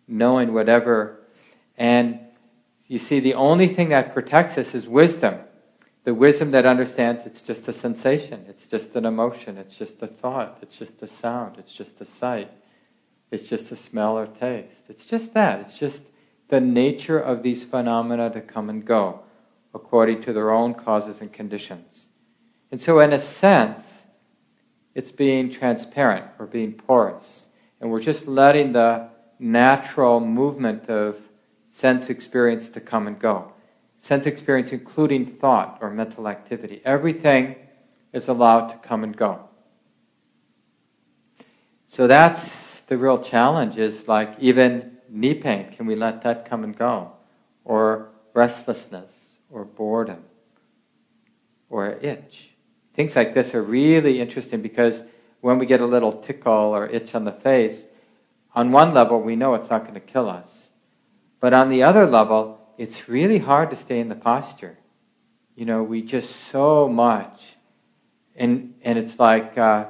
knowing 0.06 0.52
whatever 0.52 1.20
and 1.76 2.20
You 2.88 2.98
see, 2.98 3.20
the 3.20 3.34
only 3.34 3.68
thing 3.68 3.90
that 3.90 4.14
protects 4.14 4.56
us 4.56 4.74
is 4.74 4.88
wisdom. 4.88 5.40
The 6.04 6.14
wisdom 6.14 6.52
that 6.52 6.64
understands 6.64 7.26
it's 7.26 7.42
just 7.42 7.68
a 7.68 7.72
sensation, 7.72 8.46
it's 8.48 8.66
just 8.66 8.96
an 8.96 9.04
emotion, 9.04 9.58
it's 9.58 9.76
just 9.76 10.02
a 10.02 10.06
thought, 10.06 10.58
it's 10.62 10.76
just 10.76 11.02
a 11.02 11.06
sound, 11.06 11.58
it's 11.58 11.74
just 11.74 12.00
a 12.00 12.06
sight, 12.06 12.50
it's 13.30 13.46
just 13.46 13.70
a 13.70 13.76
smell 13.76 14.16
or 14.16 14.26
taste. 14.26 14.84
It's 14.88 15.04
just 15.04 15.34
that. 15.34 15.60
It's 15.60 15.78
just 15.78 16.00
the 16.48 16.60
nature 16.60 17.18
of 17.18 17.42
these 17.42 17.62
phenomena 17.62 18.30
to 18.30 18.40
come 18.40 18.70
and 18.70 18.84
go 18.84 19.20
according 19.74 20.22
to 20.22 20.32
their 20.32 20.50
own 20.50 20.74
causes 20.74 21.20
and 21.20 21.32
conditions. 21.32 22.06
And 22.70 22.80
so, 22.80 23.00
in 23.00 23.12
a 23.12 23.20
sense, 23.20 24.02
it's 24.94 25.12
being 25.12 25.50
transparent 25.50 26.26
or 26.38 26.46
being 26.46 26.72
porous. 26.72 27.46
And 27.80 27.90
we're 27.90 28.00
just 28.00 28.26
letting 28.26 28.72
the 28.72 29.08
natural 29.38 30.20
movement 30.20 30.88
of 30.88 31.16
sense 31.68 32.10
experience 32.10 32.68
to 32.70 32.80
come 32.80 33.06
and 33.06 33.18
go. 33.18 33.52
Sense 33.98 34.26
experience, 34.26 34.72
including 34.72 35.26
thought 35.26 35.78
or 35.80 35.90
mental 35.90 36.28
activity. 36.28 36.80
Everything 36.84 37.56
is 38.12 38.28
allowed 38.28 38.68
to 38.68 38.76
come 38.76 39.04
and 39.04 39.16
go. 39.16 39.48
So 41.86 42.06
that's 42.06 42.80
the 42.86 42.96
real 42.96 43.22
challenge 43.22 43.78
is 43.78 44.08
like 44.08 44.34
even 44.38 44.97
knee 45.10 45.34
pain, 45.34 45.72
can 45.72 45.86
we 45.86 45.94
let 45.94 46.22
that 46.22 46.48
come 46.48 46.64
and 46.64 46.76
go? 46.76 47.12
Or 47.64 48.10
restlessness, 48.34 49.12
or 49.50 49.64
boredom, 49.64 50.24
or 51.68 51.90
itch. 52.02 52.50
Things 52.94 53.14
like 53.16 53.34
this 53.34 53.54
are 53.54 53.62
really 53.62 54.20
interesting 54.20 54.62
because 54.62 55.02
when 55.40 55.58
we 55.58 55.66
get 55.66 55.80
a 55.80 55.86
little 55.86 56.12
tickle 56.12 56.52
or 56.52 56.86
itch 56.86 57.14
on 57.14 57.24
the 57.24 57.32
face, 57.32 57.84
on 58.54 58.72
one 58.72 58.92
level 58.92 59.20
we 59.20 59.36
know 59.36 59.54
it's 59.54 59.70
not 59.70 59.82
going 59.82 59.94
to 59.94 60.00
kill 60.00 60.28
us. 60.28 60.68
But 61.40 61.54
on 61.54 61.68
the 61.68 61.82
other 61.82 62.06
level, 62.06 62.60
it's 62.76 63.08
really 63.08 63.38
hard 63.38 63.70
to 63.70 63.76
stay 63.76 64.00
in 64.00 64.08
the 64.08 64.16
posture. 64.16 64.78
You 65.54 65.64
know, 65.64 65.82
we 65.82 66.02
just 66.02 66.34
so 66.50 66.88
much. 66.88 67.56
And, 68.34 68.74
and 68.82 68.98
it's 68.98 69.18
like, 69.18 69.58
uh, 69.58 69.86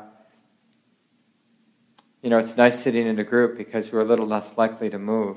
you 2.23 2.31
know, 2.31 2.39
it's 2.39 2.57
nice 2.57 2.83
sitting 2.83 3.07
in 3.07 3.19
a 3.19 3.25
group 3.25 3.57
because 3.57 3.93
we're 3.93 4.01
a 4.01 4.05
little 4.05 4.27
less 4.27 4.57
likely 4.57 4.91
to 4.91 4.99
move. 4.99 5.37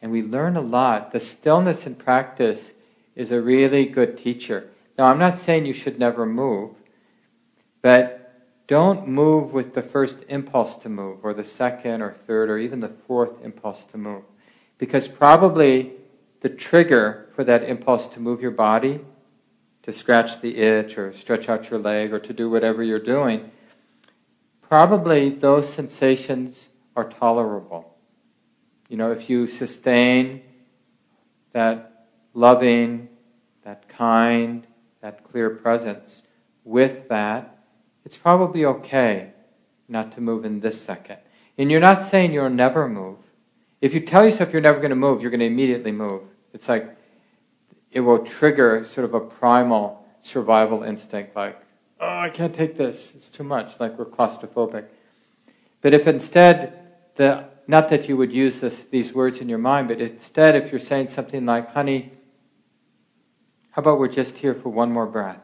And 0.00 0.10
we 0.10 0.22
learn 0.22 0.56
a 0.56 0.60
lot. 0.60 1.12
The 1.12 1.20
stillness 1.20 1.86
in 1.86 1.94
practice 1.94 2.72
is 3.14 3.30
a 3.30 3.40
really 3.40 3.86
good 3.86 4.18
teacher. 4.18 4.70
Now, 4.98 5.06
I'm 5.06 5.18
not 5.18 5.38
saying 5.38 5.66
you 5.66 5.72
should 5.72 5.98
never 5.98 6.26
move, 6.26 6.70
but 7.82 8.24
don't 8.66 9.06
move 9.06 9.52
with 9.52 9.74
the 9.74 9.82
first 9.82 10.24
impulse 10.28 10.76
to 10.76 10.88
move, 10.88 11.18
or 11.22 11.34
the 11.34 11.44
second, 11.44 12.00
or 12.00 12.12
third, 12.26 12.48
or 12.48 12.58
even 12.58 12.80
the 12.80 12.88
fourth 12.88 13.42
impulse 13.42 13.84
to 13.84 13.98
move. 13.98 14.22
Because 14.78 15.06
probably 15.06 15.92
the 16.40 16.48
trigger 16.48 17.28
for 17.34 17.44
that 17.44 17.62
impulse 17.64 18.06
to 18.08 18.20
move 18.20 18.40
your 18.40 18.50
body, 18.50 19.00
to 19.82 19.92
scratch 19.92 20.40
the 20.40 20.56
itch, 20.56 20.96
or 20.96 21.12
stretch 21.12 21.48
out 21.48 21.68
your 21.68 21.78
leg, 21.78 22.12
or 22.12 22.18
to 22.20 22.32
do 22.32 22.48
whatever 22.48 22.82
you're 22.82 22.98
doing, 22.98 23.50
probably 24.68 25.30
those 25.30 25.72
sensations 25.72 26.68
are 26.96 27.08
tolerable. 27.08 27.96
You 28.88 28.96
know, 28.96 29.12
if 29.12 29.28
you 29.28 29.46
sustain 29.46 30.42
that 31.52 32.08
loving, 32.34 33.08
that 33.64 33.88
kind, 33.88 34.66
that 35.00 35.24
clear 35.24 35.50
presence 35.50 36.26
with 36.64 37.08
that, 37.08 37.58
it's 38.04 38.16
probably 38.16 38.64
okay 38.64 39.32
not 39.88 40.12
to 40.12 40.20
move 40.20 40.44
in 40.44 40.60
this 40.60 40.80
second. 40.80 41.18
And 41.56 41.70
you're 41.70 41.80
not 41.80 42.02
saying 42.02 42.32
you'll 42.32 42.50
never 42.50 42.88
move. 42.88 43.18
If 43.80 43.94
you 43.94 44.00
tell 44.00 44.24
yourself 44.24 44.52
you're 44.52 44.62
never 44.62 44.78
going 44.78 44.90
to 44.90 44.96
move, 44.96 45.22
you're 45.22 45.30
going 45.30 45.40
to 45.40 45.46
immediately 45.46 45.92
move. 45.92 46.22
It's 46.52 46.68
like 46.68 46.96
it 47.90 48.00
will 48.00 48.18
trigger 48.18 48.84
sort 48.84 49.04
of 49.04 49.14
a 49.14 49.20
primal 49.20 50.04
survival 50.20 50.82
instinct 50.82 51.36
like, 51.36 51.58
oh, 52.00 52.18
I 52.18 52.30
can't 52.30 52.54
take 52.54 52.76
this, 52.76 53.12
it's 53.14 53.28
too 53.28 53.44
much, 53.44 53.78
like 53.80 53.98
we're 53.98 54.04
claustrophobic. 54.04 54.86
But 55.80 55.94
if 55.94 56.06
instead, 56.06 56.92
the, 57.16 57.44
not 57.66 57.88
that 57.90 58.08
you 58.08 58.16
would 58.16 58.32
use 58.32 58.60
this, 58.60 58.84
these 58.84 59.12
words 59.12 59.40
in 59.40 59.48
your 59.48 59.58
mind, 59.58 59.88
but 59.88 60.00
instead, 60.00 60.56
if 60.56 60.70
you're 60.70 60.78
saying 60.78 61.08
something 61.08 61.44
like, 61.46 61.72
honey, 61.72 62.12
how 63.70 63.82
about 63.82 63.98
we're 63.98 64.08
just 64.08 64.38
here 64.38 64.54
for 64.54 64.68
one 64.68 64.92
more 64.92 65.06
breath? 65.06 65.40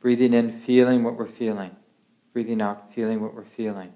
Breathing 0.00 0.34
in, 0.34 0.60
feeling 0.60 1.02
what 1.02 1.16
we're 1.16 1.26
feeling. 1.26 1.74
Breathing 2.32 2.60
out, 2.60 2.92
feeling 2.94 3.20
what 3.20 3.34
we're 3.34 3.44
feeling. 3.44 3.92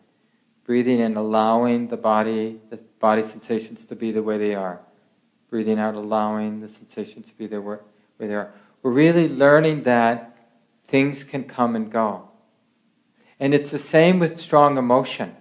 Breathing 0.65 1.01
in, 1.01 1.17
allowing 1.17 1.89
the 1.89 1.97
body, 1.97 2.61
the 2.71 2.79
body 2.99 3.23
sensations 3.23 3.85
to 3.87 3.95
be 3.95 4.11
the 4.11 4.23
way 4.23 4.39
they 4.39 4.55
are. 4.55 4.81
Breathing 5.51 5.79
out, 5.79 5.95
allowing 5.95 6.61
the 6.61 6.69
sensations 6.69 7.27
to 7.29 7.35
be 7.35 7.47
the 7.47 7.61
way 7.61 7.79
they 8.19 8.35
are. 8.35 8.53
We're 8.83 8.91
really 8.91 9.29
learning 9.29 9.85
that 9.85 10.28
things 10.89 11.23
can 11.23 11.45
come 11.45 11.77
and 11.77 11.93
go. 11.93 12.29
And 13.39 13.55
it's 13.55 13.71
the 13.71 13.79
same 13.79 14.19
with 14.19 14.41
strong 14.41 14.79
emotion. 14.79 15.37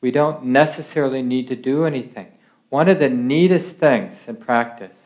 We 0.00 0.10
don't 0.10 0.46
necessarily 0.46 1.22
need 1.22 1.48
to 1.48 1.56
do 1.56 1.84
anything. 1.84 2.32
One 2.68 2.88
of 2.88 2.98
the 2.98 3.08
neatest 3.08 3.76
things 3.76 4.26
in 4.26 4.36
practice, 4.36 4.96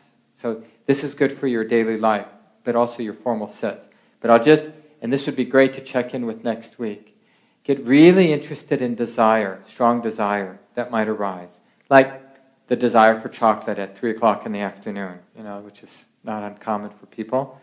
so 0.41 0.63
this 0.87 1.03
is 1.03 1.13
good 1.13 1.31
for 1.31 1.47
your 1.47 1.63
daily 1.63 1.97
life, 1.97 2.27
but 2.63 2.75
also 2.75 3.03
your 3.03 3.13
formal 3.13 3.47
sits. 3.47 3.87
But 4.19 4.31
I'll 4.31 4.43
just, 4.43 4.65
and 5.01 5.13
this 5.13 5.25
would 5.27 5.35
be 5.35 5.45
great 5.45 5.73
to 5.75 5.81
check 5.81 6.13
in 6.13 6.25
with 6.25 6.43
next 6.43 6.79
week. 6.79 7.19
Get 7.63 7.85
really 7.85 8.33
interested 8.33 8.81
in 8.81 8.95
desire, 8.95 9.61
strong 9.67 10.01
desire 10.01 10.59
that 10.73 10.89
might 10.89 11.07
arise. 11.07 11.51
Like 11.89 12.19
the 12.67 12.75
desire 12.75 13.21
for 13.21 13.29
chocolate 13.29 13.77
at 13.77 13.97
3 13.97 14.11
o'clock 14.11 14.45
in 14.45 14.51
the 14.51 14.59
afternoon, 14.59 15.19
you 15.37 15.43
know, 15.43 15.59
which 15.59 15.83
is 15.83 16.05
not 16.23 16.43
uncommon 16.43 16.89
for 16.89 17.05
people 17.05 17.61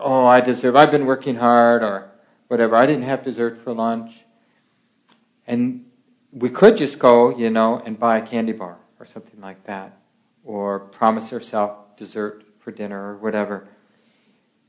oh, 0.00 0.26
I 0.26 0.40
deserve, 0.40 0.76
I've 0.76 0.90
been 0.90 1.06
working 1.06 1.36
hard, 1.36 1.82
or 1.82 2.10
whatever, 2.48 2.76
I 2.76 2.86
didn't 2.86 3.04
have 3.04 3.24
dessert 3.24 3.58
for 3.62 3.72
lunch. 3.72 4.24
And 5.46 5.84
we 6.32 6.48
could 6.48 6.76
just 6.76 6.98
go, 6.98 7.36
you 7.36 7.50
know, 7.50 7.82
and 7.84 7.98
buy 7.98 8.18
a 8.18 8.26
candy 8.26 8.52
bar 8.52 8.78
or 8.98 9.06
something 9.06 9.40
like 9.40 9.64
that, 9.64 9.96
or 10.44 10.80
promise 10.80 11.32
ourselves 11.32 11.74
dessert 11.96 12.44
for 12.58 12.70
dinner 12.70 13.12
or 13.12 13.16
whatever. 13.16 13.68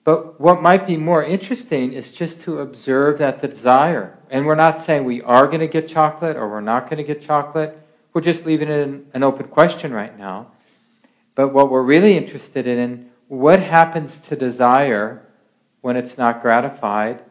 But 0.04 0.42
what 0.42 0.62
might 0.62 0.88
be 0.88 0.98
more 0.98 1.24
interesting 1.24 1.94
is 1.94 2.12
just 2.12 2.42
to 2.42 2.60
observe 2.60 3.20
that 3.20 3.42
the 3.42 3.48
desire. 3.48 4.18
And 4.32 4.46
we're 4.46 4.56
not 4.56 4.80
saying 4.80 5.04
we 5.04 5.22
are 5.22 5.46
going 5.46 5.60
to 5.60 5.68
get 5.68 5.88
chocolate 5.88 6.38
or 6.38 6.50
we're 6.50 6.62
not 6.62 6.90
going 6.90 6.98
to 6.98 7.04
get 7.04 7.22
chocolate. 7.22 7.78
We're 8.14 8.22
just 8.22 8.46
leaving 8.46 8.70
it 8.70 9.06
an 9.14 9.24
open 9.24 9.48
question 9.48 9.94
right 9.94 10.18
now. 10.18 10.52
But 11.36 11.50
what 11.50 11.70
we're 11.70 11.84
really 11.84 12.18
interested 12.18 12.66
in 12.66 13.11
what 13.32 13.62
happens 13.62 14.20
to 14.20 14.36
desire 14.36 15.26
when 15.80 15.96
it's 15.96 16.18
not 16.18 16.42
gratified 16.42 17.24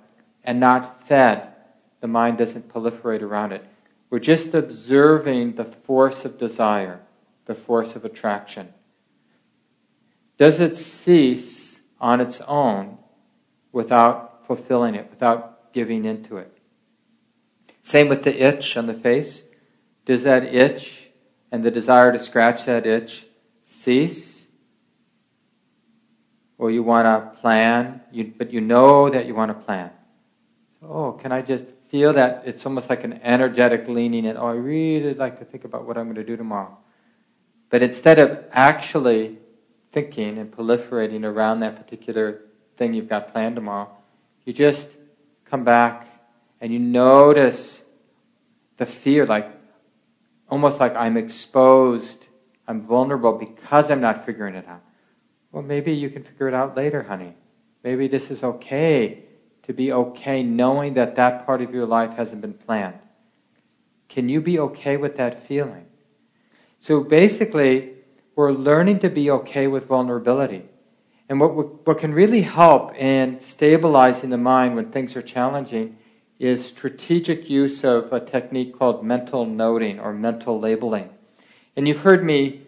and 0.42 0.58
not 0.58 1.06
fed? 1.06 1.46
The 2.00 2.08
mind 2.08 2.38
doesn't 2.38 2.72
proliferate 2.72 3.20
around 3.20 3.52
it. 3.52 3.66
We're 4.08 4.18
just 4.18 4.54
observing 4.54 5.56
the 5.56 5.66
force 5.66 6.24
of 6.24 6.38
desire, 6.38 7.02
the 7.44 7.54
force 7.54 7.96
of 7.96 8.06
attraction. 8.06 8.72
Does 10.38 10.58
it 10.58 10.78
cease 10.78 11.82
on 12.00 12.22
its 12.22 12.40
own 12.48 12.96
without 13.70 14.46
fulfilling 14.46 14.94
it, 14.94 15.10
without 15.10 15.70
giving 15.74 16.06
into 16.06 16.38
it? 16.38 16.56
Same 17.82 18.08
with 18.08 18.22
the 18.22 18.42
itch 18.42 18.74
on 18.74 18.86
the 18.86 18.94
face. 18.94 19.42
Does 20.06 20.22
that 20.22 20.44
itch 20.44 21.10
and 21.52 21.62
the 21.62 21.70
desire 21.70 22.10
to 22.10 22.18
scratch 22.18 22.64
that 22.64 22.86
itch 22.86 23.26
cease? 23.64 24.29
Or 26.60 26.70
you 26.70 26.82
want 26.82 27.06
to 27.06 27.40
plan, 27.40 28.02
you, 28.12 28.34
but 28.36 28.52
you 28.52 28.60
know 28.60 29.08
that 29.08 29.24
you 29.24 29.34
want 29.34 29.48
to 29.48 29.64
plan. 29.64 29.90
oh, 30.82 31.12
can 31.12 31.32
I 31.32 31.40
just 31.40 31.64
feel 31.88 32.12
that? 32.12 32.42
It's 32.44 32.66
almost 32.66 32.90
like 32.90 33.02
an 33.02 33.14
energetic 33.22 33.88
leaning 33.88 34.26
in, 34.26 34.36
oh, 34.36 34.48
I 34.48 34.52
really 34.52 35.14
like 35.14 35.38
to 35.38 35.46
think 35.46 35.64
about 35.64 35.86
what 35.86 35.96
I'm 35.96 36.04
going 36.04 36.16
to 36.16 36.24
do 36.24 36.36
tomorrow. 36.36 36.76
But 37.70 37.82
instead 37.82 38.18
of 38.18 38.44
actually 38.52 39.38
thinking 39.92 40.36
and 40.36 40.52
proliferating 40.54 41.24
around 41.24 41.60
that 41.60 41.76
particular 41.76 42.42
thing 42.76 42.92
you've 42.92 43.08
got 43.08 43.32
planned 43.32 43.56
tomorrow, 43.56 43.88
you 44.44 44.52
just 44.52 44.86
come 45.46 45.64
back 45.64 46.06
and 46.60 46.70
you 46.74 46.78
notice 46.78 47.82
the 48.76 48.84
fear, 48.84 49.24
like 49.24 49.50
almost 50.50 50.78
like 50.78 50.94
I'm 50.94 51.16
exposed, 51.16 52.26
I'm 52.68 52.82
vulnerable 52.82 53.32
because 53.32 53.90
I'm 53.90 54.02
not 54.02 54.26
figuring 54.26 54.56
it 54.56 54.68
out. 54.68 54.82
Well, 55.52 55.62
maybe 55.62 55.92
you 55.92 56.10
can 56.10 56.22
figure 56.22 56.48
it 56.48 56.54
out 56.54 56.76
later, 56.76 57.02
honey. 57.02 57.34
Maybe 57.82 58.08
this 58.08 58.30
is 58.30 58.42
okay 58.44 59.24
to 59.64 59.72
be 59.72 59.92
okay 59.92 60.42
knowing 60.42 60.94
that 60.94 61.16
that 61.16 61.46
part 61.46 61.62
of 61.62 61.72
your 61.72 61.86
life 61.86 62.14
hasn't 62.14 62.40
been 62.40 62.54
planned. 62.54 62.98
Can 64.08 64.28
you 64.28 64.40
be 64.40 64.58
okay 64.58 64.96
with 64.96 65.16
that 65.16 65.46
feeling? 65.46 65.86
So 66.78 67.00
basically, 67.00 67.94
we're 68.34 68.52
learning 68.52 69.00
to 69.00 69.10
be 69.10 69.30
okay 69.30 69.66
with 69.66 69.86
vulnerability. 69.86 70.64
And 71.28 71.38
what, 71.38 71.86
what 71.86 71.98
can 71.98 72.12
really 72.12 72.42
help 72.42 72.94
in 72.96 73.40
stabilizing 73.40 74.30
the 74.30 74.36
mind 74.36 74.76
when 74.76 74.90
things 74.90 75.14
are 75.14 75.22
challenging 75.22 75.96
is 76.40 76.66
strategic 76.66 77.48
use 77.50 77.84
of 77.84 78.12
a 78.12 78.18
technique 78.18 78.76
called 78.76 79.04
mental 79.04 79.44
noting 79.44 80.00
or 80.00 80.12
mental 80.12 80.58
labeling. 80.58 81.10
And 81.76 81.86
you've 81.86 82.00
heard 82.00 82.24
me 82.24 82.62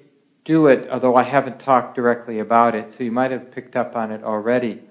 do 0.44 0.66
it, 0.66 0.88
although 0.90 1.16
I 1.16 1.22
haven't 1.22 1.60
talked 1.60 1.94
directly 1.94 2.38
about 2.38 2.74
it, 2.74 2.92
so 2.92 3.04
you 3.04 3.12
might 3.12 3.30
have 3.30 3.52
picked 3.52 3.76
up 3.76 3.94
on 3.94 4.10
it 4.10 4.24
already. 4.24 4.82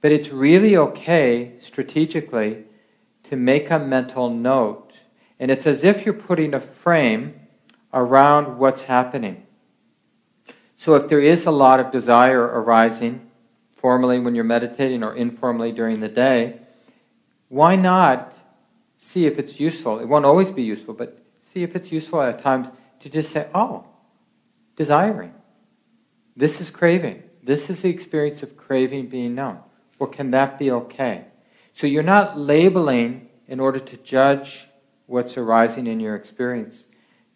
But 0.00 0.12
it's 0.12 0.28
really 0.28 0.76
okay 0.76 1.54
strategically 1.60 2.64
to 3.24 3.36
make 3.36 3.70
a 3.70 3.78
mental 3.78 4.30
note. 4.30 4.98
And 5.40 5.50
it's 5.50 5.66
as 5.66 5.82
if 5.82 6.04
you're 6.04 6.14
putting 6.14 6.54
a 6.54 6.60
frame 6.60 7.34
around 7.92 8.58
what's 8.58 8.82
happening. 8.82 9.44
So 10.76 10.94
if 10.94 11.08
there 11.08 11.20
is 11.20 11.46
a 11.46 11.50
lot 11.50 11.80
of 11.80 11.90
desire 11.90 12.42
arising, 12.42 13.28
formally 13.74 14.20
when 14.20 14.34
you're 14.34 14.44
meditating 14.44 15.02
or 15.02 15.14
informally 15.14 15.72
during 15.72 16.00
the 16.00 16.08
day, 16.08 16.60
why 17.48 17.76
not 17.76 18.36
see 18.98 19.26
if 19.26 19.38
it's 19.38 19.58
useful? 19.58 19.98
It 19.98 20.06
won't 20.06 20.24
always 20.24 20.50
be 20.50 20.62
useful, 20.62 20.94
but 20.94 21.18
see 21.52 21.62
if 21.62 21.74
it's 21.74 21.90
useful 21.90 22.20
at 22.20 22.42
times 22.42 22.68
to 23.00 23.08
just 23.08 23.30
say, 23.30 23.48
oh, 23.54 23.84
desiring. 24.76 25.32
This 26.36 26.60
is 26.60 26.70
craving. 26.70 27.22
This 27.42 27.70
is 27.70 27.80
the 27.80 27.88
experience 27.88 28.42
of 28.42 28.56
craving 28.56 29.08
being 29.08 29.34
known. 29.34 29.60
Or 29.98 30.06
can 30.06 30.30
that 30.32 30.58
be 30.58 30.70
okay? 30.70 31.24
So 31.74 31.86
you're 31.86 32.02
not 32.02 32.38
labeling 32.38 33.28
in 33.48 33.60
order 33.60 33.78
to 33.78 33.96
judge 33.98 34.68
what's 35.06 35.36
arising 35.36 35.86
in 35.86 36.00
your 36.00 36.14
experience. 36.14 36.84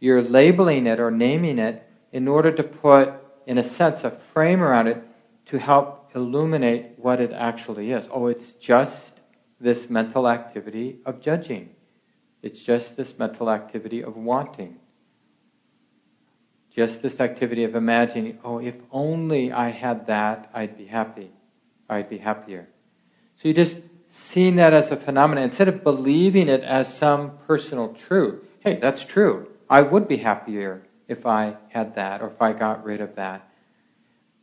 You're 0.00 0.22
labeling 0.22 0.86
it 0.86 0.98
or 0.98 1.10
naming 1.10 1.58
it 1.58 1.86
in 2.12 2.26
order 2.26 2.50
to 2.52 2.62
put, 2.62 3.12
in 3.46 3.58
a 3.58 3.64
sense, 3.64 4.04
a 4.04 4.10
frame 4.10 4.62
around 4.62 4.88
it 4.88 5.02
to 5.46 5.58
help 5.58 6.10
illuminate 6.14 6.98
what 6.98 7.20
it 7.20 7.32
actually 7.32 7.92
is. 7.92 8.08
Oh, 8.10 8.26
it's 8.26 8.52
just 8.54 9.20
this 9.60 9.88
mental 9.88 10.28
activity 10.28 10.98
of 11.06 11.20
judging. 11.20 11.70
It's 12.42 12.62
just 12.62 12.96
this 12.96 13.18
mental 13.18 13.50
activity 13.50 14.02
of 14.02 14.16
wanting. 14.16 14.79
Just 16.74 17.02
this 17.02 17.18
activity 17.18 17.64
of 17.64 17.74
imagining, 17.74 18.38
oh, 18.44 18.58
if 18.58 18.76
only 18.92 19.50
I 19.50 19.70
had 19.70 20.06
that, 20.06 20.50
I'd 20.54 20.78
be 20.78 20.86
happy. 20.86 21.30
I'd 21.88 22.08
be 22.08 22.18
happier. 22.18 22.68
So 23.36 23.48
you 23.48 23.54
just 23.54 23.78
seeing 24.10 24.56
that 24.56 24.72
as 24.72 24.90
a 24.90 24.96
phenomenon 24.96 25.44
instead 25.44 25.68
of 25.68 25.82
believing 25.82 26.48
it 26.48 26.62
as 26.62 26.94
some 26.94 27.38
personal 27.46 27.94
truth. 27.94 28.44
Hey, 28.60 28.76
that's 28.76 29.04
true. 29.04 29.48
I 29.68 29.82
would 29.82 30.06
be 30.06 30.18
happier 30.18 30.82
if 31.08 31.26
I 31.26 31.56
had 31.68 31.96
that 31.96 32.22
or 32.22 32.28
if 32.28 32.40
I 32.40 32.52
got 32.52 32.84
rid 32.84 33.00
of 33.00 33.16
that. 33.16 33.48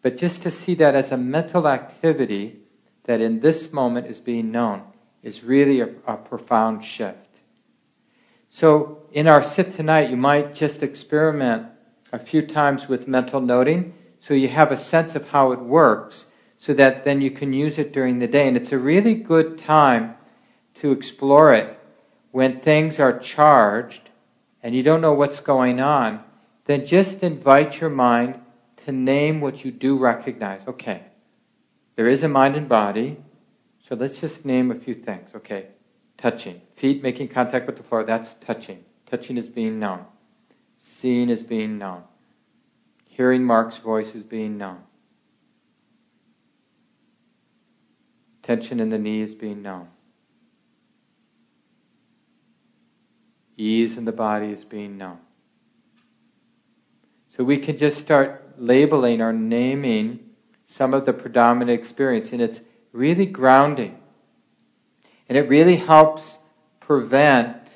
But 0.01 0.17
just 0.17 0.41
to 0.43 0.51
see 0.51 0.75
that 0.75 0.95
as 0.95 1.11
a 1.11 1.17
mental 1.17 1.67
activity 1.67 2.59
that 3.03 3.21
in 3.21 3.39
this 3.39 3.71
moment 3.71 4.07
is 4.07 4.19
being 4.19 4.51
known 4.51 4.83
is 5.23 5.43
really 5.43 5.79
a, 5.79 5.89
a 6.05 6.17
profound 6.17 6.83
shift. 6.83 7.27
So, 8.49 9.03
in 9.11 9.27
our 9.27 9.43
sit 9.43 9.73
tonight, 9.73 10.09
you 10.09 10.17
might 10.17 10.53
just 10.53 10.81
experiment 10.81 11.67
a 12.11 12.19
few 12.19 12.45
times 12.45 12.87
with 12.87 13.07
mental 13.07 13.41
noting 13.41 13.93
so 14.19 14.33
you 14.33 14.47
have 14.47 14.71
a 14.71 14.77
sense 14.77 15.15
of 15.15 15.29
how 15.29 15.51
it 15.51 15.59
works 15.59 16.25
so 16.57 16.73
that 16.73 17.05
then 17.05 17.21
you 17.21 17.31
can 17.31 17.53
use 17.53 17.77
it 17.77 17.93
during 17.93 18.19
the 18.19 18.27
day. 18.27 18.47
And 18.47 18.57
it's 18.57 18.71
a 18.71 18.77
really 18.77 19.13
good 19.13 19.57
time 19.57 20.15
to 20.75 20.91
explore 20.91 21.53
it 21.53 21.79
when 22.31 22.59
things 22.59 22.99
are 22.99 23.17
charged 23.17 24.09
and 24.61 24.75
you 24.75 24.83
don't 24.83 25.01
know 25.01 25.13
what's 25.13 25.39
going 25.39 25.79
on. 25.79 26.23
Then 26.65 26.85
just 26.85 27.23
invite 27.23 27.79
your 27.79 27.89
mind 27.89 28.39
to 28.85 28.91
name 28.91 29.39
what 29.39 29.63
you 29.63 29.71
do 29.71 29.97
recognize. 29.97 30.61
Okay, 30.67 31.03
there 31.95 32.07
is 32.07 32.23
a 32.23 32.27
mind 32.27 32.55
and 32.55 32.67
body, 32.67 33.17
so 33.87 33.95
let's 33.95 34.19
just 34.19 34.43
name 34.43 34.71
a 34.71 34.75
few 34.75 34.93
things. 34.93 35.29
Okay, 35.33 35.67
touching. 36.17 36.61
Feet 36.75 37.01
making 37.01 37.29
contact 37.29 37.67
with 37.67 37.77
the 37.77 37.83
floor, 37.83 38.03
that's 38.03 38.33
touching. 38.35 38.83
Touching 39.09 39.37
is 39.37 39.47
being 39.47 39.79
known. 39.79 40.05
Seeing 40.89 41.29
is 41.29 41.43
being 41.43 41.77
known. 41.77 42.03
Hearing 43.05 43.43
Mark's 43.43 43.77
voice 43.77 44.15
is 44.15 44.23
being 44.23 44.57
known. 44.57 44.79
Tension 48.41 48.79
in 48.79 48.89
the 48.89 48.97
knee 48.97 49.21
is 49.21 49.35
being 49.35 49.61
known. 49.61 49.89
Ease 53.57 53.97
in 53.97 54.05
the 54.05 54.11
body 54.11 54.47
is 54.47 54.63
being 54.63 54.97
known. 54.97 55.19
So 57.35 57.43
we 57.43 57.57
can 57.57 57.77
just 57.77 57.97
start 57.97 58.55
labeling 58.57 59.21
or 59.21 59.33
naming 59.33 60.21
some 60.65 60.93
of 60.93 61.05
the 61.05 61.13
predominant 61.13 61.77
experience, 61.77 62.31
and 62.31 62.41
it's 62.41 62.61
really 62.91 63.25
grounding. 63.25 63.99
And 65.27 65.37
it 65.37 65.49
really 65.49 65.75
helps 65.75 66.39
prevent 66.79 67.66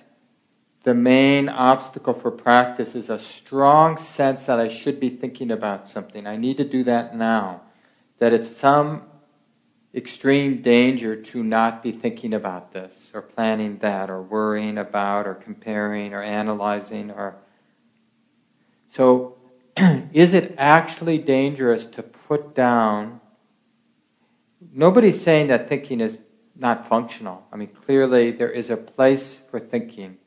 the 0.84 0.93
main 0.93 1.47
obstacle 1.47 2.13
for 2.13 2.32
practice 2.32 2.95
is 2.95 3.09
a 3.09 3.19
strong 3.19 3.97
sense 3.97 4.47
that 4.47 4.59
I 4.59 4.67
should 4.67 4.99
be 4.99 5.09
thinking 5.09 5.51
about 5.51 5.88
something. 5.88 6.25
I 6.25 6.38
need 6.38 6.57
to 6.57 6.63
do 6.63 6.84
that 6.86 7.15
now. 7.15 7.61
That 8.17 8.34
it's 8.34 8.55
some 8.55 9.03
extreme 9.93 10.61
danger 10.61 11.15
to 11.15 11.43
not 11.43 11.84
be 11.84 11.91
thinking 11.91 12.34
about 12.34 12.71
this 12.71 13.11
or 13.13 13.21
planning 13.21 13.77
that 13.79 14.09
or 14.09 14.21
worrying 14.21 14.77
about 14.77 15.27
or 15.27 15.34
comparing 15.34 16.13
or 16.13 16.23
analyzing 16.23 17.11
or 17.11 17.36
so 18.89 19.36
is 20.13 20.34
it 20.34 20.55
actually 20.57 21.17
dangerous 21.17 21.86
to 21.86 22.01
put 22.01 22.55
down 22.55 23.19
nobody's 24.73 25.21
saying 25.21 25.47
that 25.47 25.67
thinking 25.67 25.99
is 25.99 26.17
not 26.55 26.88
functional 26.88 27.45
i 27.51 27.57
mean 27.57 27.67
clearly 27.67 28.32
there 28.32 28.51
is 28.51 28.69
a 28.69 28.77
place 28.77 29.38
for 29.49 29.59
thinking 29.59 30.17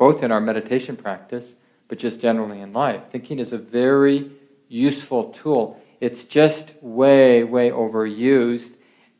both 0.00 0.22
in 0.22 0.32
our 0.32 0.40
meditation 0.40 0.96
practice 0.96 1.54
but 1.86 1.98
just 1.98 2.20
generally 2.20 2.60
in 2.60 2.72
life. 2.72 3.02
Thinking 3.12 3.38
is 3.38 3.52
a 3.52 3.58
very 3.58 4.30
useful 4.66 5.24
tool. 5.24 5.78
It's 6.00 6.24
just 6.24 6.72
way 6.80 7.44
way 7.44 7.70
overused 7.70 8.72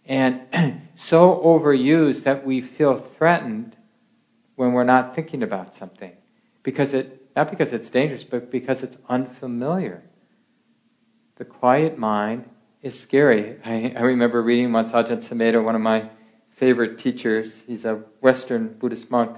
and 0.06 0.40
so 0.96 1.38
overused 1.44 2.22
that 2.22 2.46
we 2.46 2.62
feel 2.62 2.96
threatened 2.96 3.76
when 4.56 4.72
we're 4.72 4.84
not 4.84 5.14
thinking 5.14 5.42
about 5.42 5.74
something. 5.74 6.12
Because 6.62 6.94
it 6.94 7.28
not 7.36 7.50
because 7.50 7.74
it's 7.74 7.90
dangerous 7.90 8.24
but 8.24 8.50
because 8.50 8.82
it's 8.82 8.96
unfamiliar. 9.06 10.02
The 11.36 11.44
quiet 11.44 11.98
mind 11.98 12.48
is 12.80 12.98
scary. 12.98 13.58
I, 13.66 13.92
I 13.94 14.00
remember 14.00 14.40
reading 14.40 14.72
once 14.72 14.92
ajahn 14.92 15.18
sumedho 15.18 15.62
one 15.62 15.74
of 15.74 15.82
my 15.82 16.08
favorite 16.48 16.98
teachers. 16.98 17.64
He's 17.66 17.84
a 17.84 17.96
western 18.22 18.72
buddhist 18.78 19.10
monk 19.10 19.36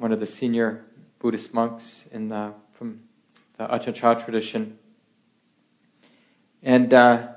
one 0.00 0.12
of 0.12 0.18
the 0.20 0.26
senior 0.26 0.84
buddhist 1.18 1.52
monks 1.52 2.06
in 2.10 2.28
the, 2.28 2.52
from 2.72 3.00
the 3.58 3.64
ajahn 3.66 4.24
tradition 4.24 4.78
and 6.62 6.92
uh, 6.92 7.28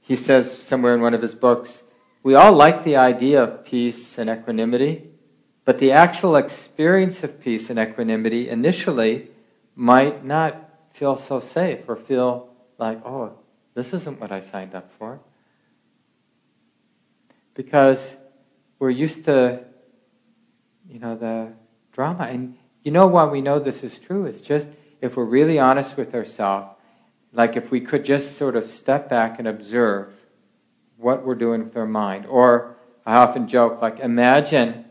he 0.00 0.16
says 0.16 0.56
somewhere 0.56 0.94
in 0.94 1.00
one 1.00 1.14
of 1.14 1.22
his 1.22 1.34
books, 1.34 1.82
we 2.22 2.34
all 2.34 2.52
like 2.52 2.84
the 2.84 2.96
idea 2.96 3.42
of 3.42 3.64
peace 3.64 4.18
and 4.18 4.28
equanimity, 4.28 5.10
but 5.64 5.78
the 5.78 5.92
actual 5.92 6.36
experience 6.36 7.22
of 7.22 7.40
peace 7.40 7.70
and 7.70 7.78
equanimity 7.78 8.48
initially 8.48 9.28
might 9.74 10.24
not 10.24 10.70
feel 10.92 11.16
so 11.16 11.40
safe 11.40 11.88
or 11.88 11.96
feel 11.96 12.50
like, 12.78 13.04
oh, 13.06 13.32
this 13.74 13.92
isn't 13.92 14.20
what 14.20 14.30
I 14.30 14.40
signed 14.40 14.74
up 14.74 14.92
for. 14.98 15.20
Because 17.54 18.16
we're 18.78 18.90
used 18.90 19.24
to, 19.26 19.64
you 20.88 20.98
know, 20.98 21.16
the 21.16 21.52
drama. 21.92 22.24
And 22.24 22.56
you 22.82 22.90
know 22.90 23.06
why 23.06 23.24
we 23.24 23.40
know 23.40 23.58
this 23.58 23.84
is 23.84 23.98
true? 23.98 24.26
It's 24.26 24.40
just 24.40 24.68
if 25.00 25.16
we're 25.16 25.24
really 25.24 25.58
honest 25.58 25.96
with 25.96 26.14
ourselves 26.14 26.72
like 27.32 27.56
if 27.56 27.70
we 27.70 27.80
could 27.80 28.04
just 28.04 28.36
sort 28.36 28.56
of 28.56 28.68
step 28.68 29.08
back 29.08 29.38
and 29.38 29.48
observe 29.48 30.12
what 30.98 31.24
we're 31.24 31.34
doing 31.34 31.64
with 31.64 31.76
our 31.76 31.86
mind. 31.86 32.26
Or 32.26 32.76
I 33.06 33.16
often 33.16 33.48
joke, 33.48 33.80
like, 33.80 34.00
imagine 34.00 34.84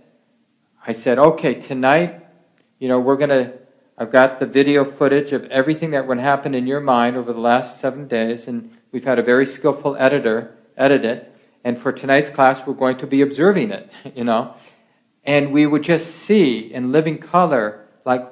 I 0.86 0.94
said, 0.94 1.20
okay, 1.20 1.56
tonight, 1.56 2.26
you 2.80 2.88
know, 2.88 3.00
we're 3.00 3.16
going 3.16 3.30
to, 3.30 3.54
I've 3.98 4.12
got 4.12 4.40
the 4.40 4.48
video 4.48 4.84
footage 4.84 5.32
of 5.32 5.46
everything 5.46 5.92
that 5.92 6.08
would 6.08 6.18
happen 6.18 6.56
in 6.56 6.66
your 6.66 6.80
mind 6.80 7.16
over 7.16 7.32
the 7.32 7.40
last 7.40 7.80
seven 7.80 8.08
days, 8.08 8.48
and 8.48 8.76
we've 8.92 9.04
had 9.04 9.20
a 9.20 9.24
very 9.24 9.46
skillful 9.46 9.96
editor 9.98 10.56
edit 10.76 11.06
it. 11.06 11.28
And 11.64 11.78
for 11.78 11.92
tonight's 11.92 12.32
class, 12.32 12.66
we're 12.66 12.74
going 12.74 12.98
to 12.98 13.08
be 13.08 13.22
observing 13.22 13.70
it, 13.70 13.92
you 14.16 14.24
know. 14.24 14.56
And 15.24 15.52
we 15.52 15.66
would 15.66 15.84
just 15.84 16.16
see 16.16 16.74
in 16.74 16.92
living 16.92 17.18
color, 17.18 17.88
like, 18.06 18.28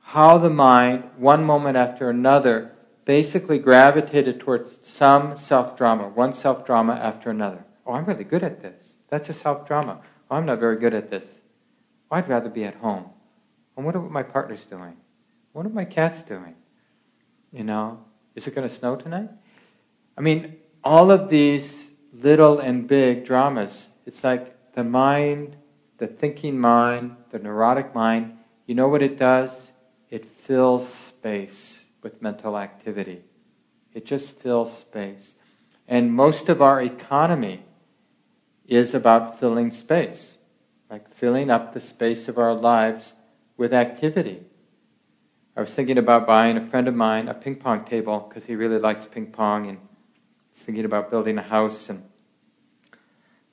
how 0.00 0.38
the 0.38 0.50
mind, 0.50 1.04
one 1.16 1.44
moment 1.44 1.76
after 1.76 2.08
another, 2.08 2.72
basically 3.04 3.58
gravitated 3.58 4.40
towards 4.40 4.78
some 4.86 5.36
self 5.36 5.76
drama, 5.76 6.08
one 6.08 6.32
self 6.32 6.64
drama 6.64 6.94
after 6.94 7.30
another. 7.30 7.64
Oh, 7.84 7.92
I'm 7.92 8.04
really 8.04 8.24
good 8.24 8.42
at 8.42 8.62
this. 8.62 8.94
That's 9.08 9.28
a 9.28 9.32
self 9.32 9.66
drama. 9.66 10.00
Oh, 10.30 10.36
I'm 10.36 10.46
not 10.46 10.58
very 10.58 10.78
good 10.78 10.94
at 10.94 11.10
this. 11.10 11.40
Oh, 12.10 12.16
I'd 12.16 12.28
rather 12.28 12.48
be 12.48 12.64
at 12.64 12.76
home. 12.76 13.10
Wonder 13.76 14.00
what 14.00 14.10
my 14.10 14.22
partner's 14.22 14.64
doing. 14.64 14.96
What 15.52 15.66
are 15.66 15.70
my 15.70 15.84
cats 15.84 16.22
doing? 16.22 16.54
You 17.52 17.64
know, 17.64 18.04
is 18.34 18.46
it 18.46 18.54
going 18.54 18.66
to 18.68 18.74
snow 18.74 18.96
tonight? 18.96 19.28
I 20.16 20.20
mean, 20.22 20.56
all 20.82 21.10
of 21.10 21.28
these 21.28 21.88
little 22.12 22.58
and 22.58 22.86
big 22.88 23.24
dramas, 23.24 23.88
it's 24.06 24.24
like 24.24 24.72
the 24.74 24.84
mind, 24.84 25.56
the 25.98 26.06
thinking 26.06 26.58
mind, 26.58 27.16
the 27.30 27.38
neurotic 27.38 27.94
mind, 27.94 28.36
you 28.66 28.74
know 28.74 28.88
what 28.88 29.02
it 29.02 29.18
does? 29.18 29.50
It 30.10 30.26
fills 30.26 30.88
space 30.88 31.86
with 32.02 32.22
mental 32.22 32.56
activity. 32.56 33.22
It 33.94 34.04
just 34.04 34.30
fills 34.30 34.76
space. 34.76 35.34
And 35.88 36.12
most 36.12 36.48
of 36.48 36.60
our 36.60 36.82
economy 36.82 37.64
is 38.66 38.94
about 38.94 39.38
filling 39.38 39.70
space, 39.70 40.38
like 40.90 41.12
filling 41.14 41.50
up 41.50 41.72
the 41.72 41.80
space 41.80 42.28
of 42.28 42.38
our 42.38 42.54
lives 42.54 43.14
with 43.56 43.72
activity. 43.72 44.42
I 45.56 45.60
was 45.60 45.72
thinking 45.72 45.96
about 45.96 46.26
buying 46.26 46.58
a 46.58 46.66
friend 46.66 46.86
of 46.86 46.94
mine 46.94 47.28
a 47.28 47.34
ping 47.34 47.56
pong 47.56 47.84
table 47.84 48.26
because 48.28 48.44
he 48.44 48.54
really 48.54 48.78
likes 48.78 49.06
ping 49.06 49.28
pong 49.28 49.66
and 49.66 49.78
he's 50.52 50.62
thinking 50.62 50.84
about 50.84 51.10
building 51.10 51.38
a 51.38 51.42
house 51.42 51.88
and 51.88 52.04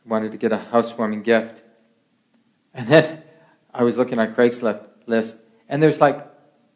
wanted 0.05 0.31
to 0.33 0.37
get 0.37 0.51
a 0.51 0.57
housewarming 0.57 1.23
gift. 1.23 1.62
And 2.73 2.87
then 2.87 3.23
I 3.73 3.83
was 3.83 3.97
looking 3.97 4.19
on 4.19 4.33
Craigslist 4.33 5.37
and 5.69 5.81
there's 5.83 6.01
like 6.01 6.27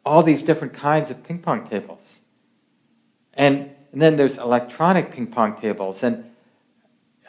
all 0.04 0.22
these 0.22 0.42
different 0.42 0.74
kinds 0.74 1.10
of 1.10 1.22
ping 1.24 1.38
pong 1.38 1.66
tables. 1.66 2.20
And, 3.34 3.70
and 3.92 4.02
then 4.02 4.16
there's 4.16 4.38
electronic 4.38 5.12
ping 5.12 5.26
pong 5.26 5.60
tables. 5.60 6.02
And 6.02 6.24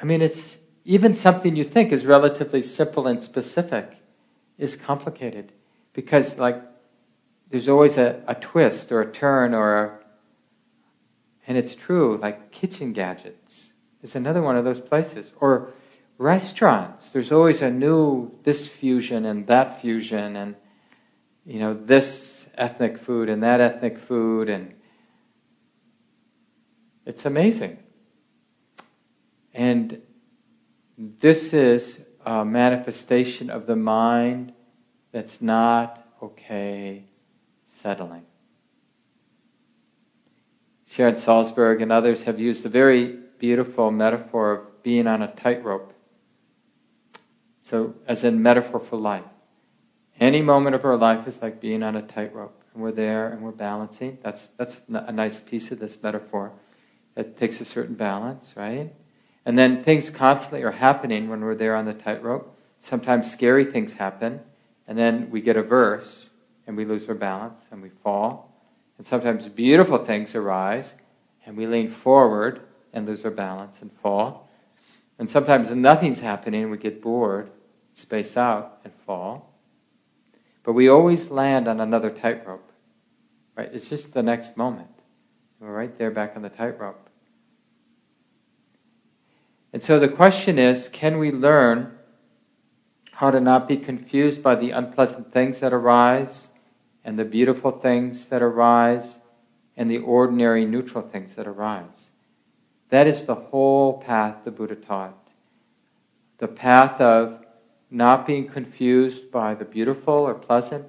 I 0.02 0.06
mean, 0.06 0.22
it's 0.22 0.58
even 0.86 1.14
something 1.14 1.56
you 1.56 1.64
think 1.64 1.92
is 1.92 2.06
relatively 2.06 2.64
simple 2.64 3.08
and 3.08 3.22
specific 3.22 3.98
is 4.58 4.76
complicated 4.76 5.52
because, 5.94 6.38
like, 6.40 6.62
there's 7.50 7.68
always 7.68 7.98
a, 7.98 8.22
a 8.28 8.36
twist 8.36 8.92
or 8.92 9.02
a 9.02 9.12
turn 9.12 9.54
or 9.54 9.84
a, 9.84 10.00
and 11.48 11.58
it's 11.58 11.76
true, 11.76 12.18
like 12.18 12.52
kitchen 12.52 12.94
gadgets 12.94 13.70
is 14.02 14.16
another 14.16 14.42
one 14.42 14.56
of 14.56 14.64
those 14.64 14.80
places. 14.80 15.32
Or 15.40 15.74
restaurants, 16.20 17.10
there's 17.10 17.32
always 17.32 17.62
a 17.62 17.72
new 17.72 18.38
this 18.44 18.68
fusion 18.68 19.26
and 19.26 19.48
that 19.48 19.82
fusion 19.82 20.36
and, 20.36 20.56
you 21.46 21.60
know, 21.60 21.74
this 21.74 22.46
ethnic 22.56 22.98
food 22.98 23.30
and 23.30 23.42
that 23.42 23.62
ethnic 23.62 23.98
food 23.98 24.50
and 24.50 24.76
it's 27.06 27.26
amazing. 27.26 27.80
And 29.54 30.02
this 30.98 31.54
is 31.54 32.02
a 32.26 32.44
manifestation 32.44 33.50
of 33.50 33.66
the 33.66 33.78
mind 33.78 34.52
that's 35.14 35.42
not 35.42 36.06
okay 36.22 37.06
settling. 37.82 38.26
Sharon 40.86 41.16
Salzberg 41.16 41.82
and 41.82 41.92
others 41.92 42.24
have 42.24 42.40
used 42.40 42.66
a 42.66 42.70
very 42.70 43.18
beautiful 43.40 43.90
metaphor 43.90 44.52
of 44.52 44.84
being 44.84 45.08
on 45.08 45.22
a 45.22 45.28
tightrope. 45.28 45.94
So, 47.70 47.94
as 48.08 48.24
a 48.24 48.32
metaphor 48.32 48.80
for 48.80 48.96
life. 48.96 49.30
Any 50.20 50.42
moment 50.42 50.74
of 50.74 50.84
our 50.86 50.98
life 50.98 51.28
is 51.28 51.40
like 51.40 51.62
being 51.62 51.84
on 51.84 51.96
a 51.96 52.02
tightrope, 52.02 52.64
and 52.74 52.82
we're 52.82 52.92
there 52.92 53.32
and 53.32 53.44
we're 53.44 53.52
balancing. 53.52 54.18
That's, 54.24 54.48
that's 54.58 54.82
a 54.90 55.12
nice 55.12 55.40
piece 55.40 55.70
of 55.72 55.78
this 55.78 56.02
metaphor. 56.02 56.52
It 57.16 57.38
takes 57.38 57.62
a 57.62 57.66
certain 57.66 57.94
balance, 57.94 58.56
right? 58.58 58.92
And 59.46 59.56
then 59.56 59.84
things 59.84 60.10
constantly 60.10 60.64
are 60.64 60.72
happening 60.72 61.30
when 61.30 61.42
we're 61.42 61.54
there 61.54 61.76
on 61.76 61.86
the 61.86 61.94
tightrope. 61.94 62.58
Sometimes 62.82 63.32
scary 63.32 63.66
things 63.66 63.94
happen, 63.94 64.40
and 64.88 64.98
then 64.98 65.30
we 65.30 65.40
get 65.40 65.56
averse 65.56 66.32
and 66.66 66.76
we 66.76 66.86
lose 66.86 67.08
our 67.08 67.14
balance 67.14 67.62
and 67.70 67.84
we 67.84 67.90
fall. 67.90 68.52
And 68.98 69.06
sometimes 69.06 69.48
beautiful 69.48 70.04
things 70.04 70.34
arise 70.34 70.96
and 71.46 71.56
we 71.56 71.68
lean 71.68 71.90
forward 71.90 72.62
and 72.94 73.06
lose 73.06 73.24
our 73.26 73.32
balance 73.32 73.80
and 73.84 73.92
fall. 74.02 74.50
And 75.20 75.30
sometimes 75.30 75.70
nothing's 75.70 76.22
happening 76.22 76.64
and 76.64 76.72
we 76.72 76.78
get 76.78 77.00
bored, 77.00 77.52
space 78.00 78.38
out, 78.38 78.80
and 78.84 78.94
fall. 79.06 79.54
But 80.64 80.74
we 80.74 80.88
always 80.88 81.30
land 81.30 81.68
on 81.68 81.80
another 81.80 82.10
tightrope. 82.10 82.72
Right? 83.56 83.70
It's 83.74 83.90
just 83.90 84.14
the 84.14 84.24
next 84.24 84.58
moment. 84.58 84.90
We're 85.60 85.74
right 85.74 85.98
there 85.98 86.12
back 86.12 86.34
on 86.36 86.42
the 86.42 86.50
tightrope. 86.50 87.10
And 89.74 89.84
so 89.84 90.00
the 90.00 90.08
question 90.08 90.58
is 90.58 90.90
can 90.90 91.20
we 91.20 91.32
learn 91.32 91.98
how 93.20 93.32
to 93.32 93.40
not 93.40 93.68
be 93.68 93.76
confused 93.76 94.42
by 94.42 94.56
the 94.56 94.72
unpleasant 94.72 95.34
things 95.34 95.60
that 95.60 95.74
arise 95.74 96.48
and 97.04 97.20
the 97.20 97.26
beautiful 97.26 97.72
things 97.72 98.28
that 98.28 98.42
arise 98.42 99.16
and 99.76 99.92
the 99.92 99.98
ordinary 99.98 100.66
neutral 100.66 101.02
things 101.02 101.36
that 101.36 101.48
arise. 101.48 102.10
That 102.90 103.08
is 103.08 103.26
the 103.26 103.36
whole 103.36 104.02
path 104.02 104.46
the 104.46 104.52
Buddha 104.52 104.76
taught. 104.76 105.32
The 106.38 106.48
path 106.48 107.02
of 107.02 107.39
not 107.92 108.28
being 108.28 108.48
confused 108.48 109.32
by 109.32 109.54
the 109.56 109.66
beautiful 109.66 110.14
or 110.14 110.36
pleasant, 110.36 110.86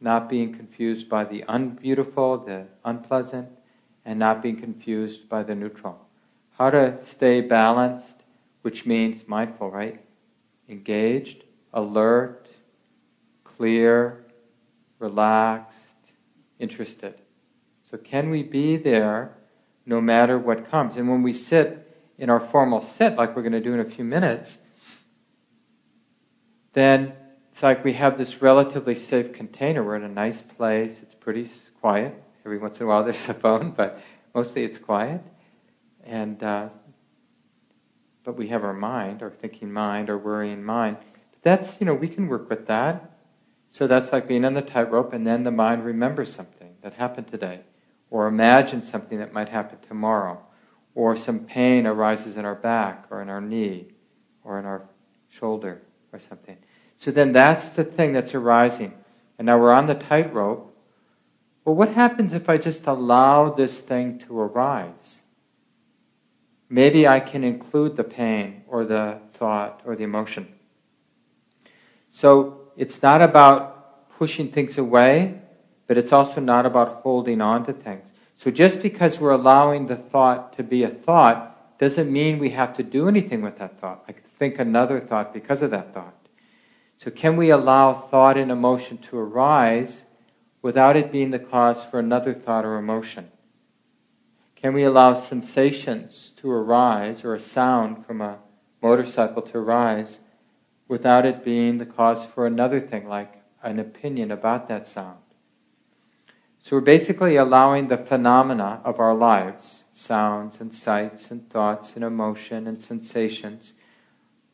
not 0.00 0.28
being 0.28 0.52
confused 0.52 1.08
by 1.08 1.24
the 1.24 1.44
unbeautiful, 1.48 2.38
the 2.38 2.66
unpleasant, 2.84 3.48
and 4.04 4.18
not 4.18 4.42
being 4.42 4.56
confused 4.56 5.28
by 5.28 5.42
the 5.42 5.54
neutral. 5.54 6.06
How 6.58 6.70
to 6.70 6.98
stay 7.04 7.40
balanced, 7.40 8.22
which 8.62 8.84
means 8.84 9.22
mindful, 9.28 9.70
right? 9.70 10.00
Engaged, 10.68 11.44
alert, 11.72 12.48
clear, 13.44 14.24
relaxed, 14.98 15.78
interested. 16.58 17.14
So, 17.88 17.96
can 17.98 18.30
we 18.30 18.42
be 18.42 18.76
there 18.76 19.36
no 19.86 20.00
matter 20.00 20.38
what 20.38 20.70
comes? 20.70 20.96
And 20.96 21.08
when 21.08 21.22
we 21.22 21.32
sit 21.32 21.88
in 22.18 22.30
our 22.30 22.40
formal 22.40 22.80
sit, 22.80 23.16
like 23.16 23.36
we're 23.36 23.42
going 23.42 23.52
to 23.52 23.60
do 23.60 23.74
in 23.74 23.80
a 23.80 23.84
few 23.84 24.04
minutes, 24.04 24.58
then 26.72 27.12
it's 27.50 27.62
like 27.62 27.84
we 27.84 27.92
have 27.94 28.16
this 28.16 28.40
relatively 28.40 28.94
safe 28.94 29.32
container. 29.32 29.84
We're 29.84 29.96
in 29.96 30.04
a 30.04 30.08
nice 30.08 30.40
place, 30.40 30.96
it's 31.02 31.14
pretty 31.14 31.48
quiet. 31.80 32.14
Every 32.44 32.58
once 32.58 32.78
in 32.78 32.84
a 32.84 32.88
while 32.88 33.04
there's 33.04 33.28
a 33.28 33.34
phone, 33.34 33.72
but 33.72 34.00
mostly 34.34 34.64
it's 34.64 34.78
quiet. 34.78 35.20
And 36.04 36.42
uh, 36.42 36.68
but 38.24 38.36
we 38.36 38.48
have 38.48 38.64
our 38.64 38.72
mind, 38.72 39.22
our 39.22 39.30
thinking 39.30 39.72
mind, 39.72 40.08
our 40.08 40.18
worrying 40.18 40.62
mind. 40.62 40.96
But 41.32 41.42
that's 41.42 41.80
you 41.80 41.86
know 41.86 41.94
we 41.94 42.08
can 42.08 42.28
work 42.28 42.48
with 42.48 42.66
that. 42.66 43.10
So 43.68 43.86
that's 43.86 44.12
like 44.12 44.28
being 44.28 44.44
on 44.44 44.54
the 44.54 44.62
tightrope, 44.62 45.12
and 45.12 45.26
then 45.26 45.44
the 45.44 45.50
mind 45.50 45.84
remembers 45.84 46.32
something 46.32 46.74
that 46.82 46.94
happened 46.94 47.28
today, 47.28 47.60
or 48.10 48.26
imagines 48.26 48.88
something 48.88 49.18
that 49.18 49.32
might 49.32 49.48
happen 49.48 49.78
tomorrow, 49.86 50.42
or 50.94 51.16
some 51.16 51.40
pain 51.40 51.86
arises 51.86 52.36
in 52.36 52.44
our 52.44 52.54
back, 52.54 53.06
or 53.10 53.22
in 53.22 53.30
our 53.30 53.40
knee, 53.40 53.88
or 54.44 54.58
in 54.58 54.66
our 54.66 54.82
shoulder, 55.30 55.80
or 56.12 56.18
something. 56.18 56.58
So 57.02 57.10
then 57.10 57.32
that's 57.32 57.70
the 57.70 57.82
thing 57.82 58.12
that's 58.12 58.32
arising. 58.32 58.94
And 59.36 59.46
now 59.46 59.58
we're 59.58 59.72
on 59.72 59.86
the 59.86 59.96
tightrope. 59.96 60.72
Well, 61.64 61.74
what 61.74 61.94
happens 61.94 62.32
if 62.32 62.48
I 62.48 62.58
just 62.58 62.86
allow 62.86 63.50
this 63.50 63.78
thing 63.78 64.20
to 64.20 64.38
arise? 64.38 65.20
Maybe 66.68 67.08
I 67.08 67.18
can 67.18 67.42
include 67.42 67.96
the 67.96 68.04
pain, 68.04 68.62
or 68.68 68.84
the 68.84 69.18
thought, 69.30 69.80
or 69.84 69.96
the 69.96 70.04
emotion. 70.04 70.46
So 72.08 72.70
it's 72.76 73.02
not 73.02 73.20
about 73.20 74.08
pushing 74.10 74.52
things 74.52 74.78
away, 74.78 75.40
but 75.88 75.98
it's 75.98 76.12
also 76.12 76.40
not 76.40 76.66
about 76.66 77.02
holding 77.02 77.40
on 77.40 77.66
to 77.66 77.72
things. 77.72 78.12
So 78.36 78.48
just 78.52 78.80
because 78.80 79.18
we're 79.18 79.32
allowing 79.32 79.88
the 79.88 79.96
thought 79.96 80.56
to 80.56 80.62
be 80.62 80.84
a 80.84 80.88
thought 80.88 81.80
doesn't 81.80 82.12
mean 82.12 82.38
we 82.38 82.50
have 82.50 82.76
to 82.76 82.84
do 82.84 83.08
anything 83.08 83.42
with 83.42 83.58
that 83.58 83.80
thought. 83.80 84.04
I 84.06 84.12
could 84.12 84.32
think 84.38 84.60
another 84.60 85.00
thought 85.00 85.34
because 85.34 85.62
of 85.62 85.72
that 85.72 85.92
thought. 85.92 86.14
So 87.02 87.10
can 87.10 87.36
we 87.36 87.50
allow 87.50 87.94
thought 87.94 88.38
and 88.38 88.48
emotion 88.48 88.96
to 88.98 89.18
arise 89.18 90.04
without 90.62 90.96
it 90.96 91.10
being 91.10 91.32
the 91.32 91.38
cause 91.40 91.84
for 91.84 91.98
another 91.98 92.32
thought 92.32 92.64
or 92.64 92.76
emotion? 92.76 93.32
Can 94.54 94.72
we 94.72 94.84
allow 94.84 95.14
sensations 95.14 96.30
to 96.36 96.48
arise 96.48 97.24
or 97.24 97.34
a 97.34 97.40
sound 97.40 98.06
from 98.06 98.20
a 98.20 98.38
motorcycle 98.80 99.42
to 99.42 99.58
arise 99.58 100.20
without 100.86 101.26
it 101.26 101.44
being 101.44 101.78
the 101.78 101.86
cause 101.86 102.24
for 102.24 102.46
another 102.46 102.78
thing, 102.78 103.08
like 103.08 103.42
an 103.64 103.80
opinion 103.80 104.30
about 104.30 104.68
that 104.68 104.86
sound. 104.86 105.18
So 106.60 106.76
we're 106.76 106.82
basically 106.82 107.34
allowing 107.34 107.88
the 107.88 107.98
phenomena 107.98 108.80
of 108.84 109.00
our 109.00 109.16
lives, 109.16 109.82
sounds 109.92 110.60
and 110.60 110.72
sights 110.72 111.32
and 111.32 111.50
thoughts 111.50 111.96
and 111.96 112.04
emotion 112.04 112.68
and 112.68 112.80
sensations, 112.80 113.72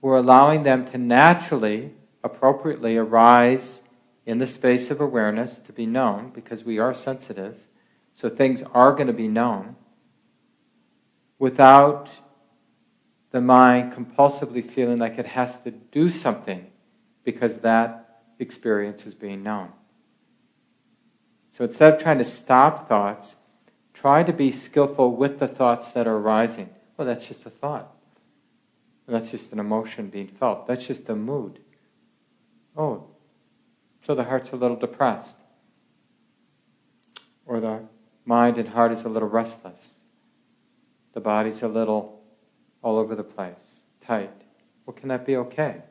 we're 0.01 0.17
allowing 0.17 0.63
them 0.63 0.87
to 0.93 0.97
naturally, 0.97 1.93
appropriately 2.23 2.97
arise 2.97 3.83
in 4.27 4.39
the 4.39 4.47
space 4.47 4.91
of 4.91 5.01
awareness 5.01 5.59
to 5.59 5.73
be 5.73 5.87
known 5.87 6.31
because 6.35 6.65
we 6.65 6.79
are 6.79 6.93
sensitive. 6.93 7.57
So 8.15 8.29
things 8.29 8.63
are 8.75 8.93
going 8.93 9.07
to 9.07 9.13
be 9.13 9.29
known 9.29 9.77
without 11.39 12.11
the 13.31 13.41
mind 13.41 13.93
compulsively 13.93 14.69
feeling 14.69 14.99
like 14.99 15.19
it 15.19 15.27
has 15.27 15.59
to 15.61 15.71
do 15.71 16.11
something 16.11 16.67
because 17.25 17.59
that 17.59 18.23
experience 18.39 19.07
is 19.07 19.15
being 19.15 19.43
known. 19.43 19.71
So 21.57 21.65
instead 21.65 21.95
of 21.95 22.01
trying 22.01 22.19
to 22.19 22.25
stop 22.25 22.89
thoughts, 22.89 23.37
try 23.93 24.23
to 24.23 24.33
be 24.33 24.53
skillful 24.53 25.17
with 25.17 25.39
the 25.39 25.49
thoughts 25.49 25.91
that 25.93 26.07
are 26.07 26.17
arising. 26.17 26.71
Well, 26.97 27.07
that's 27.07 27.27
just 27.27 27.47
a 27.47 27.51
thought. 27.51 27.95
That's 29.07 29.31
just 29.31 29.53
an 29.53 29.59
emotion 29.59 30.09
being 30.09 30.29
felt. 30.29 30.67
That's 30.67 30.87
just 30.87 31.09
a 31.09 31.17
mood. 31.17 31.61
Oh, 32.79 33.05
so 34.07 34.15
the 34.15 34.25
heart's 34.25 34.51
a 34.53 34.57
little 34.57 34.77
depressed. 34.77 35.37
Or 37.45 37.61
the 37.61 37.81
mind 38.25 38.57
and 38.57 38.69
heart 38.69 38.93
is 38.93 39.03
a 39.03 39.09
little 39.09 39.29
restless. 39.29 39.91
The 41.13 41.21
body's 41.21 41.63
a 41.63 41.69
little 41.69 42.23
all 42.81 42.97
over 42.97 43.17
the 43.17 43.25
place, 43.25 43.83
tight. 44.07 44.31
Well, 44.87 44.95
can 44.95 45.09
that 45.09 45.27
be 45.27 45.37
okay? 45.37 45.83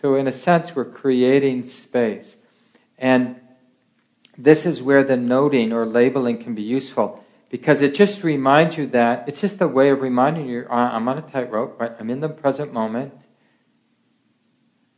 So, 0.00 0.14
in 0.14 0.26
a 0.26 0.32
sense, 0.32 0.74
we're 0.74 0.86
creating 0.86 1.64
space. 1.64 2.36
And 2.96 3.38
this 4.38 4.64
is 4.64 4.80
where 4.80 5.04
the 5.04 5.16
noting 5.16 5.72
or 5.72 5.84
labeling 5.84 6.42
can 6.42 6.54
be 6.54 6.62
useful 6.62 7.22
because 7.50 7.82
it 7.82 7.94
just 7.94 8.22
reminds 8.24 8.78
you 8.78 8.86
that 8.88 9.28
it's 9.28 9.40
just 9.40 9.60
a 9.60 9.68
way 9.68 9.90
of 9.90 10.00
reminding 10.00 10.48
you 10.48 10.66
I'm 10.70 11.06
on 11.08 11.18
a 11.18 11.22
tightrope, 11.22 11.78
right? 11.78 11.92
I'm 11.98 12.08
in 12.08 12.20
the 12.20 12.28
present 12.28 12.72
moment, 12.72 13.12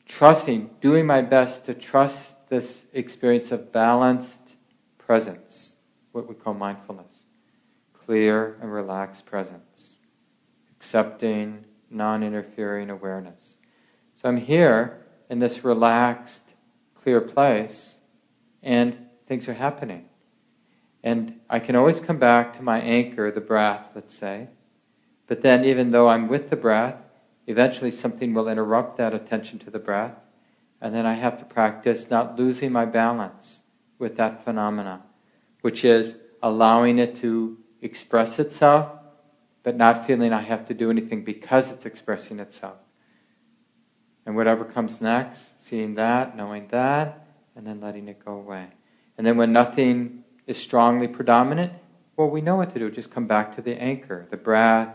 trusting, 0.06 0.70
doing 0.80 1.06
my 1.06 1.22
best 1.22 1.64
to 1.66 1.74
trust 1.74 2.48
this 2.48 2.84
experience 2.92 3.50
of 3.50 3.72
balanced 3.72 4.40
presence, 4.98 5.74
what 6.12 6.28
we 6.28 6.34
call 6.34 6.54
mindfulness, 6.54 7.24
clear 7.92 8.58
and 8.60 8.72
relaxed 8.72 9.26
presence, 9.26 9.96
accepting, 10.76 11.64
non 11.90 12.22
interfering 12.22 12.90
awareness. 12.90 13.56
So 14.20 14.28
I'm 14.28 14.36
here 14.36 15.04
in 15.30 15.38
this 15.38 15.64
relaxed, 15.64 16.42
clear 16.94 17.20
place, 17.20 17.96
and 18.62 19.06
things 19.26 19.48
are 19.48 19.54
happening. 19.54 20.06
And 21.02 21.40
I 21.50 21.58
can 21.58 21.74
always 21.74 22.00
come 22.00 22.18
back 22.18 22.56
to 22.56 22.62
my 22.62 22.80
anchor, 22.80 23.30
the 23.30 23.40
breath, 23.40 23.90
let's 23.94 24.14
say. 24.14 24.48
But 25.26 25.42
then, 25.42 25.64
even 25.64 25.90
though 25.90 26.08
I'm 26.08 26.28
with 26.28 26.50
the 26.50 26.56
breath, 26.56 26.96
eventually 27.46 27.90
something 27.90 28.34
will 28.34 28.48
interrupt 28.48 28.98
that 28.98 29.14
attention 29.14 29.58
to 29.60 29.70
the 29.70 29.78
breath. 29.78 30.14
And 30.80 30.94
then 30.94 31.06
I 31.06 31.14
have 31.14 31.38
to 31.38 31.44
practice 31.44 32.10
not 32.10 32.38
losing 32.38 32.72
my 32.72 32.84
balance 32.84 33.60
with 33.98 34.16
that 34.16 34.44
phenomena, 34.44 35.02
which 35.60 35.84
is 35.84 36.16
allowing 36.42 36.98
it 36.98 37.16
to 37.16 37.58
express 37.80 38.38
itself, 38.38 38.90
but 39.62 39.76
not 39.76 40.06
feeling 40.06 40.32
I 40.32 40.40
have 40.40 40.66
to 40.68 40.74
do 40.74 40.90
anything 40.90 41.24
because 41.24 41.70
it's 41.70 41.86
expressing 41.86 42.40
itself. 42.40 42.78
And 44.26 44.36
whatever 44.36 44.64
comes 44.64 45.00
next, 45.00 45.46
seeing 45.64 45.94
that, 45.94 46.36
knowing 46.36 46.68
that, 46.68 47.26
and 47.54 47.66
then 47.66 47.80
letting 47.80 48.08
it 48.08 48.24
go 48.24 48.32
away. 48.32 48.68
And 49.18 49.26
then 49.26 49.36
when 49.36 49.52
nothing 49.52 50.24
is 50.46 50.58
strongly 50.58 51.08
predominant, 51.08 51.72
well, 52.16 52.28
we 52.28 52.40
know 52.40 52.56
what 52.56 52.72
to 52.72 52.78
do. 52.78 52.90
Just 52.90 53.10
come 53.10 53.26
back 53.26 53.56
to 53.56 53.62
the 53.62 53.80
anchor, 53.80 54.26
the 54.30 54.36
breath, 54.36 54.94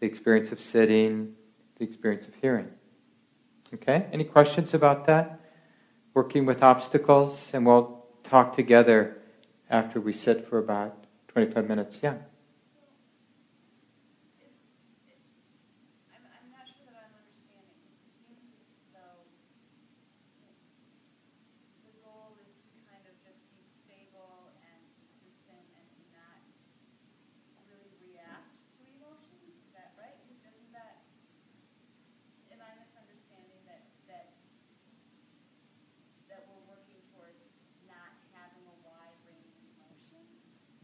the 0.00 0.06
experience 0.06 0.52
of 0.52 0.60
sitting, 0.60 1.34
the 1.78 1.84
experience 1.84 2.26
of 2.26 2.34
hearing. 2.34 2.68
Okay? 3.74 4.06
Any 4.12 4.24
questions 4.24 4.74
about 4.74 5.06
that? 5.06 5.40
Working 6.14 6.46
with 6.46 6.62
obstacles, 6.62 7.50
and 7.54 7.64
we'll 7.66 8.04
talk 8.24 8.56
together 8.56 9.18
after 9.70 10.00
we 10.00 10.12
sit 10.12 10.48
for 10.48 10.58
about 10.58 11.04
25 11.28 11.68
minutes. 11.68 12.00
Yeah. 12.02 12.14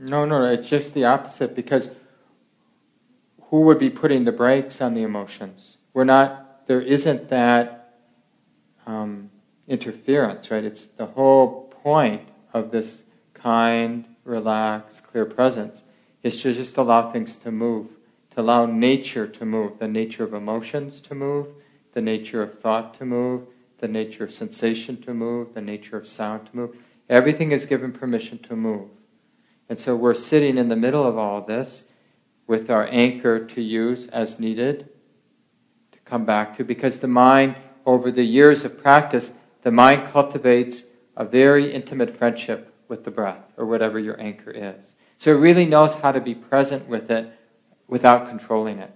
No, 0.07 0.27
no, 0.27 0.45
it's 0.45 0.67
just 0.67 0.93
the 0.93 1.05
opposite 1.07 1.55
because 1.55 1.91
who 3.45 3.63
would 3.63 3.79
be 3.79 3.89
putting 3.89 4.25
the 4.25 4.33
brakes 4.33 4.83
on 4.83 4.93
the 4.95 5.03
emotions? 5.03 5.79
We're 5.95 6.05
not, 6.05 6.67
there 6.67 6.83
isn't 6.83 7.31
that 7.31 7.95
um, 8.87 9.31
interference, 9.67 10.51
right? 10.51 10.65
It's 10.65 10.83
the 10.83 11.07
whole 11.07 11.73
point 11.83 12.29
of 12.53 12.71
this 12.71 13.03
kind, 13.33 14.05
relaxed, 14.25 15.05
clear 15.05 15.25
presence 15.25 15.85
is 16.23 16.41
to 16.43 16.53
just 16.53 16.77
allow 16.77 17.11
things 17.11 17.37
to 17.39 17.51
move, 17.51 17.97
to 18.33 18.41
allow 18.41 18.67
nature 18.67 19.27
to 19.27 19.47
move, 19.47 19.79
the 19.79 19.89
nature 19.89 20.25
of 20.25 20.35
emotions 20.35 21.01
to 21.03 21.15
move, 21.15 21.49
the 21.93 22.03
nature 22.03 22.43
of 22.43 22.59
thought 22.59 22.93
to 22.95 23.07
move, 23.07 23.47
the 23.79 23.89
nature 23.89 24.25
of 24.25 24.33
sensation 24.33 25.01
to 25.01 25.15
move, 25.15 25.55
the 25.55 25.61
nature 25.63 25.97
of 25.97 26.07
sound 26.07 26.47
to 26.47 26.57
move. 26.57 26.77
Everything 27.09 27.53
is 27.53 27.65
given 27.65 27.93
permission 27.93 28.39
to 28.39 28.57
move. 28.57 28.89
And 29.69 29.79
so 29.79 29.97
we're 29.97 30.15
sitting 30.15 30.59
in 30.59 30.69
the 30.69 30.77
middle 30.77 31.07
of 31.07 31.17
all 31.17 31.41
this 31.41 31.85
with 32.47 32.71
our 32.71 32.87
anchor 32.89 33.45
to 33.45 33.63
use 33.63 34.07
as 34.09 34.39
needed 34.39 34.89
to 35.93 35.99
come 36.01 36.25
back 36.25 36.57
to 36.57 36.65
because 36.65 36.99
the 36.99 37.09
mind, 37.09 37.57
over 37.87 38.11
the 38.11 38.25
years 38.25 38.65
of 38.65 38.83
practice, 38.83 39.33
the 39.63 39.71
mind 39.71 40.11
cultivates 40.11 40.85
a 41.17 41.25
very 41.25 41.73
intimate 41.73 42.11
friendship 42.11 42.75
with 42.89 43.05
the 43.05 43.11
breath 43.11 43.53
or 43.57 43.65
whatever 43.65 43.99
your 43.99 44.21
anchor 44.21 44.51
is. 44.51 44.93
So 45.17 45.35
it 45.35 45.39
really 45.39 45.65
knows 45.65 45.95
how 45.95 46.13
to 46.13 46.21
be 46.21 46.35
present 46.35 46.87
with 46.89 47.11
it 47.11 47.33
without 47.89 48.29
controlling 48.29 48.79
it 48.79 48.93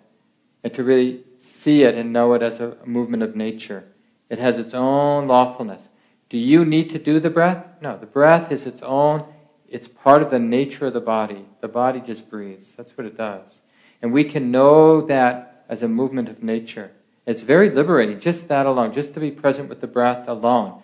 and 0.63 0.75
to 0.75 0.85
really 0.85 1.25
see 1.39 1.85
it 1.85 1.95
and 1.95 2.13
know 2.13 2.35
it 2.35 2.43
as 2.43 2.61
a 2.61 2.77
movement 2.85 3.23
of 3.23 3.37
nature. 3.37 3.85
It 4.29 4.39
has 4.39 4.59
its 4.59 4.75
own 4.75 5.27
lawfulness. 5.27 5.89
Do 6.29 6.37
you 6.37 6.65
need 6.65 6.91
to 6.91 6.99
do 6.99 7.21
the 7.21 7.31
breath? 7.31 7.65
No, 7.81 7.97
the 7.97 8.07
breath 8.07 8.53
is 8.53 8.67
its 8.67 8.83
own 8.83 9.25
it's 9.69 9.87
part 9.87 10.23
of 10.23 10.31
the 10.31 10.39
nature 10.39 10.87
of 10.87 10.95
the 10.95 11.01
body. 11.01 11.45
The 11.61 11.69
body 11.69 12.01
just 12.01 12.31
breathes. 12.31 12.75
That's 12.75 12.97
what 12.97 13.07
it 13.07 13.17
does. 13.17 13.61
And 14.01 14.13
we 14.13 14.25
can 14.25 14.51
know 14.51 15.03
that 15.03 15.65
as 15.69 15.83
a 15.83 15.89
movement 15.89 16.29
of 16.29 16.43
nature. 16.43 16.91
It's 17.27 17.43
very 17.43 17.71
liberating, 17.71 18.21
just 18.21 18.49
that 18.49 18.65
alone, 18.65 18.93
just 18.93 19.13
to 19.15 19.21
be 19.21 19.31
present 19.31 19.69
with 19.69 19.83
the 19.83 19.87
breath 19.87 20.27
alone. 20.29 20.83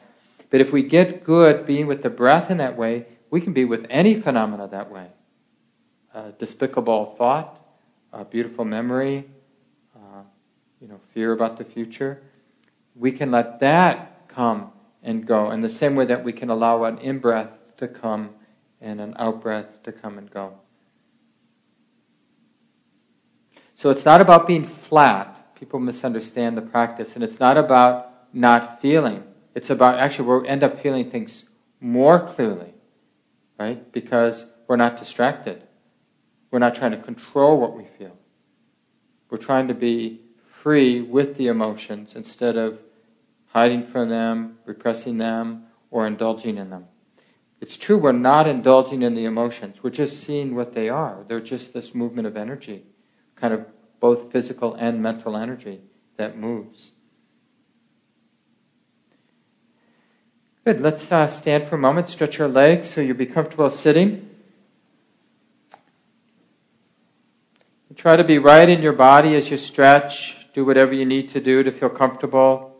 But 0.50 0.60
if 0.60 0.72
we 0.72 0.82
get 0.82 1.24
good 1.24 1.66
being 1.66 1.86
with 1.86 2.02
the 2.02 2.10
breath 2.10 2.50
in 2.50 2.58
that 2.58 2.76
way, 2.76 3.06
we 3.30 3.40
can 3.40 3.54
be 3.54 3.64
with 3.64 3.86
any 3.88 4.14
phenomena 4.14 4.68
that 4.68 4.90
way. 4.90 5.06
A 6.12 6.32
despicable 6.32 7.14
thought, 7.16 7.60
a 8.12 8.24
beautiful 8.24 8.64
memory, 8.64 9.24
uh, 9.96 10.22
you 10.80 10.86
know, 10.86 11.00
fear 11.14 11.32
about 11.32 11.56
the 11.56 11.64
future. 11.64 12.22
We 12.94 13.10
can 13.10 13.30
let 13.30 13.58
that 13.60 14.28
come 14.28 14.70
and 15.02 15.26
go 15.26 15.50
in 15.50 15.62
the 15.62 15.68
same 15.68 15.96
way 15.96 16.04
that 16.04 16.22
we 16.22 16.32
can 16.32 16.50
allow 16.50 16.84
an 16.84 16.98
in 16.98 17.18
breath 17.18 17.50
to 17.78 17.88
come 17.88 18.30
and 18.84 19.00
an 19.00 19.14
out 19.18 19.40
breath 19.40 19.82
to 19.82 19.90
come 19.90 20.18
and 20.18 20.30
go. 20.30 20.52
So 23.74 23.90
it's 23.90 24.04
not 24.04 24.20
about 24.20 24.46
being 24.46 24.64
flat. 24.64 25.56
People 25.56 25.80
misunderstand 25.80 26.56
the 26.56 26.62
practice. 26.62 27.14
And 27.14 27.24
it's 27.24 27.40
not 27.40 27.56
about 27.56 28.34
not 28.34 28.80
feeling. 28.80 29.24
It's 29.54 29.70
about 29.70 29.98
actually 29.98 30.40
we 30.40 30.48
end 30.48 30.62
up 30.62 30.78
feeling 30.78 31.10
things 31.10 31.46
more 31.80 32.20
clearly, 32.20 32.74
right? 33.58 33.90
Because 33.90 34.46
we're 34.68 34.76
not 34.76 34.96
distracted. 34.96 35.62
We're 36.50 36.58
not 36.58 36.74
trying 36.74 36.92
to 36.92 36.98
control 36.98 37.58
what 37.58 37.76
we 37.76 37.84
feel. 37.84 38.16
We're 39.30 39.38
trying 39.38 39.68
to 39.68 39.74
be 39.74 40.20
free 40.44 41.00
with 41.00 41.36
the 41.36 41.48
emotions 41.48 42.14
instead 42.14 42.56
of 42.56 42.80
hiding 43.46 43.82
from 43.82 44.08
them, 44.08 44.58
repressing 44.66 45.18
them, 45.18 45.64
or 45.90 46.06
indulging 46.06 46.58
in 46.58 46.70
them. 46.70 46.86
It's 47.64 47.78
true, 47.78 47.96
we're 47.96 48.12
not 48.12 48.46
indulging 48.46 49.00
in 49.00 49.14
the 49.14 49.24
emotions. 49.24 49.76
We're 49.82 49.88
just 49.88 50.22
seeing 50.22 50.54
what 50.54 50.74
they 50.74 50.90
are. 50.90 51.24
They're 51.26 51.40
just 51.40 51.72
this 51.72 51.94
movement 51.94 52.26
of 52.26 52.36
energy, 52.36 52.82
kind 53.36 53.54
of 53.54 53.64
both 54.00 54.30
physical 54.30 54.74
and 54.74 55.02
mental 55.02 55.34
energy 55.34 55.80
that 56.18 56.36
moves. 56.36 56.92
Good. 60.66 60.82
Let's 60.82 61.10
uh, 61.10 61.26
stand 61.26 61.66
for 61.66 61.76
a 61.76 61.78
moment, 61.78 62.10
stretch 62.10 62.38
our 62.38 62.48
legs 62.48 62.90
so 62.90 63.00
you'll 63.00 63.16
be 63.16 63.24
comfortable 63.24 63.70
sitting. 63.70 64.28
Try 67.96 68.16
to 68.16 68.24
be 68.24 68.36
right 68.36 68.68
in 68.68 68.82
your 68.82 68.92
body 68.92 69.34
as 69.36 69.50
you 69.50 69.56
stretch. 69.56 70.52
Do 70.52 70.66
whatever 70.66 70.92
you 70.92 71.06
need 71.06 71.30
to 71.30 71.40
do 71.40 71.62
to 71.62 71.72
feel 71.72 71.88
comfortable. 71.88 72.76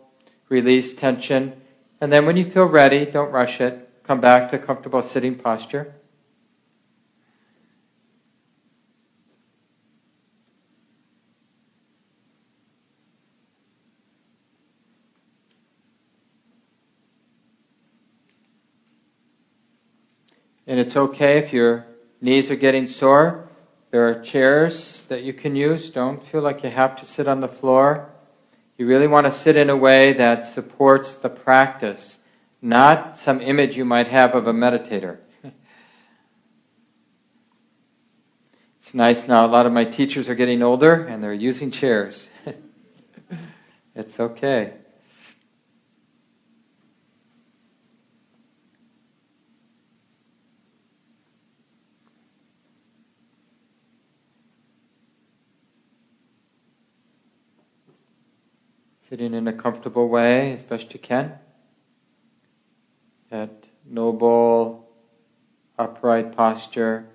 Release 0.50 0.94
tension. 0.94 1.58
And 2.02 2.12
then 2.12 2.26
when 2.26 2.36
you 2.36 2.50
feel 2.50 2.66
ready, 2.66 3.06
don't 3.06 3.30
rush 3.30 3.62
it. 3.62 3.80
Come 4.06 4.20
back 4.20 4.50
to 4.50 4.58
comfortable 4.58 5.00
sitting 5.00 5.34
posture. 5.34 5.94
And 20.66 20.78
it's 20.78 20.96
okay 20.96 21.38
if 21.38 21.54
your 21.54 21.86
knees 22.20 22.50
are 22.50 22.56
getting 22.56 22.86
sore. 22.86 23.48
There 23.90 24.06
are 24.06 24.20
chairs 24.22 25.04
that 25.04 25.22
you 25.22 25.32
can 25.32 25.56
use. 25.56 25.90
Don't 25.90 26.26
feel 26.26 26.42
like 26.42 26.62
you 26.62 26.68
have 26.68 26.96
to 26.96 27.06
sit 27.06 27.26
on 27.26 27.40
the 27.40 27.48
floor. 27.48 28.10
You 28.76 28.86
really 28.86 29.06
want 29.06 29.24
to 29.24 29.30
sit 29.30 29.56
in 29.56 29.70
a 29.70 29.76
way 29.76 30.12
that 30.12 30.46
supports 30.46 31.14
the 31.14 31.30
practice 31.30 32.18
not 32.64 33.18
some 33.18 33.42
image 33.42 33.76
you 33.76 33.84
might 33.84 34.08
have 34.08 34.34
of 34.34 34.46
a 34.46 34.52
meditator. 34.52 35.18
It's 38.80 38.94
nice 38.94 39.28
now, 39.28 39.46
a 39.46 39.48
lot 39.48 39.66
of 39.66 39.72
my 39.72 39.84
teachers 39.84 40.28
are 40.28 40.34
getting 40.34 40.62
older 40.62 41.06
and 41.06 41.22
they're 41.22 41.32
using 41.32 41.70
chairs. 41.70 42.28
it's 43.94 44.20
okay. 44.20 44.74
Sitting 59.08 59.32
in 59.32 59.48
a 59.48 59.52
comfortable 59.52 60.08
way 60.08 60.52
as 60.52 60.62
best 60.62 60.92
you 60.92 61.00
can. 61.00 61.38
That 63.34 63.64
noble, 63.84 64.88
upright 65.76 66.36
posture. 66.36 67.08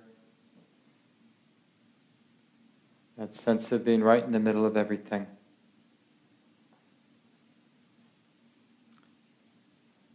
That 3.16 3.34
sense 3.34 3.72
of 3.72 3.86
being 3.86 4.02
right 4.02 4.22
in 4.22 4.30
the 4.30 4.38
middle 4.38 4.66
of 4.66 4.76
everything. 4.76 5.26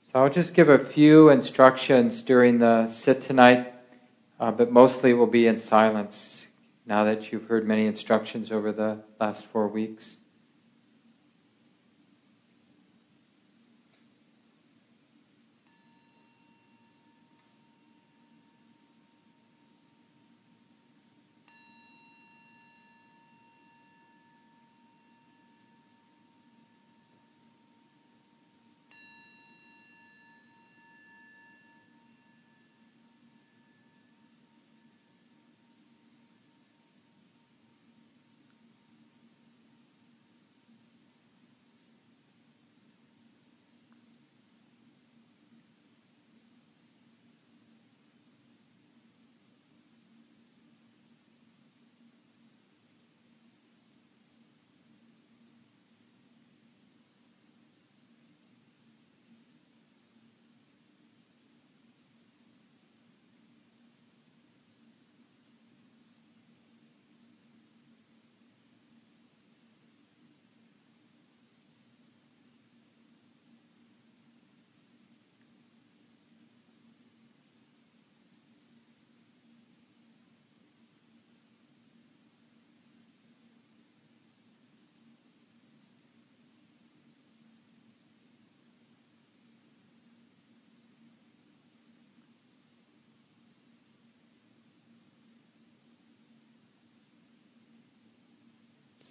So 0.04 0.20
I'll 0.20 0.30
just 0.30 0.54
give 0.54 0.70
a 0.70 0.78
few 0.78 1.30
instructions 1.30 2.22
during 2.22 2.60
the 2.60 2.88
sit 2.88 3.20
tonight, 3.24 3.74
uh, 4.40 4.52
but 4.52 4.72
mostly 4.72 5.10
it 5.10 5.14
will 5.14 5.26
be 5.26 5.48
in 5.48 5.58
silence 5.58 6.46
now 6.86 7.04
that 7.06 7.32
you've 7.32 7.48
heard 7.48 7.68
many 7.68 7.88
instructions 7.88 8.52
over 8.52 8.72
the 8.72 9.00
last 9.20 9.44
four 9.44 9.68
weeks. 9.68 10.18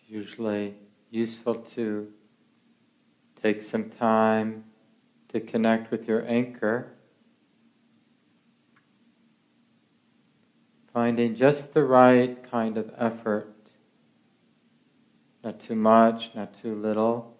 Usually 0.08 0.74
useful 1.10 1.54
to 1.54 2.12
take 3.42 3.62
some 3.62 3.90
time 3.90 4.64
to 5.28 5.40
connect 5.40 5.90
with 5.90 6.06
your 6.06 6.26
anchor, 6.26 6.92
finding 10.92 11.34
just 11.34 11.74
the 11.74 11.84
right 11.84 12.48
kind 12.50 12.76
of 12.76 12.92
effort, 12.96 13.54
not 15.42 15.60
too 15.60 15.74
much, 15.74 16.34
not 16.34 16.54
too 16.54 16.74
little. 16.74 17.36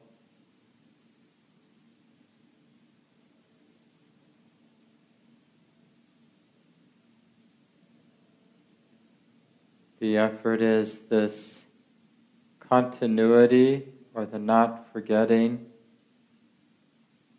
The 10.01 10.19
effort 10.19 10.61
is 10.61 10.99
this 10.99 11.64
continuity 12.69 13.89
or 14.15 14.27
the 14.27 14.39
not 14.39 14.93
forgetting, 14.93 15.67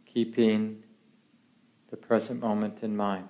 keeping 0.06 0.84
the 1.90 1.98
present 1.98 2.42
moment 2.42 2.84
in 2.84 2.96
mind. 2.96 3.30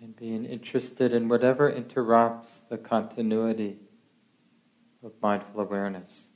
And 0.00 0.16
being 0.16 0.46
interested 0.46 1.12
in 1.12 1.28
whatever 1.28 1.70
interrupts 1.70 2.60
the 2.70 2.78
continuity 2.78 3.78
of 5.04 5.12
mindful 5.20 5.60
awareness. 5.60 6.29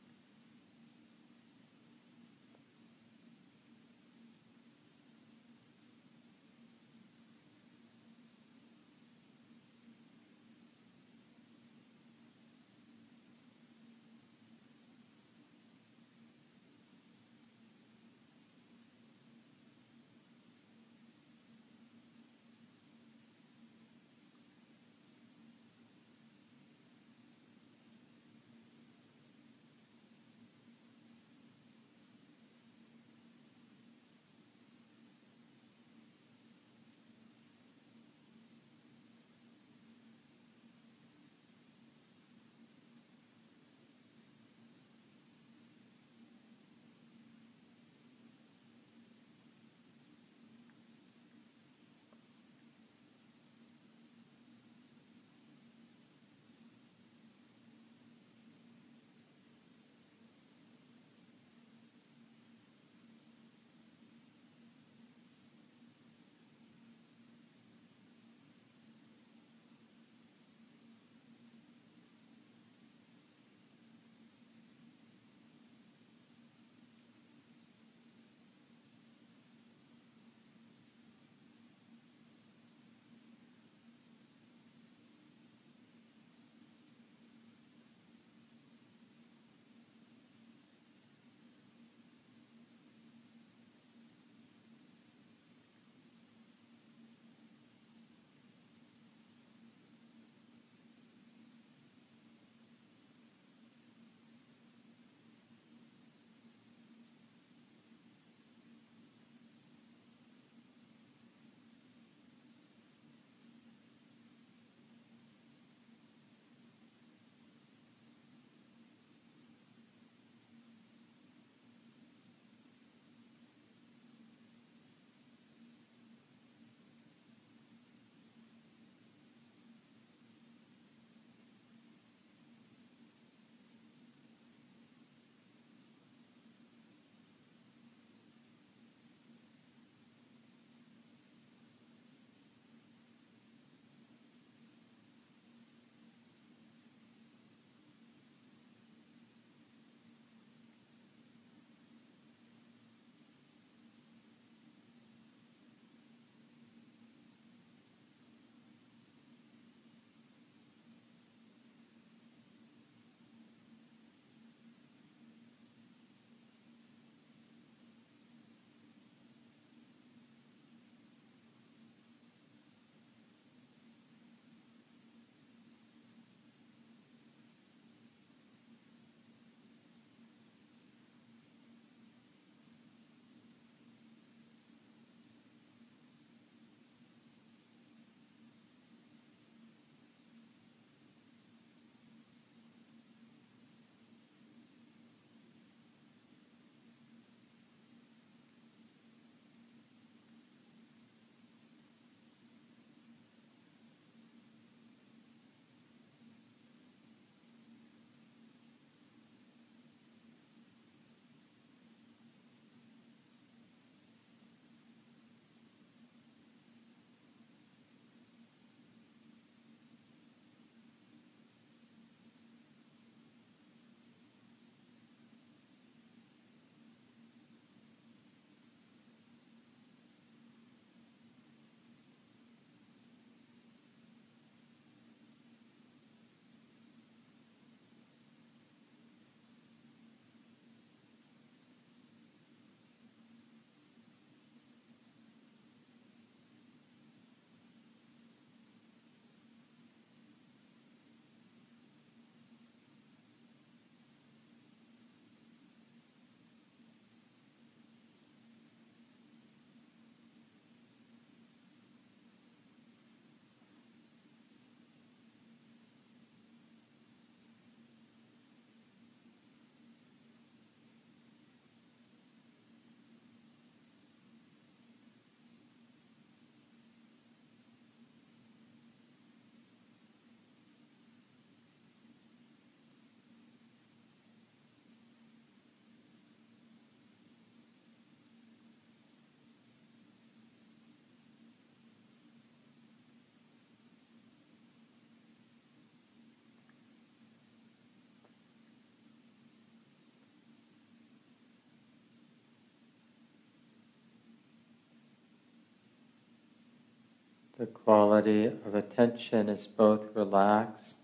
The 307.65 307.71
quality 307.71 308.45
of 308.45 308.75
attention 308.75 309.49
is 309.49 309.67
both 309.67 310.15
relaxed 310.15 310.97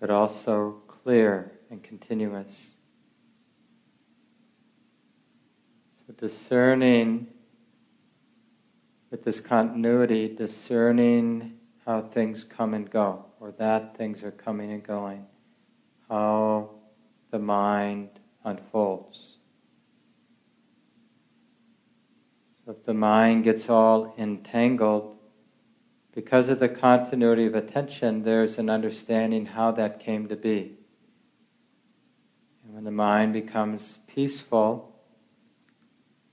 but 0.00 0.08
also 0.08 0.80
clear 0.88 1.52
and 1.70 1.82
continuous. 1.82 2.72
So 6.06 6.14
discerning 6.14 7.26
with 9.10 9.24
this 9.24 9.40
continuity, 9.40 10.34
discerning 10.34 11.58
how 11.84 12.00
things 12.00 12.42
come 12.42 12.72
and 12.72 12.90
go, 12.90 13.26
or 13.40 13.52
that 13.58 13.94
things 13.98 14.22
are 14.22 14.30
coming 14.30 14.72
and 14.72 14.82
going, 14.82 15.26
how 16.08 16.70
the 17.30 17.38
mind 17.38 18.08
unfolds. 18.42 19.36
So 22.61 22.61
if 22.72 22.84
the 22.84 22.94
mind 22.94 23.44
gets 23.44 23.68
all 23.68 24.14
entangled, 24.16 25.18
because 26.14 26.48
of 26.48 26.58
the 26.58 26.68
continuity 26.68 27.46
of 27.46 27.54
attention, 27.54 28.22
there's 28.22 28.56
an 28.58 28.70
understanding 28.70 29.44
how 29.46 29.72
that 29.72 30.00
came 30.00 30.26
to 30.28 30.36
be. 30.36 30.78
And 32.64 32.74
when 32.74 32.84
the 32.84 32.90
mind 32.90 33.34
becomes 33.34 33.98
peaceful, 34.06 34.94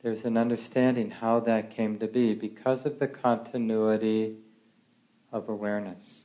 there's 0.01 0.23
an 0.23 0.37
understanding 0.37 1.11
how 1.11 1.41
that 1.41 1.71
came 1.71 1.99
to 1.99 2.07
be 2.07 2.33
because 2.33 2.85
of 2.85 2.99
the 2.99 3.07
continuity 3.07 4.37
of 5.31 5.49
awareness. 5.49 6.23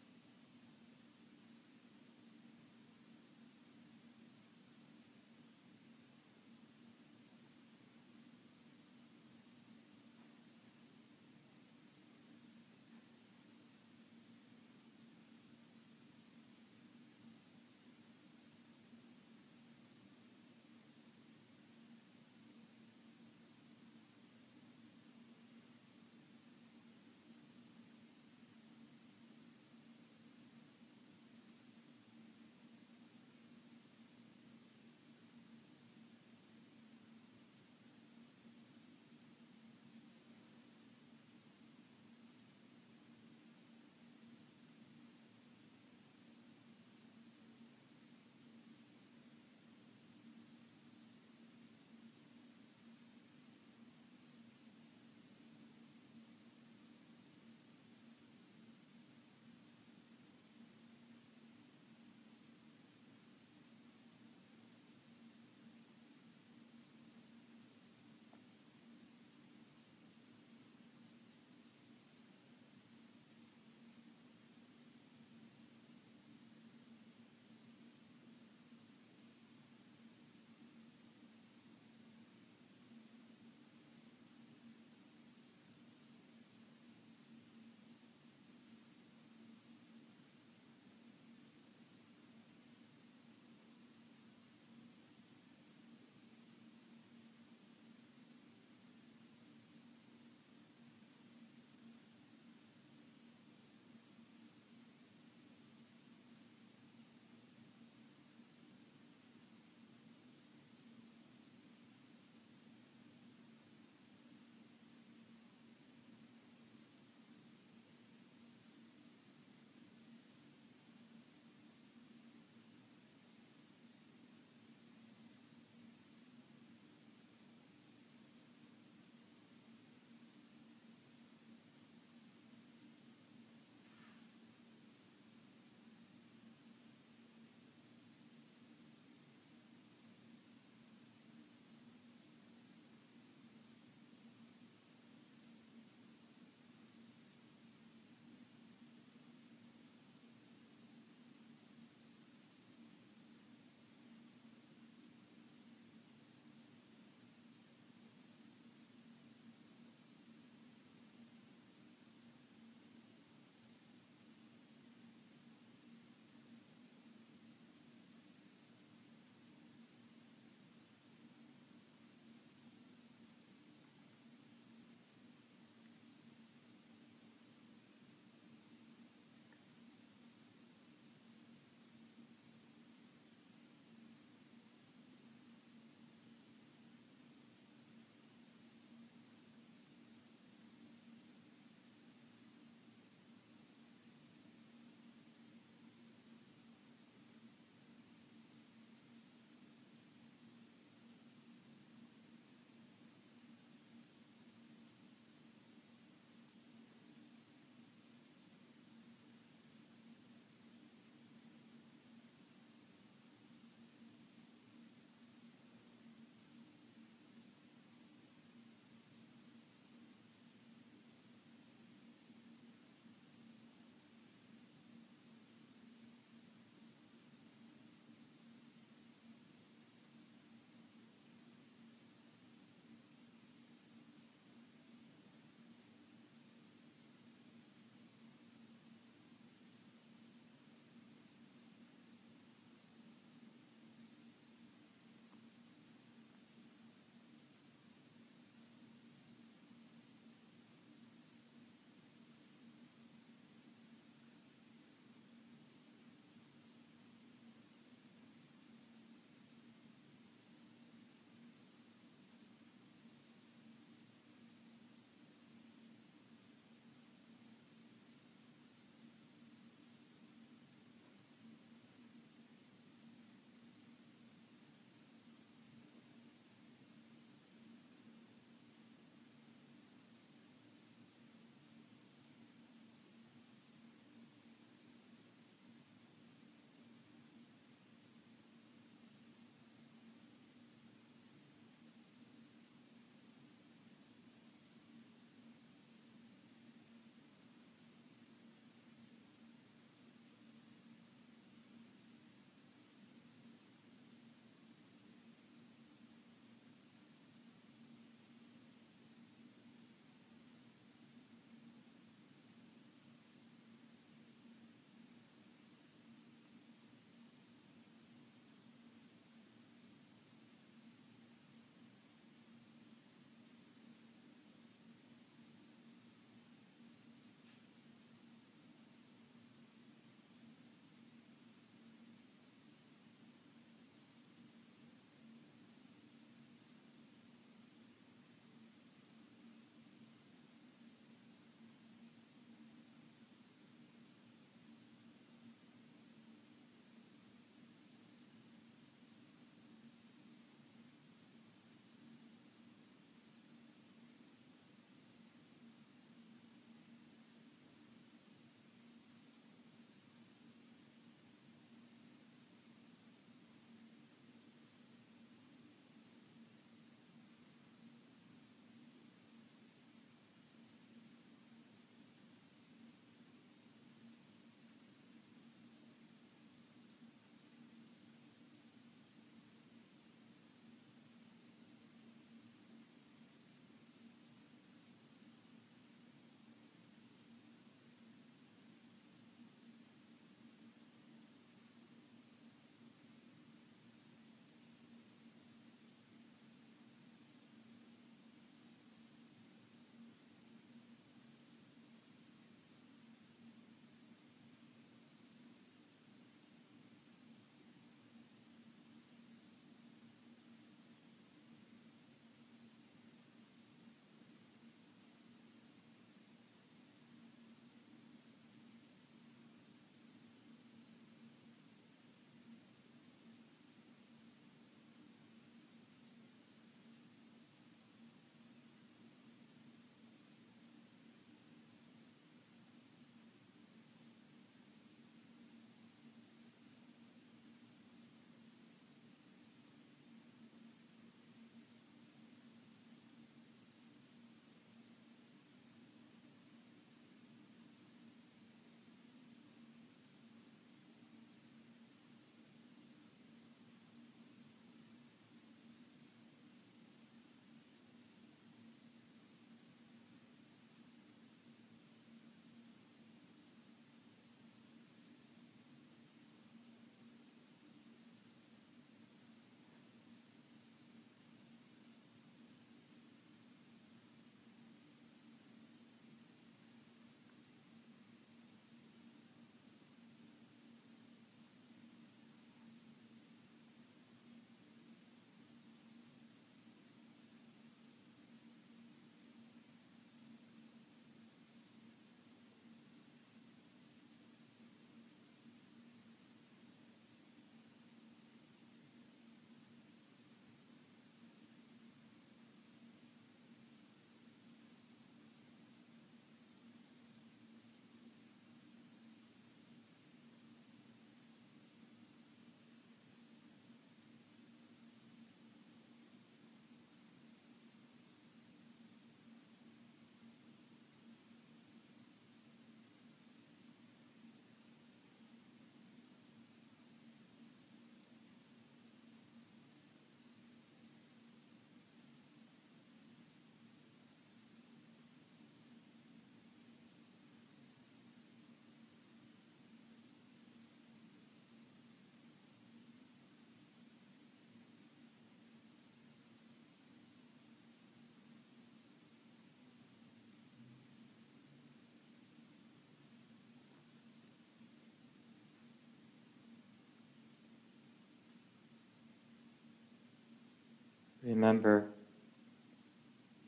Remember 561.44 561.90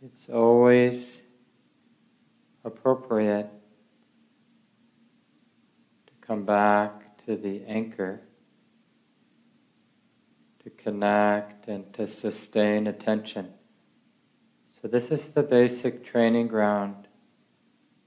it's 0.04 0.28
always 0.28 1.18
appropriate 2.62 3.48
to 6.06 6.12
come 6.20 6.44
back 6.44 7.24
to 7.24 7.36
the 7.36 7.62
anchor, 7.66 8.20
to 10.62 10.68
connect 10.68 11.68
and 11.68 11.90
to 11.94 12.06
sustain 12.06 12.86
attention. 12.86 13.54
So, 14.82 14.88
this 14.88 15.10
is 15.10 15.28
the 15.28 15.42
basic 15.42 16.04
training 16.04 16.48
ground 16.48 17.08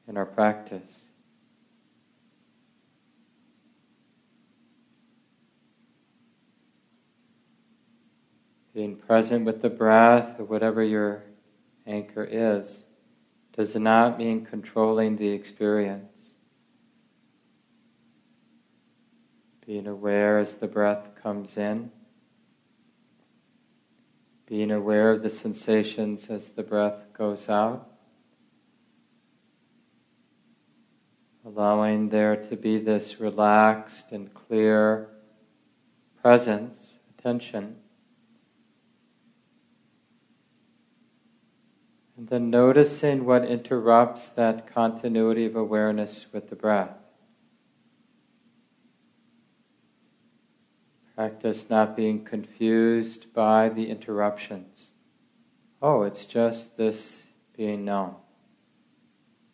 in 0.07 0.18
our 0.18 0.28
practice. 0.28 1.02
Being 8.80 8.95
present 8.95 9.43
with 9.43 9.61
the 9.61 9.69
breath 9.69 10.39
or 10.39 10.45
whatever 10.45 10.81
your 10.81 11.23
anchor 11.85 12.23
is 12.23 12.85
does 13.51 13.76
not 13.76 14.18
mean 14.18 14.45
controlling 14.45 15.18
the 15.18 15.27
experience. 15.27 16.35
Being 19.68 19.85
aware 19.85 20.39
as 20.39 20.53
the 20.53 20.68
breath 20.68 21.10
comes 21.22 21.57
in, 21.57 21.91
being 24.45 24.72
aware 24.72 25.11
of 25.11 25.23
the 25.23 25.30
sensations 25.30 26.30
as 26.30 26.47
the 26.47 26.64
breath 26.64 27.11
goes 27.11 27.49
out, 27.49 27.85
allowing 31.43 32.07
there 32.07 32.38
to 32.38 32.56
be 32.56 32.77
this 32.77 33.19
relaxed 33.19 34.14
and 34.14 34.34
clear 34.34 35.10
presence, 36.22 36.95
attention. 37.18 37.76
And 42.20 42.28
then 42.28 42.50
noticing 42.50 43.24
what 43.24 43.46
interrupts 43.46 44.28
that 44.28 44.68
continuity 44.68 45.46
of 45.46 45.56
awareness 45.56 46.26
with 46.34 46.50
the 46.50 46.56
breath. 46.58 46.98
Practice 51.16 51.70
not 51.70 51.96
being 51.96 52.26
confused 52.26 53.34
by 53.34 53.70
the 53.70 53.90
interruptions. 53.90 54.90
Oh, 55.82 56.04
it's 56.04 56.26
just 56.26 56.76
this 56.76 57.28
being 57.56 57.86
known. 57.86 58.16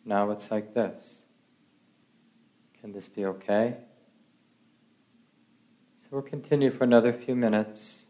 Now 0.04 0.32
it's 0.32 0.50
like 0.50 0.74
this. 0.74 1.22
Can 2.80 2.90
this 2.90 3.06
be 3.06 3.26
okay? 3.26 3.76
So 6.00 6.08
we'll 6.10 6.22
continue 6.22 6.72
for 6.72 6.82
another 6.82 7.12
few 7.12 7.36
minutes. 7.36 8.05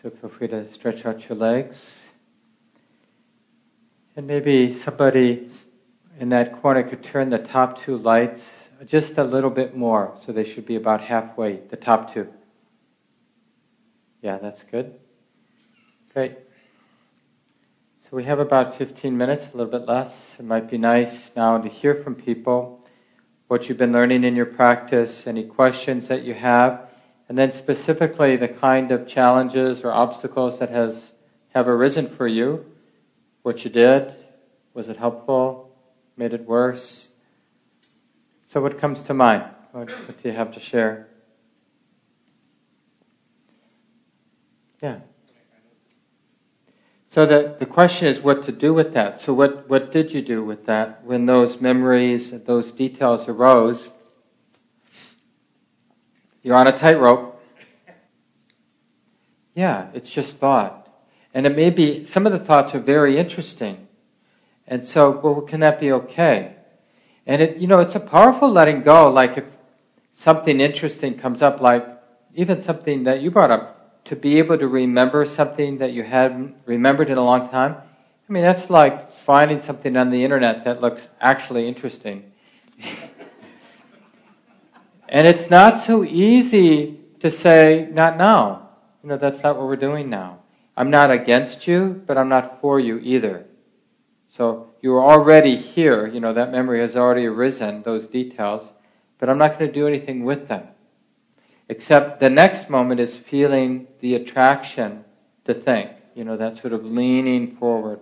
So 0.00 0.10
feel 0.10 0.30
free 0.30 0.46
to 0.46 0.72
stretch 0.72 1.04
out 1.04 1.28
your 1.28 1.36
legs. 1.36 2.06
And 4.14 4.28
maybe 4.28 4.72
somebody 4.72 5.50
in 6.20 6.28
that 6.28 6.62
corner 6.62 6.84
could 6.84 7.02
turn 7.02 7.30
the 7.30 7.38
top 7.38 7.82
two 7.82 7.98
lights 7.98 8.68
just 8.86 9.18
a 9.18 9.24
little 9.24 9.50
bit 9.50 9.76
more, 9.76 10.16
so 10.20 10.30
they 10.30 10.44
should 10.44 10.66
be 10.66 10.76
about 10.76 11.00
halfway, 11.00 11.56
the 11.56 11.76
top 11.76 12.14
two. 12.14 12.28
Yeah, 14.22 14.38
that's 14.38 14.62
good. 14.62 14.94
Great. 16.12 16.38
So 18.04 18.16
we 18.16 18.22
have 18.22 18.38
about 18.38 18.78
15 18.78 19.16
minutes, 19.16 19.52
a 19.52 19.56
little 19.56 19.72
bit 19.72 19.88
less. 19.88 20.36
It 20.38 20.44
might 20.44 20.70
be 20.70 20.78
nice 20.78 21.32
now 21.34 21.58
to 21.58 21.68
hear 21.68 21.96
from 21.96 22.14
people 22.14 22.86
what 23.48 23.68
you've 23.68 23.78
been 23.78 23.92
learning 23.92 24.22
in 24.22 24.36
your 24.36 24.46
practice, 24.46 25.26
any 25.26 25.42
questions 25.42 26.06
that 26.06 26.22
you 26.22 26.34
have, 26.34 26.87
and 27.28 27.36
then 27.36 27.52
specifically 27.52 28.36
the 28.36 28.48
kind 28.48 28.90
of 28.90 29.06
challenges 29.06 29.84
or 29.84 29.92
obstacles 29.92 30.58
that 30.58 30.70
has 30.70 31.12
have 31.54 31.68
arisen 31.68 32.06
for 32.08 32.26
you, 32.26 32.64
what 33.42 33.64
you 33.64 33.70
did, 33.70 34.14
was 34.74 34.88
it 34.88 34.96
helpful, 34.96 35.74
made 36.16 36.32
it 36.32 36.46
worse? 36.46 37.08
So 38.48 38.60
what 38.60 38.78
comes 38.78 39.02
to 39.04 39.14
mind? 39.14 39.44
What, 39.72 39.90
what 39.90 40.22
do 40.22 40.28
you 40.28 40.34
have 40.34 40.52
to 40.54 40.60
share? 40.60 41.08
Yeah. 44.82 45.00
So 47.08 47.26
the, 47.26 47.56
the 47.58 47.66
question 47.66 48.06
is 48.06 48.20
what 48.20 48.42
to 48.44 48.52
do 48.52 48.72
with 48.72 48.92
that. 48.92 49.20
So 49.20 49.32
what, 49.34 49.68
what 49.68 49.90
did 49.90 50.12
you 50.12 50.22
do 50.22 50.44
with 50.44 50.66
that 50.66 51.04
when 51.04 51.26
those 51.26 51.60
memories, 51.60 52.30
those 52.30 52.70
details 52.70 53.26
arose? 53.26 53.90
You're 56.48 56.56
on 56.56 56.66
a 56.66 56.72
tightrope. 56.72 57.38
Yeah, 59.54 59.88
it's 59.92 60.08
just 60.08 60.38
thought. 60.38 60.88
And 61.34 61.44
it 61.44 61.54
may 61.54 61.68
be, 61.68 62.06
some 62.06 62.24
of 62.24 62.32
the 62.32 62.38
thoughts 62.38 62.74
are 62.74 62.80
very 62.80 63.18
interesting. 63.18 63.86
And 64.66 64.88
so, 64.88 65.10
well, 65.10 65.42
can 65.42 65.60
that 65.60 65.78
be 65.78 65.92
okay? 65.92 66.56
And 67.26 67.42
it, 67.42 67.58
you 67.58 67.66
know, 67.66 67.80
it's 67.80 67.94
a 67.96 68.00
powerful 68.00 68.50
letting 68.50 68.80
go. 68.80 69.10
Like 69.10 69.36
if 69.36 69.44
something 70.12 70.58
interesting 70.58 71.18
comes 71.18 71.42
up, 71.42 71.60
like 71.60 71.86
even 72.34 72.62
something 72.62 73.04
that 73.04 73.20
you 73.20 73.30
brought 73.30 73.50
up, 73.50 74.04
to 74.06 74.16
be 74.16 74.38
able 74.38 74.56
to 74.56 74.68
remember 74.68 75.26
something 75.26 75.76
that 75.76 75.92
you 75.92 76.02
hadn't 76.02 76.54
remembered 76.64 77.10
in 77.10 77.18
a 77.18 77.22
long 77.22 77.50
time, 77.50 77.76
I 78.26 78.32
mean, 78.32 78.42
that's 78.42 78.70
like 78.70 79.12
finding 79.12 79.60
something 79.60 79.98
on 79.98 80.08
the 80.08 80.24
internet 80.24 80.64
that 80.64 80.80
looks 80.80 81.08
actually 81.20 81.68
interesting. 81.68 82.32
and 85.08 85.26
it's 85.26 85.50
not 85.50 85.78
so 85.78 86.04
easy 86.04 86.98
to 87.20 87.30
say, 87.30 87.88
not 87.90 88.16
now. 88.16 88.68
You 89.02 89.10
know, 89.10 89.16
that's 89.16 89.42
not 89.42 89.56
what 89.56 89.66
we're 89.66 89.76
doing 89.76 90.10
now. 90.10 90.40
I'm 90.76 90.90
not 90.90 91.10
against 91.10 91.66
you, 91.66 92.02
but 92.06 92.18
I'm 92.18 92.28
not 92.28 92.60
for 92.60 92.78
you 92.78 92.98
either. 92.98 93.46
So 94.28 94.68
you're 94.80 95.02
already 95.02 95.56
here, 95.56 96.06
you 96.06 96.20
know, 96.20 96.32
that 96.32 96.52
memory 96.52 96.80
has 96.80 96.96
already 96.96 97.26
arisen, 97.26 97.82
those 97.82 98.06
details, 98.06 98.72
but 99.18 99.28
I'm 99.28 99.38
not 99.38 99.58
going 99.58 99.66
to 99.66 99.72
do 99.72 99.88
anything 99.88 100.24
with 100.24 100.48
them. 100.48 100.68
Except 101.68 102.20
the 102.20 102.30
next 102.30 102.70
moment 102.70 103.00
is 103.00 103.16
feeling 103.16 103.88
the 104.00 104.14
attraction 104.14 105.04
to 105.44 105.54
think, 105.54 105.90
you 106.14 106.24
know, 106.24 106.36
that 106.36 106.58
sort 106.58 106.72
of 106.72 106.84
leaning 106.84 107.56
forward. 107.56 108.00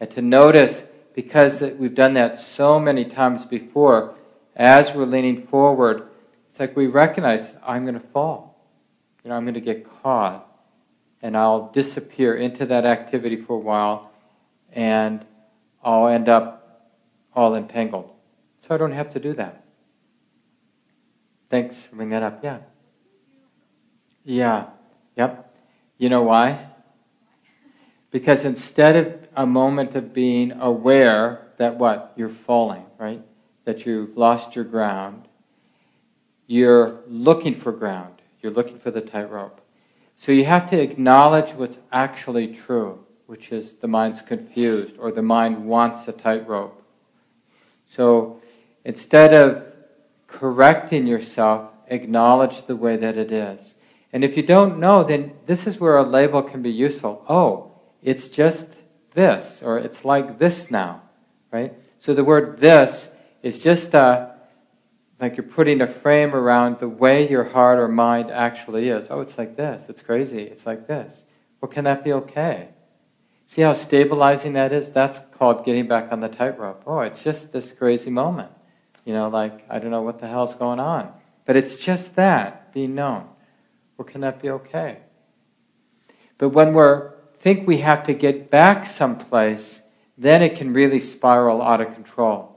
And 0.00 0.10
to 0.12 0.22
notice, 0.22 0.84
because 1.14 1.60
we've 1.60 1.94
done 1.94 2.14
that 2.14 2.40
so 2.40 2.80
many 2.80 3.04
times 3.04 3.44
before, 3.44 4.14
as 4.56 4.92
we're 4.94 5.04
leaning 5.04 5.46
forward, 5.46 6.08
it's 6.54 6.60
like 6.60 6.76
we 6.76 6.86
recognize, 6.86 7.52
I'm 7.66 7.82
going 7.82 7.98
to 7.98 8.06
fall. 8.08 8.64
You 9.24 9.30
know, 9.30 9.36
I'm 9.36 9.42
going 9.42 9.54
to 9.54 9.60
get 9.60 9.90
caught. 10.02 10.48
And 11.20 11.36
I'll 11.36 11.72
disappear 11.72 12.36
into 12.36 12.64
that 12.66 12.86
activity 12.86 13.34
for 13.34 13.56
a 13.56 13.58
while, 13.58 14.12
and 14.72 15.24
I'll 15.82 16.06
end 16.06 16.28
up 16.28 16.92
all 17.34 17.56
entangled. 17.56 18.12
So 18.60 18.72
I 18.72 18.78
don't 18.78 18.92
have 18.92 19.10
to 19.14 19.18
do 19.18 19.32
that. 19.32 19.64
Thanks 21.50 21.82
for 21.82 21.96
bringing 21.96 22.12
that 22.12 22.22
up. 22.22 22.44
Yeah. 22.44 22.58
Yeah, 24.22 24.66
yep. 25.16 25.56
You 25.98 26.08
know 26.08 26.22
why? 26.22 26.68
Because 28.12 28.44
instead 28.44 28.94
of 28.94 29.28
a 29.34 29.44
moment 29.44 29.96
of 29.96 30.14
being 30.14 30.52
aware 30.52 31.48
that 31.56 31.78
what? 31.78 32.12
You're 32.14 32.28
falling, 32.28 32.86
right? 32.96 33.22
That 33.64 33.86
you've 33.86 34.16
lost 34.16 34.54
your 34.54 34.64
ground, 34.64 35.23
you're 36.46 37.00
looking 37.06 37.54
for 37.54 37.72
ground. 37.72 38.22
You're 38.42 38.52
looking 38.52 38.78
for 38.78 38.90
the 38.90 39.00
tightrope. 39.00 39.60
So 40.16 40.32
you 40.32 40.44
have 40.44 40.68
to 40.70 40.80
acknowledge 40.80 41.50
what's 41.52 41.78
actually 41.92 42.54
true, 42.54 43.04
which 43.26 43.52
is 43.52 43.74
the 43.74 43.88
mind's 43.88 44.22
confused 44.22 44.96
or 44.98 45.10
the 45.10 45.22
mind 45.22 45.64
wants 45.64 46.06
a 46.08 46.12
tightrope. 46.12 46.82
So 47.86 48.40
instead 48.84 49.34
of 49.34 49.64
correcting 50.26 51.06
yourself, 51.06 51.70
acknowledge 51.88 52.66
the 52.66 52.76
way 52.76 52.96
that 52.96 53.16
it 53.16 53.32
is. 53.32 53.74
And 54.12 54.22
if 54.22 54.36
you 54.36 54.42
don't 54.42 54.78
know, 54.78 55.02
then 55.04 55.32
this 55.46 55.66
is 55.66 55.80
where 55.80 55.96
a 55.96 56.02
label 56.04 56.42
can 56.42 56.62
be 56.62 56.70
useful. 56.70 57.24
Oh, 57.28 57.72
it's 58.02 58.28
just 58.28 58.66
this, 59.14 59.62
or 59.62 59.78
it's 59.78 60.04
like 60.04 60.38
this 60.38 60.70
now, 60.70 61.02
right? 61.50 61.72
So 61.98 62.14
the 62.14 62.24
word 62.24 62.60
this 62.60 63.08
is 63.42 63.62
just 63.62 63.94
uh, 63.94 64.30
like 65.20 65.36
you're 65.36 65.46
putting 65.46 65.80
a 65.80 65.86
frame 65.86 66.34
around 66.34 66.80
the 66.80 66.88
way 66.88 67.28
your 67.28 67.44
heart 67.44 67.78
or 67.78 67.88
mind 67.88 68.30
actually 68.30 68.88
is. 68.88 69.06
Oh, 69.10 69.20
it's 69.20 69.38
like 69.38 69.56
this. 69.56 69.88
It's 69.88 70.02
crazy. 70.02 70.42
It's 70.42 70.66
like 70.66 70.86
this. 70.86 71.24
Well, 71.60 71.70
can 71.70 71.84
that 71.84 72.04
be 72.04 72.12
okay? 72.12 72.68
See 73.46 73.62
how 73.62 73.72
stabilizing 73.74 74.54
that 74.54 74.72
is? 74.72 74.90
That's 74.90 75.20
called 75.38 75.64
getting 75.64 75.86
back 75.86 76.10
on 76.10 76.20
the 76.20 76.28
tightrope. 76.28 76.82
Oh, 76.86 77.00
it's 77.00 77.22
just 77.22 77.52
this 77.52 77.72
crazy 77.72 78.10
moment. 78.10 78.50
You 79.04 79.12
know, 79.12 79.28
like, 79.28 79.64
I 79.70 79.78
don't 79.78 79.90
know 79.90 80.02
what 80.02 80.20
the 80.20 80.26
hell's 80.26 80.54
going 80.54 80.80
on. 80.80 81.12
But 81.44 81.56
it's 81.56 81.78
just 81.78 82.16
that, 82.16 82.72
being 82.72 82.94
known. 82.94 83.28
Well, 83.96 84.06
can 84.06 84.22
that 84.22 84.40
be 84.40 84.50
okay? 84.50 84.98
But 86.38 86.48
when 86.50 86.74
we 86.74 86.84
think 87.34 87.68
we 87.68 87.78
have 87.78 88.04
to 88.04 88.14
get 88.14 88.50
back 88.50 88.86
someplace, 88.86 89.82
then 90.16 90.42
it 90.42 90.56
can 90.56 90.72
really 90.72 91.00
spiral 91.00 91.62
out 91.62 91.80
of 91.80 91.94
control. 91.94 92.53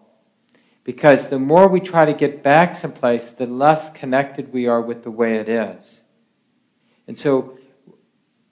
Because 0.88 1.28
the 1.28 1.38
more 1.38 1.68
we 1.68 1.82
try 1.82 2.06
to 2.06 2.14
get 2.14 2.42
back 2.42 2.74
someplace, 2.74 3.30
the 3.30 3.46
less 3.46 3.92
connected 3.92 4.54
we 4.54 4.68
are 4.68 4.82
with 4.82 5.04
the 5.04 5.12
way 5.12 5.36
it 5.36 5.50
is. 5.50 6.02
And 7.10 7.20
so 7.20 7.60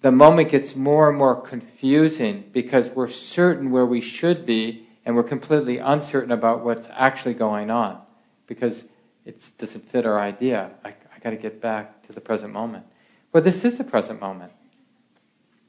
the 0.01 0.11
moment 0.11 0.49
gets 0.49 0.75
more 0.75 1.07
and 1.07 1.17
more 1.17 1.39
confusing 1.39 2.43
because 2.51 2.89
we're 2.89 3.07
certain 3.07 3.71
where 3.71 3.85
we 3.85 4.01
should 4.01 4.45
be 4.45 4.85
and 5.05 5.15
we're 5.15 5.23
completely 5.23 5.77
uncertain 5.77 6.33
about 6.33 6.61
what's 6.65 6.89
actually 6.91 7.35
going 7.35 7.71
on 7.71 8.01
because 8.47 8.83
it 9.25 9.41
doesn't 9.57 9.89
fit 9.89 10.05
our 10.05 10.19
idea. 10.19 10.71
I, 10.83 10.89
I 10.89 11.19
got 11.23 11.29
to 11.29 11.37
get 11.37 11.61
back 11.61 12.05
to 12.07 12.11
the 12.11 12.19
present 12.19 12.51
moment. 12.51 12.85
Well, 13.31 13.43
this 13.43 13.63
is 13.63 13.77
the 13.77 13.85
present 13.85 14.19
moment. 14.19 14.51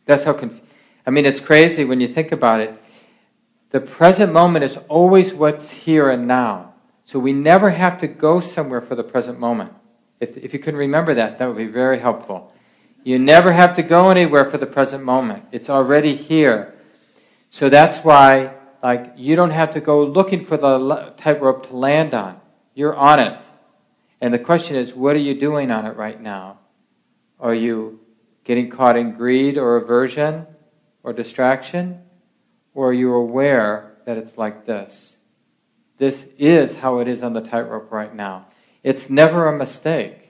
That's 0.05 0.25
how. 0.25 0.33
Conf- 0.33 0.61
I 1.07 1.11
mean, 1.11 1.27
it's 1.27 1.39
crazy 1.39 1.85
when 1.85 2.01
you 2.01 2.09
think 2.09 2.33
about 2.33 2.59
it. 2.59 2.75
The 3.71 3.81
present 3.81 4.33
moment 4.33 4.65
is 4.65 4.79
always 4.89 5.35
what's 5.35 5.71
here 5.71 6.11
and 6.11 6.27
now. 6.27 6.75
So 7.05 7.19
we 7.19 7.33
never 7.33 7.71
have 7.71 8.01
to 8.01 8.07
go 8.07 8.41
somewhere 8.41 8.81
for 8.81 8.95
the 8.95 9.05
present 9.05 9.39
moment. 9.39 9.73
If, 10.21 10.37
if 10.37 10.53
you 10.53 10.59
can 10.59 10.77
remember 10.77 11.15
that, 11.15 11.39
that 11.39 11.47
would 11.47 11.57
be 11.57 11.67
very 11.67 11.99
helpful. 11.99 12.53
You 13.05 13.19
never 13.19 13.53
have 13.53 13.75
to 13.75 13.83
go 13.83 14.11
anywhere 14.11 14.51
for 14.51 14.59
the 14.59 14.67
present 14.67 15.05
moment. 15.05 15.45
It's 15.53 15.71
already 15.71 16.17
here. 16.17 16.75
So 17.51 17.69
that's 17.69 17.99
why, 18.05 18.55
like, 18.83 19.13
you 19.17 19.37
don't 19.37 19.53
have 19.53 19.71
to 19.73 19.81
go 19.81 20.05
looking 20.05 20.45
for 20.45 20.57
the 20.57 21.15
tightrope 21.17 21.69
to 21.69 21.77
land 21.77 22.15
on. 22.15 22.41
You're 22.75 22.97
on 22.97 23.21
it. 23.21 23.41
And 24.21 24.35
the 24.35 24.39
question 24.39 24.77
is, 24.77 24.95
what 24.95 25.15
are 25.15 25.21
you 25.21 25.39
doing 25.39 25.71
on 25.71 25.87
it 25.87 25.97
right 25.97 26.21
now? 26.21 26.59
Are 27.39 27.55
you 27.55 28.01
getting 28.45 28.71
caught 28.71 28.97
in 28.97 29.13
greed 29.13 29.59
or 29.59 29.77
aversion 29.77 30.47
or 31.03 31.13
distraction? 31.13 32.03
Or 32.77 32.90
are 32.90 32.93
you 32.93 33.15
aware 33.15 33.97
that 34.05 34.19
it's 34.19 34.36
like 34.36 34.66
this? 34.66 35.16
This 35.97 36.27
is 36.39 36.77
how 36.77 36.98
it 36.98 37.09
is 37.09 37.23
on 37.23 37.32
the 37.32 37.40
tightrope 37.40 37.90
right 37.90 38.15
now. 38.15 38.48
It's 38.82 39.09
never 39.09 39.48
a 39.48 39.57
mistake, 39.57 40.28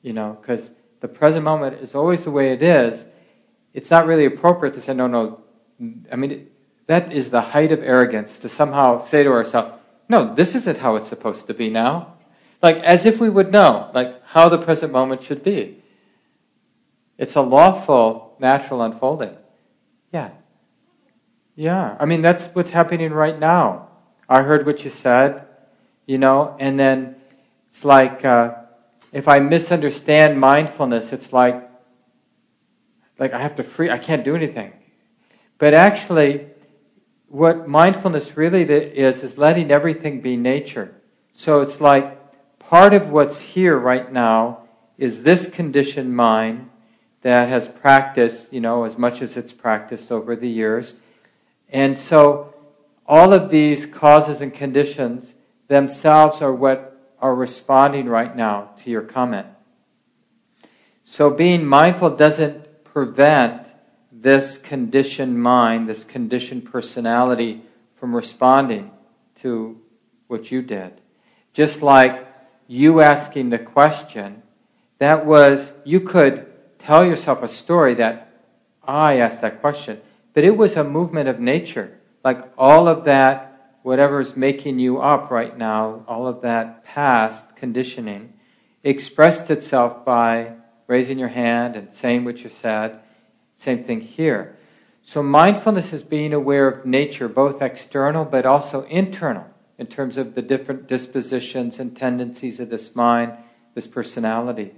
you 0.00 0.12
know, 0.12 0.38
because 0.40 0.70
the 1.00 1.08
present 1.08 1.44
moment 1.44 1.82
is 1.82 1.92
always 1.96 2.22
the 2.22 2.30
way 2.30 2.52
it 2.52 2.62
is. 2.62 3.04
It's 3.72 3.90
not 3.90 4.06
really 4.06 4.24
appropriate 4.24 4.74
to 4.74 4.80
say, 4.80 4.94
no, 4.94 5.08
no. 5.08 5.40
I 6.12 6.14
mean, 6.14 6.46
that 6.86 7.12
is 7.12 7.30
the 7.30 7.40
height 7.40 7.72
of 7.72 7.82
arrogance 7.82 8.38
to 8.38 8.48
somehow 8.48 9.02
say 9.02 9.24
to 9.24 9.30
ourselves, 9.30 9.72
no, 10.08 10.32
this 10.32 10.54
isn't 10.54 10.78
how 10.78 10.94
it's 10.94 11.08
supposed 11.08 11.48
to 11.48 11.54
be 11.54 11.70
now. 11.70 12.14
Like, 12.62 12.76
as 12.76 13.04
if 13.04 13.18
we 13.18 13.28
would 13.28 13.50
know, 13.50 13.90
like, 13.92 14.22
how 14.26 14.48
the 14.48 14.58
present 14.58 14.92
moment 14.92 15.24
should 15.24 15.42
be. 15.42 15.82
It's 17.18 17.34
a 17.34 17.40
lawful, 17.40 18.36
natural 18.38 18.80
unfolding. 18.80 19.36
Yeah. 20.12 20.30
Yeah. 21.56 21.96
I 22.00 22.04
mean, 22.04 22.22
that's 22.22 22.46
what's 22.54 22.70
happening 22.70 23.12
right 23.12 23.38
now. 23.38 23.88
I 24.28 24.42
heard 24.42 24.66
what 24.66 24.84
you 24.84 24.90
said, 24.90 25.46
you 26.06 26.18
know, 26.18 26.56
and 26.58 26.78
then 26.78 27.16
it's 27.70 27.84
like, 27.84 28.24
uh, 28.24 28.54
if 29.12 29.28
I 29.28 29.38
misunderstand 29.38 30.40
mindfulness, 30.40 31.12
it's 31.12 31.32
like, 31.32 31.70
like 33.18 33.32
I 33.32 33.40
have 33.40 33.56
to 33.56 33.62
free, 33.62 33.90
I 33.90 33.98
can't 33.98 34.24
do 34.24 34.34
anything. 34.34 34.72
But 35.58 35.74
actually, 35.74 36.48
what 37.28 37.68
mindfulness 37.68 38.36
really 38.36 38.62
is, 38.62 39.22
is 39.22 39.38
letting 39.38 39.70
everything 39.70 40.20
be 40.20 40.36
nature. 40.36 40.94
So 41.32 41.60
it's 41.60 41.80
like 41.80 42.18
part 42.58 42.94
of 42.94 43.10
what's 43.10 43.40
here 43.40 43.76
right 43.76 44.12
now 44.12 44.62
is 44.98 45.22
this 45.22 45.48
conditioned 45.48 46.14
mind 46.16 46.70
that 47.22 47.48
has 47.48 47.68
practiced, 47.68 48.52
you 48.52 48.60
know, 48.60 48.84
as 48.84 48.98
much 48.98 49.22
as 49.22 49.36
it's 49.36 49.52
practiced 49.52 50.10
over 50.10 50.34
the 50.36 50.48
years. 50.48 50.94
And 51.74 51.98
so 51.98 52.54
all 53.04 53.32
of 53.32 53.50
these 53.50 53.84
causes 53.84 54.40
and 54.40 54.54
conditions 54.54 55.34
themselves 55.66 56.40
are 56.40 56.54
what 56.54 56.96
are 57.18 57.34
responding 57.34 58.06
right 58.06 58.34
now 58.34 58.70
to 58.84 58.90
your 58.90 59.02
comment. 59.02 59.48
So 61.02 61.30
being 61.30 61.66
mindful 61.66 62.10
doesn't 62.10 62.84
prevent 62.84 63.72
this 64.12 64.56
conditioned 64.56 65.42
mind, 65.42 65.88
this 65.88 66.04
conditioned 66.04 66.64
personality 66.64 67.62
from 67.96 68.14
responding 68.14 68.92
to 69.42 69.80
what 70.28 70.52
you 70.52 70.62
did. 70.62 70.92
Just 71.52 71.82
like 71.82 72.24
you 72.68 73.00
asking 73.00 73.50
the 73.50 73.58
question, 73.58 74.42
that 74.98 75.26
was, 75.26 75.72
you 75.84 75.98
could 75.98 76.46
tell 76.78 77.04
yourself 77.04 77.42
a 77.42 77.48
story 77.48 77.94
that 77.94 78.32
I 78.84 79.18
asked 79.18 79.40
that 79.40 79.60
question, 79.60 80.00
but 80.34 80.44
it 80.44 80.56
was 80.56 80.76
a 80.76 80.84
movement 80.84 81.28
of 81.28 81.40
nature. 81.40 81.98
Like 82.22 82.52
all 82.58 82.86
of 82.88 83.04
that, 83.04 83.78
whatever 83.82 84.20
is 84.20 84.36
making 84.36 84.78
you 84.78 85.00
up 85.00 85.30
right 85.30 85.56
now, 85.56 86.04
all 86.06 86.26
of 86.26 86.42
that 86.42 86.84
past 86.84 87.56
conditioning, 87.56 88.34
expressed 88.82 89.50
itself 89.50 90.04
by 90.04 90.52
raising 90.86 91.18
your 91.18 91.28
hand 91.28 91.76
and 91.76 91.94
saying 91.94 92.24
what 92.24 92.44
you 92.44 92.50
said. 92.50 93.00
Same 93.56 93.84
thing 93.84 94.00
here. 94.00 94.58
So 95.02 95.22
mindfulness 95.22 95.92
is 95.92 96.02
being 96.02 96.32
aware 96.32 96.66
of 96.66 96.86
nature, 96.86 97.28
both 97.28 97.62
external 97.62 98.24
but 98.24 98.46
also 98.46 98.84
internal, 98.84 99.46
in 99.78 99.86
terms 99.86 100.16
of 100.16 100.34
the 100.34 100.42
different 100.42 100.86
dispositions 100.86 101.78
and 101.78 101.96
tendencies 101.96 102.58
of 102.58 102.70
this 102.70 102.94
mind, 102.96 103.32
this 103.74 103.86
personality. 103.86 104.72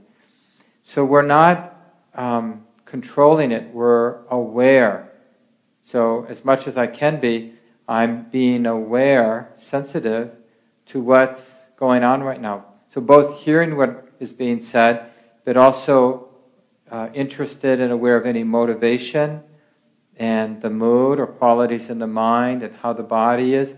So 0.84 1.04
we're 1.04 1.22
not 1.22 1.76
um, 2.14 2.66
controlling 2.84 3.52
it, 3.52 3.72
we're 3.72 4.24
aware. 4.26 5.12
So, 5.86 6.26
as 6.28 6.44
much 6.44 6.66
as 6.66 6.76
I 6.76 6.88
can 6.88 7.20
be, 7.20 7.52
I'm 7.86 8.24
being 8.24 8.66
aware, 8.66 9.52
sensitive 9.54 10.32
to 10.86 11.00
what's 11.00 11.48
going 11.76 12.02
on 12.02 12.24
right 12.24 12.40
now. 12.40 12.64
So, 12.92 13.00
both 13.00 13.38
hearing 13.38 13.76
what 13.76 14.08
is 14.18 14.32
being 14.32 14.60
said, 14.60 15.12
but 15.44 15.56
also 15.56 16.30
uh, 16.90 17.10
interested 17.14 17.80
and 17.80 17.92
aware 17.92 18.16
of 18.16 18.26
any 18.26 18.42
motivation 18.42 19.44
and 20.16 20.60
the 20.60 20.70
mood 20.70 21.20
or 21.20 21.28
qualities 21.28 21.88
in 21.88 22.00
the 22.00 22.08
mind 22.08 22.64
and 22.64 22.74
how 22.74 22.92
the 22.92 23.04
body 23.04 23.54
is. 23.54 23.72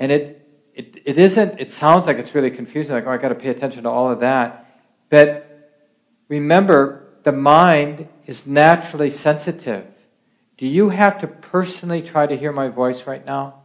And 0.00 0.10
it, 0.10 0.44
it, 0.74 1.00
it 1.04 1.16
isn't, 1.16 1.60
it 1.60 1.70
sounds 1.70 2.08
like 2.08 2.16
it's 2.16 2.34
really 2.34 2.50
confusing, 2.50 2.96
like, 2.96 3.06
oh, 3.06 3.10
I 3.12 3.18
got 3.18 3.28
to 3.28 3.36
pay 3.36 3.50
attention 3.50 3.84
to 3.84 3.88
all 3.88 4.10
of 4.10 4.18
that. 4.18 4.66
But 5.10 5.70
remember, 6.26 7.06
the 7.22 7.30
mind 7.30 8.08
is 8.26 8.48
naturally 8.48 9.10
sensitive. 9.10 9.86
Do 10.60 10.66
you 10.66 10.90
have 10.90 11.20
to 11.20 11.26
personally 11.26 12.02
try 12.02 12.26
to 12.26 12.36
hear 12.36 12.52
my 12.52 12.68
voice 12.68 13.06
right 13.06 13.24
now? 13.24 13.62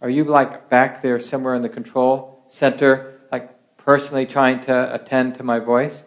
Are 0.00 0.08
you 0.08 0.24
like 0.24 0.70
back 0.70 1.02
there 1.02 1.20
somewhere 1.20 1.54
in 1.54 1.60
the 1.60 1.68
control 1.68 2.46
center, 2.48 3.20
like 3.30 3.50
personally 3.76 4.24
trying 4.24 4.62
to 4.62 4.94
attend 4.94 5.34
to 5.34 5.42
my 5.42 5.58
voice? 5.58 6.02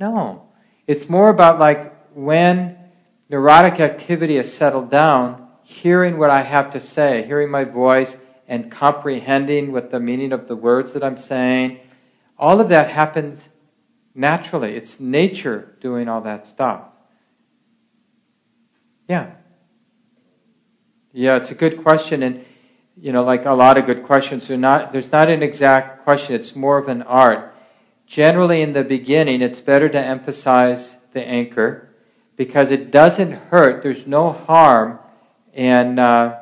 No. 0.00 0.48
It's 0.88 1.08
more 1.08 1.28
about 1.28 1.60
like 1.60 1.94
when 2.16 2.76
neurotic 3.28 3.78
activity 3.78 4.34
has 4.38 4.52
settled 4.52 4.90
down, 4.90 5.46
hearing 5.62 6.18
what 6.18 6.30
I 6.30 6.42
have 6.42 6.72
to 6.72 6.80
say, 6.80 7.24
hearing 7.24 7.52
my 7.52 7.62
voice, 7.62 8.16
and 8.48 8.72
comprehending 8.72 9.70
what 9.70 9.92
the 9.92 10.00
meaning 10.00 10.32
of 10.32 10.48
the 10.48 10.56
words 10.56 10.94
that 10.94 11.04
I'm 11.04 11.16
saying. 11.16 11.78
All 12.36 12.60
of 12.60 12.70
that 12.70 12.90
happens 12.90 13.48
naturally. 14.16 14.74
It's 14.74 14.98
nature 14.98 15.76
doing 15.80 16.08
all 16.08 16.22
that 16.22 16.48
stuff. 16.48 16.82
Yeah. 19.08 19.35
Yeah, 21.18 21.36
it's 21.36 21.50
a 21.50 21.54
good 21.54 21.82
question. 21.82 22.22
And, 22.22 22.44
you 23.00 23.10
know, 23.10 23.24
like 23.24 23.46
a 23.46 23.52
lot 23.52 23.78
of 23.78 23.86
good 23.86 24.02
questions, 24.02 24.50
not, 24.50 24.92
there's 24.92 25.10
not 25.10 25.30
an 25.30 25.42
exact 25.42 26.04
question, 26.04 26.34
it's 26.34 26.54
more 26.54 26.76
of 26.76 26.88
an 26.88 27.00
art. 27.00 27.54
Generally, 28.06 28.60
in 28.60 28.74
the 28.74 28.84
beginning, 28.84 29.40
it's 29.40 29.58
better 29.58 29.88
to 29.88 29.98
emphasize 29.98 30.98
the 31.14 31.26
anchor 31.26 31.88
because 32.36 32.70
it 32.70 32.90
doesn't 32.90 33.32
hurt, 33.32 33.82
there's 33.82 34.06
no 34.06 34.30
harm 34.30 34.98
in 35.54 35.98
uh, 35.98 36.38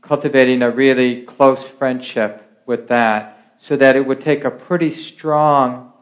cultivating 0.00 0.62
a 0.62 0.70
really 0.70 1.24
close 1.24 1.68
friendship 1.68 2.62
with 2.64 2.88
that, 2.88 3.52
so 3.58 3.76
that 3.76 3.94
it 3.94 4.06
would 4.06 4.22
take 4.22 4.42
a 4.42 4.50
pretty 4.50 4.90
strong 4.90 5.92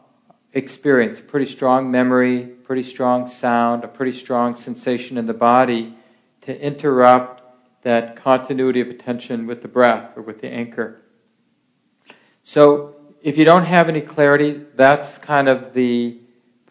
experience, 0.53 1.19
pretty 1.19 1.45
strong 1.45 1.91
memory, 1.91 2.45
pretty 2.63 2.83
strong 2.83 3.27
sound, 3.27 3.83
a 3.83 3.87
pretty 3.89 4.17
strong 4.17 4.55
sensation 4.55 5.17
in 5.17 5.25
the 5.25 5.33
body 5.33 5.93
to 6.39 6.57
interrupt 6.57 7.36
that 7.83 8.15
continuity 8.15 8.81
of 8.81 8.87
attention 8.87 9.47
with 9.47 9.61
the 9.61 9.67
breath 9.67 10.17
or 10.17 10.21
with 10.21 10.41
the 10.41 10.47
anchor. 10.47 11.01
So, 12.43 12.95
if 13.21 13.37
you 13.37 13.45
don't 13.45 13.65
have 13.65 13.89
any 13.89 14.01
clarity, 14.01 14.65
that's 14.75 15.17
kind 15.17 15.49
of 15.49 15.73
the 15.73 16.19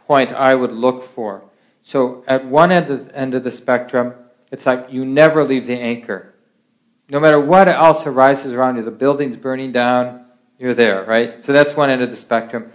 point 0.06 0.32
I 0.32 0.54
would 0.54 0.72
look 0.72 1.02
for. 1.02 1.44
So, 1.82 2.24
at 2.26 2.46
one 2.46 2.72
end 2.72 2.90
of, 2.90 3.10
end 3.10 3.34
of 3.34 3.44
the 3.44 3.50
spectrum, 3.50 4.14
it's 4.50 4.66
like 4.66 4.88
you 4.90 5.04
never 5.04 5.44
leave 5.44 5.66
the 5.66 5.78
anchor. 5.78 6.34
No 7.08 7.20
matter 7.20 7.40
what 7.40 7.68
else 7.68 8.06
arises 8.06 8.52
around 8.52 8.76
you, 8.76 8.82
the 8.82 8.90
building's 8.90 9.36
burning 9.36 9.72
down, 9.72 10.26
you're 10.58 10.74
there, 10.74 11.04
right? 11.04 11.44
So 11.44 11.52
that's 11.52 11.76
one 11.76 11.90
end 11.90 12.02
of 12.02 12.10
the 12.10 12.16
spectrum. 12.16 12.72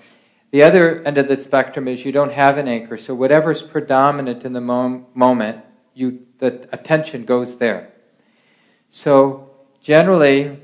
The 0.51 0.63
other 0.63 1.01
end 1.03 1.17
of 1.17 1.27
the 1.27 1.35
spectrum 1.35 1.87
is 1.87 2.05
you 2.05 2.11
don't 2.11 2.33
have 2.33 2.57
an 2.57 2.67
anchor, 2.67 2.97
so 2.97 3.15
whatever's 3.15 3.61
predominant 3.61 4.43
in 4.43 4.53
the 4.53 4.61
mom- 4.61 5.07
moment, 5.13 5.63
you, 5.93 6.25
the 6.39 6.67
attention 6.71 7.25
goes 7.25 7.57
there. 7.57 7.90
So 8.91 9.49
generally, 9.79 10.59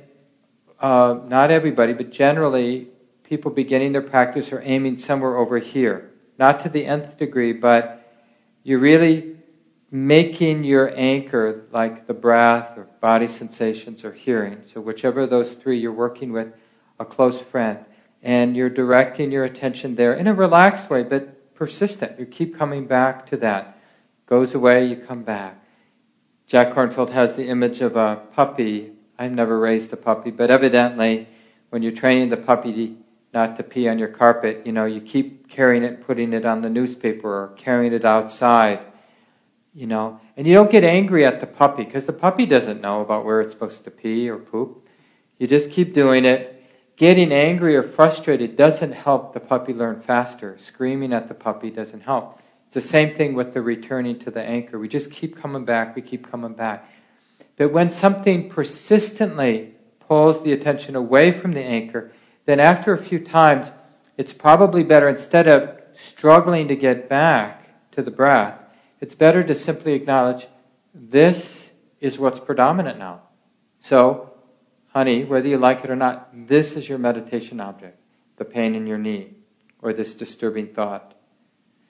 uh, 0.79 1.21
not 1.25 1.49
everybody, 1.49 1.93
but 1.93 2.11
generally, 2.11 2.89
people 3.23 3.49
beginning 3.49 3.93
their 3.93 4.01
practice 4.03 4.51
are 4.51 4.61
aiming 4.61 4.97
somewhere 4.97 5.37
over 5.37 5.57
here. 5.57 6.11
Not 6.37 6.59
to 6.61 6.69
the 6.69 6.85
nth 6.85 7.17
degree, 7.17 7.53
but 7.53 8.13
you're 8.63 8.79
really 8.79 9.37
making 9.89 10.65
your 10.65 10.95
anchor 10.95 11.63
like 11.71 12.05
the 12.05 12.13
breath 12.13 12.77
or 12.77 12.83
body 12.99 13.27
sensations 13.27 14.03
or 14.03 14.11
hearing. 14.11 14.59
So, 14.65 14.81
whichever 14.81 15.21
of 15.21 15.29
those 15.29 15.53
three 15.53 15.79
you're 15.79 15.91
working 15.91 16.31
with, 16.31 16.53
a 16.99 17.05
close 17.05 17.39
friend 17.39 17.79
and 18.21 18.57
you're 18.57 18.69
directing 18.69 19.31
your 19.31 19.45
attention 19.45 19.95
there 19.95 20.13
in 20.13 20.27
a 20.27 20.33
relaxed 20.33 20.89
way, 20.89 21.03
but 21.03 21.55
persistent. 21.55 22.19
You 22.19 22.25
keep 22.25 22.57
coming 22.57 22.85
back 22.85 23.25
to 23.27 23.37
that. 23.37 23.79
Goes 24.25 24.53
away, 24.53 24.85
you 24.85 24.97
come 24.97 25.23
back. 25.23 25.63
Jack 26.47 26.73
Kornfield 26.73 27.09
has 27.09 27.35
the 27.35 27.47
image 27.47 27.81
of 27.81 27.95
a 27.95 28.21
puppy. 28.33 28.93
I've 29.19 29.31
never 29.31 29.59
raised 29.59 29.91
a 29.93 29.97
puppy, 29.97 30.31
but 30.31 30.49
evidently, 30.49 31.27
when 31.69 31.83
you're 31.83 31.91
training 31.91 32.29
the 32.29 32.37
puppy 32.37 32.97
not 33.33 33.57
to 33.57 33.63
pee 33.63 33.87
on 33.87 33.99
your 33.99 34.07
carpet, 34.07 34.63
you 34.65 34.71
know, 34.71 34.85
you 34.85 35.01
keep 35.01 35.49
carrying 35.49 35.83
it, 35.83 36.01
putting 36.01 36.33
it 36.33 36.45
on 36.45 36.61
the 36.61 36.69
newspaper, 36.69 37.27
or 37.27 37.47
carrying 37.57 37.93
it 37.93 38.05
outside, 38.05 38.79
you 39.73 39.85
know, 39.85 40.19
and 40.37 40.47
you 40.47 40.53
don't 40.53 40.71
get 40.71 40.83
angry 40.83 41.25
at 41.25 41.39
the 41.39 41.47
puppy 41.47 41.83
because 41.83 42.05
the 42.05 42.13
puppy 42.13 42.45
doesn't 42.45 42.81
know 42.81 43.01
about 43.01 43.25
where 43.25 43.41
it's 43.41 43.51
supposed 43.51 43.83
to 43.83 43.91
pee 43.91 44.29
or 44.29 44.37
poop. 44.37 44.87
You 45.37 45.47
just 45.47 45.69
keep 45.69 45.93
doing 45.93 46.25
it, 46.25 46.57
Getting 46.97 47.31
angry 47.31 47.75
or 47.75 47.83
frustrated 47.83 48.55
doesn't 48.55 48.91
help 48.91 49.35
the 49.35 49.39
puppy 49.39 49.71
learn 49.71 50.01
faster. 50.01 50.57
Screaming 50.57 51.13
at 51.13 51.27
the 51.27 51.35
puppy 51.35 51.69
doesn't 51.69 52.01
help. 52.01 52.39
It's 52.67 52.73
the 52.73 52.81
same 52.81 53.15
thing 53.15 53.33
with 53.33 53.53
the 53.53 53.61
returning 53.61 54.19
to 54.19 54.31
the 54.31 54.41
anchor. 54.41 54.77
We 54.77 54.87
just 54.87 55.09
keep 55.09 55.37
coming 55.37 55.65
back, 55.65 55.95
we 55.95 56.01
keep 56.01 56.29
coming 56.29 56.53
back. 56.53 56.89
But 57.55 57.71
when 57.71 57.91
something 57.91 58.49
persistently 58.49 59.73
pulls 60.01 60.43
the 60.43 60.53
attention 60.53 60.95
away 60.95 61.31
from 61.31 61.53
the 61.53 61.63
anchor, 61.63 62.11
then 62.45 62.59
after 62.59 62.93
a 62.93 62.97
few 62.97 63.19
times, 63.19 63.71
it's 64.17 64.33
probably 64.33 64.83
better, 64.83 65.07
instead 65.07 65.47
of 65.47 65.79
struggling 65.95 66.67
to 66.67 66.75
get 66.75 67.09
back 67.09 67.91
to 67.91 68.01
the 68.01 68.11
breath, 68.11 68.59
it's 68.99 69.15
better 69.15 69.43
to 69.43 69.55
simply 69.55 69.93
acknowledge 69.93 70.47
this 70.93 71.71
is 71.99 72.19
what's 72.19 72.39
predominant 72.39 72.99
now. 72.99 73.21
So 73.79 74.33
honey, 74.87 75.23
whether 75.23 75.47
you 75.47 75.57
like 75.57 75.83
it 75.83 75.89
or 75.89 75.95
not, 75.95 76.29
this 76.47 76.75
is 76.75 76.89
your 76.89 76.97
meditation 76.97 77.59
object 77.59 77.99
the 78.37 78.45
pain 78.45 78.75
in 78.75 78.85
your 78.85 78.99
knee 78.99 79.33
or 79.81 79.93
this 79.93 80.13
disturbing 80.13 80.67
thought. 80.67 81.16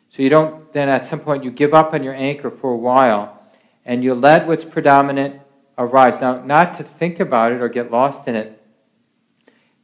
So 0.09 0.23
you 0.23 0.29
don't, 0.29 0.71
then 0.73 0.89
at 0.89 1.05
some 1.05 1.19
point, 1.19 1.43
you 1.43 1.51
give 1.51 1.73
up 1.73 1.93
on 1.93 2.03
your 2.03 2.15
anchor 2.15 2.49
for 2.49 2.71
a 2.71 2.77
while 2.77 3.41
and 3.85 4.03
you 4.03 4.13
let 4.13 4.47
what's 4.47 4.65
predominant 4.65 5.41
arise. 5.77 6.19
Now, 6.19 6.43
not 6.43 6.77
to 6.77 6.84
think 6.84 7.19
about 7.19 7.51
it 7.51 7.61
or 7.61 7.69
get 7.69 7.91
lost 7.91 8.27
in 8.27 8.35
it, 8.35 8.61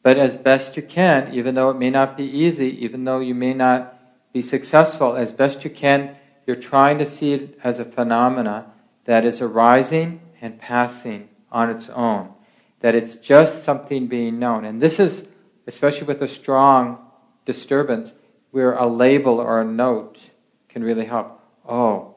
but 0.01 0.17
as 0.17 0.35
best 0.35 0.75
you 0.75 0.83
can, 0.83 1.33
even 1.33 1.55
though 1.55 1.69
it 1.69 1.77
may 1.77 1.89
not 1.89 2.17
be 2.17 2.25
easy, 2.25 2.83
even 2.83 3.05
though 3.05 3.19
you 3.19 3.33
may 3.33 3.53
not 3.53 3.97
be 4.33 4.41
successful, 4.41 5.15
as 5.15 5.31
best 5.31 5.63
you 5.63 5.69
can, 5.69 6.15
you're 6.45 6.57
trying 6.57 6.97
to 6.97 7.05
see 7.05 7.33
it 7.33 7.57
as 7.63 7.79
a 7.79 7.85
phenomena 7.85 8.71
that 9.05 9.23
is 9.25 9.41
arising 9.41 10.21
and 10.41 10.59
passing 10.59 11.29
on 11.51 11.69
its 11.69 11.87
own, 11.89 12.33
that 12.81 12.95
it's 12.95 13.15
just 13.15 13.63
something 13.63 14.07
being 14.07 14.39
known. 14.39 14.65
And 14.65 14.81
this 14.81 14.99
is, 14.99 15.25
especially 15.67 16.07
with 16.07 16.21
a 16.21 16.27
strong 16.27 16.97
disturbance, 17.45 18.13
where 18.53 18.73
a 18.73 18.85
label 18.85 19.39
or 19.39 19.61
a 19.61 19.65
note 19.65 20.29
can 20.69 20.83
really 20.83 21.05
help. 21.05 21.41
Oh, 21.67 22.13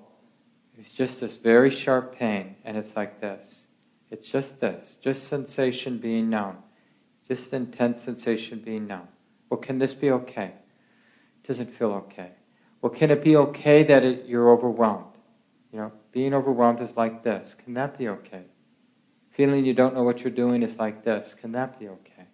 it's 0.77 0.93
just 0.93 1.19
this 1.19 1.35
very 1.35 1.71
sharp 1.71 2.15
pain, 2.15 2.57
and 2.63 2.77
it's 2.77 2.95
like 2.95 3.23
this. 3.23 3.65
It's 4.11 4.29
just 4.29 4.61
this, 4.61 4.99
just 5.01 5.29
sensation 5.29 5.97
being 5.97 6.29
known, 6.29 6.59
just 7.27 7.55
intense 7.55 8.03
sensation 8.03 8.59
being 8.59 8.87
known. 8.87 9.09
Well, 9.49 9.59
can 9.59 9.79
this 9.79 9.95
be 9.95 10.11
okay? 10.11 10.53
It 11.43 11.49
doesn't 11.49 11.71
feel 11.71 11.93
okay. 12.05 12.33
Well, 12.83 12.93
can 12.93 13.11
it 13.11 13.25
be 13.25 13.35
okay 13.37 13.83
that 13.85 14.05
it, 14.05 14.27
you're 14.27 14.51
overwhelmed? 14.51 15.17
You 15.73 15.79
know, 15.79 15.93
being 16.13 16.35
overwhelmed 16.35 16.83
is 16.83 16.99
like 16.99 17.25
this. 17.25 17.57
Can 17.65 17.73
that 17.75 17.97
be 17.97 18.09
okay? 18.09 18.45
Feeling 19.31 19.65
you 19.65 19.73
don't 19.73 19.95
know 19.95 20.03
what 20.03 20.21
you're 20.21 20.31
doing 20.31 20.63
is 20.63 20.77
like 20.77 21.03
this. 21.03 21.35
Can 21.35 21.53
that 21.53 21.81
be 21.81 21.89
okay? 21.89 22.27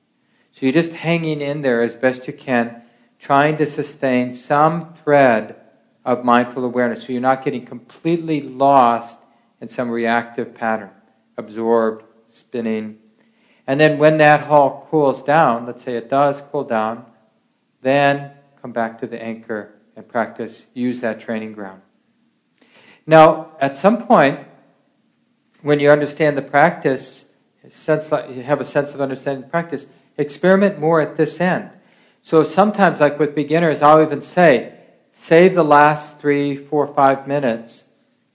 So 0.51 0.67
you're 0.67 0.73
just 0.73 0.91
hanging 0.91 1.41
in 1.41 1.63
there 1.63 1.83
as 1.83 1.95
best 1.95 2.27
you 2.27 2.33
can, 2.33 2.83
trying 3.23 3.57
to 3.57 3.65
sustain 3.65 4.33
some 4.33 4.93
thread 5.05 5.55
of 6.05 6.25
mindful 6.25 6.65
awareness 6.65 7.05
so 7.05 7.13
you're 7.13 7.23
not 7.23 7.45
getting 7.45 7.65
completely 7.65 8.41
lost 8.41 9.17
in 9.61 9.69
some 9.69 9.89
reactive 9.89 10.53
pattern, 10.53 10.91
absorbed, 11.37 12.03
spinning. 12.33 12.99
And 13.65 13.79
then 13.79 13.99
when 13.99 14.17
that 14.17 14.49
all 14.49 14.89
cools 14.91 15.23
down, 15.23 15.67
let's 15.67 15.85
say 15.85 15.97
it 15.97 16.11
does 16.11 16.43
cool 16.51 16.65
down, 16.65 17.07
then 17.81 18.33
come 18.61 18.73
back 18.73 18.99
to 19.01 19.07
the 19.07 19.23
anchor 19.23 19.73
and 19.95 20.07
practice, 20.09 20.67
use 20.75 21.01
that 21.01 21.21
training 21.21 21.53
ground. 21.53 21.81
Now, 23.07 23.53
at 23.61 23.77
some 23.77 24.05
point, 24.05 24.41
when 25.61 25.79
you 25.79 25.91
understand 25.91 26.37
the 26.37 26.43
practice, 26.43 27.27
sense, 27.71 28.11
you 28.35 28.43
have 28.43 28.61
a 28.61 28.65
sense 28.65 28.93
of 28.93 29.01
understanding 29.01 29.43
the 29.43 29.49
practice, 29.49 29.87
experiment 30.17 30.81
more 30.81 31.01
at 31.01 31.17
this 31.17 31.41
end. 31.41 31.71
So 32.23 32.45
sometimes, 32.45 33.01
like 33.01 33.19
with 33.19 33.35
beginners, 33.35 33.83
I'll 33.83 34.01
even 34.01 34.23
say, 34.23 34.75
save 35.13 35.55
the 35.55 35.65
last 35.65 36.21
three, 36.21 36.57
four, 36.57 36.87
five 36.87 37.27
minutes 37.27 37.85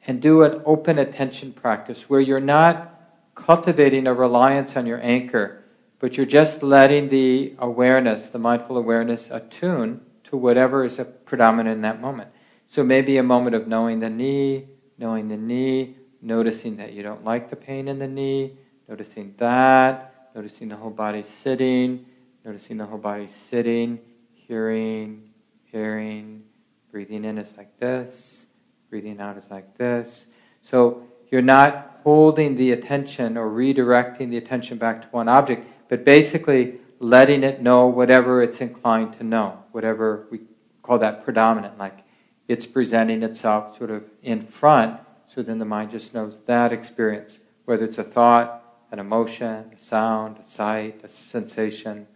and 0.06 0.22
do 0.22 0.44
an 0.44 0.62
open 0.66 1.00
attention 1.00 1.54
practice 1.54 2.10
where 2.10 2.20
you're 2.20 2.40
not 2.40 2.94
cultivating 3.34 4.06
a 4.06 4.14
reliance 4.14 4.76
on 4.76 4.86
your 4.86 5.02
anchor, 5.02 5.64
but 6.00 6.18
you're 6.18 6.26
just 6.26 6.62
letting 6.62 7.10
the 7.10 7.56
awareness, 7.60 8.28
the 8.28 8.40
mindful 8.40 8.78
awareness, 8.78 9.30
attune 9.32 10.02
to 10.26 10.36
whatever 10.36 10.84
is 10.84 11.00
predominant 11.26 11.76
in 11.76 11.82
that 11.82 12.02
moment. 12.02 12.30
So 12.68 12.84
maybe 12.84 13.18
a 13.18 13.24
moment 13.24 13.56
of 13.56 13.68
knowing 13.68 14.02
the 14.02 14.10
knee, 14.10 14.68
knowing 14.98 15.30
the 15.30 15.38
knee, 15.38 15.96
noticing 16.22 16.78
that 16.78 16.94
you 16.94 17.04
don't 17.04 17.24
like 17.24 17.50
the 17.50 17.56
pain 17.56 17.88
in 17.88 18.00
the 18.00 18.08
knee, 18.08 18.58
noticing 18.90 19.34
that, 19.38 20.32
noticing 20.36 20.68
the 20.68 20.76
whole 20.76 20.90
body 20.90 21.24
sitting, 21.42 22.06
noticing 22.48 22.78
the 22.78 22.86
whole 22.86 22.98
body 22.98 23.28
sitting, 23.50 24.00
hearing, 24.34 25.30
hearing, 25.66 26.42
breathing 26.90 27.26
in 27.26 27.38
is 27.38 27.50
like 27.58 27.78
this, 27.78 28.46
breathing 28.90 29.20
out 29.20 29.38
is 29.38 29.52
like 29.52 29.78
this. 29.78 30.28
So 30.62 31.04
you're 31.30 31.42
not 31.42 32.00
holding 32.06 32.56
the 32.56 32.72
attention 32.72 33.36
or 33.36 33.50
redirecting 33.50 34.30
the 34.30 34.38
attention 34.38 34.78
back 34.78 35.02
to 35.02 35.08
one 35.10 35.28
object, 35.28 35.68
but 35.90 36.06
basically 36.06 36.80
letting 37.00 37.44
it 37.44 37.62
know 37.62 37.88
whatever 37.88 38.42
it's 38.42 38.62
inclined 38.62 39.12
to 39.18 39.26
know, 39.26 39.62
whatever 39.74 40.26
we 40.32 40.40
call 40.82 41.00
that 41.00 41.26
predominant, 41.26 41.78
like 41.78 42.06
it's 42.48 42.66
presenting 42.66 43.24
itself 43.24 43.78
sort 43.78 43.92
of 43.92 44.06
in 44.24 44.42
front, 44.42 45.02
so 45.28 45.44
then 45.44 45.60
the 45.60 45.66
mind 45.66 45.92
just 45.92 46.14
knows 46.14 46.40
that 46.46 46.72
experience, 46.72 47.40
whether 47.66 47.84
it's 47.84 47.98
a 47.98 48.06
thought, 48.06 48.64
an 48.90 49.00
emotion, 49.00 49.70
a 49.76 49.78
sound, 49.78 50.38
a 50.38 50.48
sight, 50.48 51.02
a 51.04 51.10
sensation. 51.10 52.08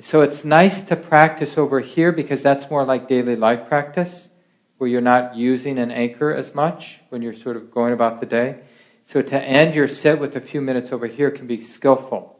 So 0.00 0.20
it's 0.20 0.44
nice 0.44 0.82
to 0.82 0.96
practice 0.96 1.56
over 1.56 1.80
here 1.80 2.12
because 2.12 2.42
that's 2.42 2.70
more 2.70 2.84
like 2.84 3.08
daily 3.08 3.34
life 3.34 3.66
practice, 3.66 4.28
where 4.76 4.90
you're 4.90 5.00
not 5.00 5.36
using 5.36 5.78
an 5.78 5.90
anchor 5.90 6.34
as 6.34 6.54
much 6.54 7.00
when 7.08 7.22
you're 7.22 7.32
sort 7.32 7.56
of 7.56 7.70
going 7.70 7.94
about 7.94 8.20
the 8.20 8.26
day. 8.26 8.60
So 9.06 9.22
to 9.22 9.42
end 9.42 9.74
your 9.74 9.88
sit 9.88 10.18
with 10.18 10.36
a 10.36 10.40
few 10.40 10.60
minutes 10.60 10.92
over 10.92 11.06
here 11.06 11.30
can 11.30 11.46
be 11.46 11.62
skillful. 11.62 12.38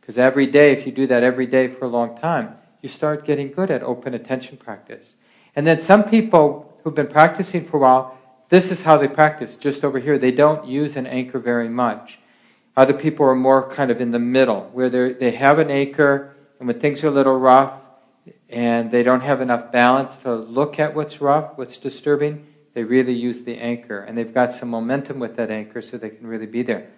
Because 0.00 0.18
every 0.18 0.46
day, 0.46 0.72
if 0.72 0.86
you 0.86 0.92
do 0.92 1.06
that 1.06 1.22
every 1.22 1.46
day 1.46 1.68
for 1.68 1.84
a 1.84 1.88
long 1.88 2.16
time, 2.18 2.56
you 2.82 2.88
start 2.88 3.24
getting 3.24 3.52
good 3.52 3.70
at 3.70 3.82
open 3.82 4.14
attention 4.14 4.56
practice. 4.56 5.14
And 5.54 5.66
then 5.66 5.80
some 5.80 6.04
people 6.04 6.78
who've 6.82 6.94
been 6.94 7.06
practicing 7.06 7.64
for 7.64 7.78
a 7.78 7.80
while, 7.80 8.18
this 8.48 8.70
is 8.70 8.82
how 8.82 8.96
they 8.96 9.08
practice, 9.08 9.56
just 9.56 9.84
over 9.84 9.98
here. 9.98 10.18
They 10.18 10.30
don't 10.30 10.66
use 10.66 10.96
an 10.96 11.06
anchor 11.06 11.38
very 11.38 11.68
much. 11.68 12.18
Other 12.76 12.92
people 12.92 13.26
are 13.26 13.34
more 13.34 13.68
kind 13.68 13.90
of 13.90 14.00
in 14.00 14.10
the 14.10 14.18
middle, 14.18 14.70
where 14.72 14.90
they 14.90 15.32
have 15.32 15.58
an 15.58 15.70
anchor, 15.70 16.35
and 16.58 16.68
when 16.68 16.80
things 16.80 17.02
are 17.04 17.08
a 17.08 17.10
little 17.10 17.38
rough, 17.38 17.82
and 18.48 18.90
they 18.90 19.02
don't 19.02 19.20
have 19.20 19.40
enough 19.40 19.70
balance 19.72 20.16
to 20.18 20.34
look 20.34 20.78
at 20.78 20.94
what's 20.94 21.20
rough, 21.20 21.56
what's 21.56 21.78
disturbing, 21.78 22.46
they 22.74 22.84
really 22.84 23.12
use 23.12 23.42
the 23.42 23.56
anchor. 23.56 24.00
And 24.00 24.16
they've 24.16 24.32
got 24.32 24.52
some 24.52 24.68
momentum 24.68 25.18
with 25.18 25.36
that 25.36 25.50
anchor 25.50 25.80
so 25.80 25.96
they 25.96 26.10
can 26.10 26.26
really 26.26 26.46
be 26.46 26.62
there. 26.62 26.88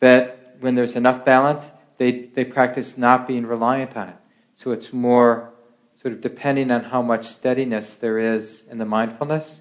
But 0.00 0.56
when 0.60 0.74
there's 0.74 0.96
enough 0.96 1.24
balance, 1.24 1.70
they, 1.98 2.30
they 2.34 2.44
practice 2.44 2.98
not 2.98 3.26
being 3.26 3.46
reliant 3.46 3.96
on 3.96 4.08
it. 4.08 4.16
So 4.54 4.72
it's 4.72 4.92
more 4.92 5.52
sort 6.00 6.14
of 6.14 6.20
depending 6.20 6.70
on 6.70 6.84
how 6.84 7.02
much 7.02 7.24
steadiness 7.24 7.94
there 7.94 8.18
is 8.18 8.64
in 8.70 8.78
the 8.78 8.84
mindfulness. 8.84 9.60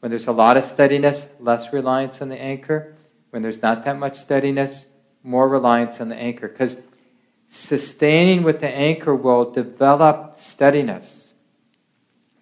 When 0.00 0.10
there's 0.10 0.26
a 0.26 0.32
lot 0.32 0.56
of 0.56 0.64
steadiness, 0.64 1.28
less 1.38 1.72
reliance 1.72 2.20
on 2.20 2.28
the 2.28 2.40
anchor. 2.40 2.96
When 3.30 3.42
there's 3.42 3.62
not 3.62 3.84
that 3.84 3.98
much 3.98 4.16
steadiness, 4.16 4.86
more 5.22 5.48
reliance 5.48 6.00
on 6.00 6.08
the 6.08 6.16
anchor. 6.16 6.48
Because 6.48 6.80
sustaining 7.56 8.42
with 8.42 8.60
the 8.60 8.68
anchor 8.68 9.14
will 9.14 9.50
develop 9.50 10.38
steadiness, 10.38 11.34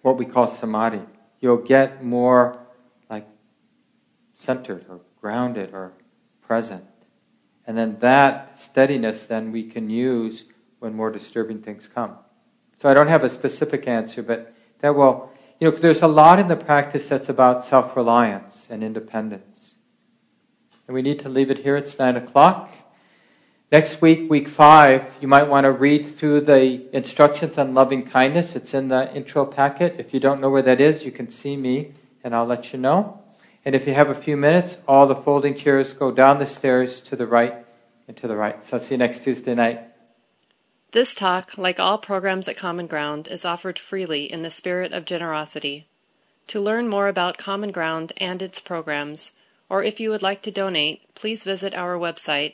what 0.01 0.17
we 0.17 0.25
call 0.25 0.47
samadhi. 0.47 1.01
You'll 1.39 1.57
get 1.57 2.03
more 2.03 2.59
like 3.09 3.27
centered 4.33 4.85
or 4.89 5.01
grounded 5.21 5.73
or 5.73 5.93
present. 6.41 6.83
And 7.67 7.77
then 7.77 7.97
that 7.99 8.59
steadiness 8.59 9.23
then 9.23 9.51
we 9.51 9.63
can 9.63 9.89
use 9.89 10.45
when 10.79 10.93
more 10.93 11.09
disturbing 11.09 11.61
things 11.61 11.87
come. 11.87 12.17
So 12.77 12.89
I 12.89 12.93
don't 12.93 13.07
have 13.07 13.23
a 13.23 13.29
specific 13.29 13.87
answer, 13.87 14.21
but 14.21 14.53
that 14.79 14.95
will, 14.95 15.31
you 15.59 15.69
know, 15.69 15.75
there's 15.75 16.01
a 16.01 16.07
lot 16.07 16.39
in 16.39 16.47
the 16.47 16.55
practice 16.55 17.07
that's 17.07 17.29
about 17.29 17.63
self 17.63 17.95
reliance 17.95 18.67
and 18.69 18.83
independence. 18.83 19.75
And 20.87 20.93
we 20.93 21.01
need 21.01 21.19
to 21.21 21.29
leave 21.29 21.49
it 21.49 21.59
here. 21.59 21.77
It's 21.77 21.97
9 21.97 22.15
o'clock. 22.17 22.69
Next 23.71 23.99
week, 23.99 24.29
week 24.29 24.47
five, 24.47 25.11
you 25.19 25.27
might 25.27 25.47
want 25.47 25.63
to 25.63 25.71
read 25.71 26.17
through 26.17 26.41
the 26.41 26.85
instructions 26.95 27.57
on 27.57 27.73
loving 27.73 28.05
kindness. 28.05 28.55
It's 28.55 28.75
in 28.75 28.89
the 28.89 29.11
intro 29.15 29.43
packet. 29.43 29.95
If 29.97 30.13
you 30.13 30.19
don't 30.19 30.39
know 30.39 30.51
where 30.51 30.61
that 30.61 30.79
is, 30.79 31.03
you 31.03 31.11
can 31.11 31.31
see 31.31 31.57
me 31.57 31.93
and 32.23 32.35
I'll 32.35 32.45
let 32.45 32.73
you 32.73 32.79
know. 32.79 33.23
And 33.65 33.73
if 33.73 33.87
you 33.87 33.95
have 33.95 34.11
a 34.11 34.15
few 34.15 34.37
minutes, 34.37 34.77
all 34.87 35.07
the 35.07 35.15
folding 35.15 35.55
chairs 35.55 35.93
go 35.93 36.11
down 36.11 36.37
the 36.37 36.45
stairs 36.45 37.01
to 37.01 37.15
the 37.15 37.25
right 37.25 37.65
and 38.07 38.15
to 38.17 38.27
the 38.27 38.35
right. 38.35 38.63
So 38.63 38.77
I'll 38.77 38.83
see 38.83 38.93
you 38.93 38.99
next 38.99 39.23
Tuesday 39.23 39.55
night. 39.55 39.81
This 40.91 41.15
talk, 41.15 41.57
like 41.57 41.79
all 41.79 41.97
programs 41.97 42.47
at 42.47 42.57
Common 42.57 42.85
Ground, 42.85 43.27
is 43.27 43.45
offered 43.45 43.79
freely 43.79 44.31
in 44.31 44.43
the 44.43 44.51
spirit 44.51 44.93
of 44.93 45.05
generosity. 45.05 45.87
To 46.47 46.61
learn 46.61 46.87
more 46.87 47.07
about 47.07 47.39
Common 47.39 47.71
Ground 47.71 48.13
and 48.17 48.43
its 48.43 48.59
programs, 48.59 49.31
or 49.69 49.81
if 49.81 49.99
you 49.99 50.11
would 50.11 50.21
like 50.21 50.43
to 50.43 50.51
donate, 50.51 51.15
please 51.15 51.43
visit 51.43 51.73
our 51.73 51.97
website 51.97 52.53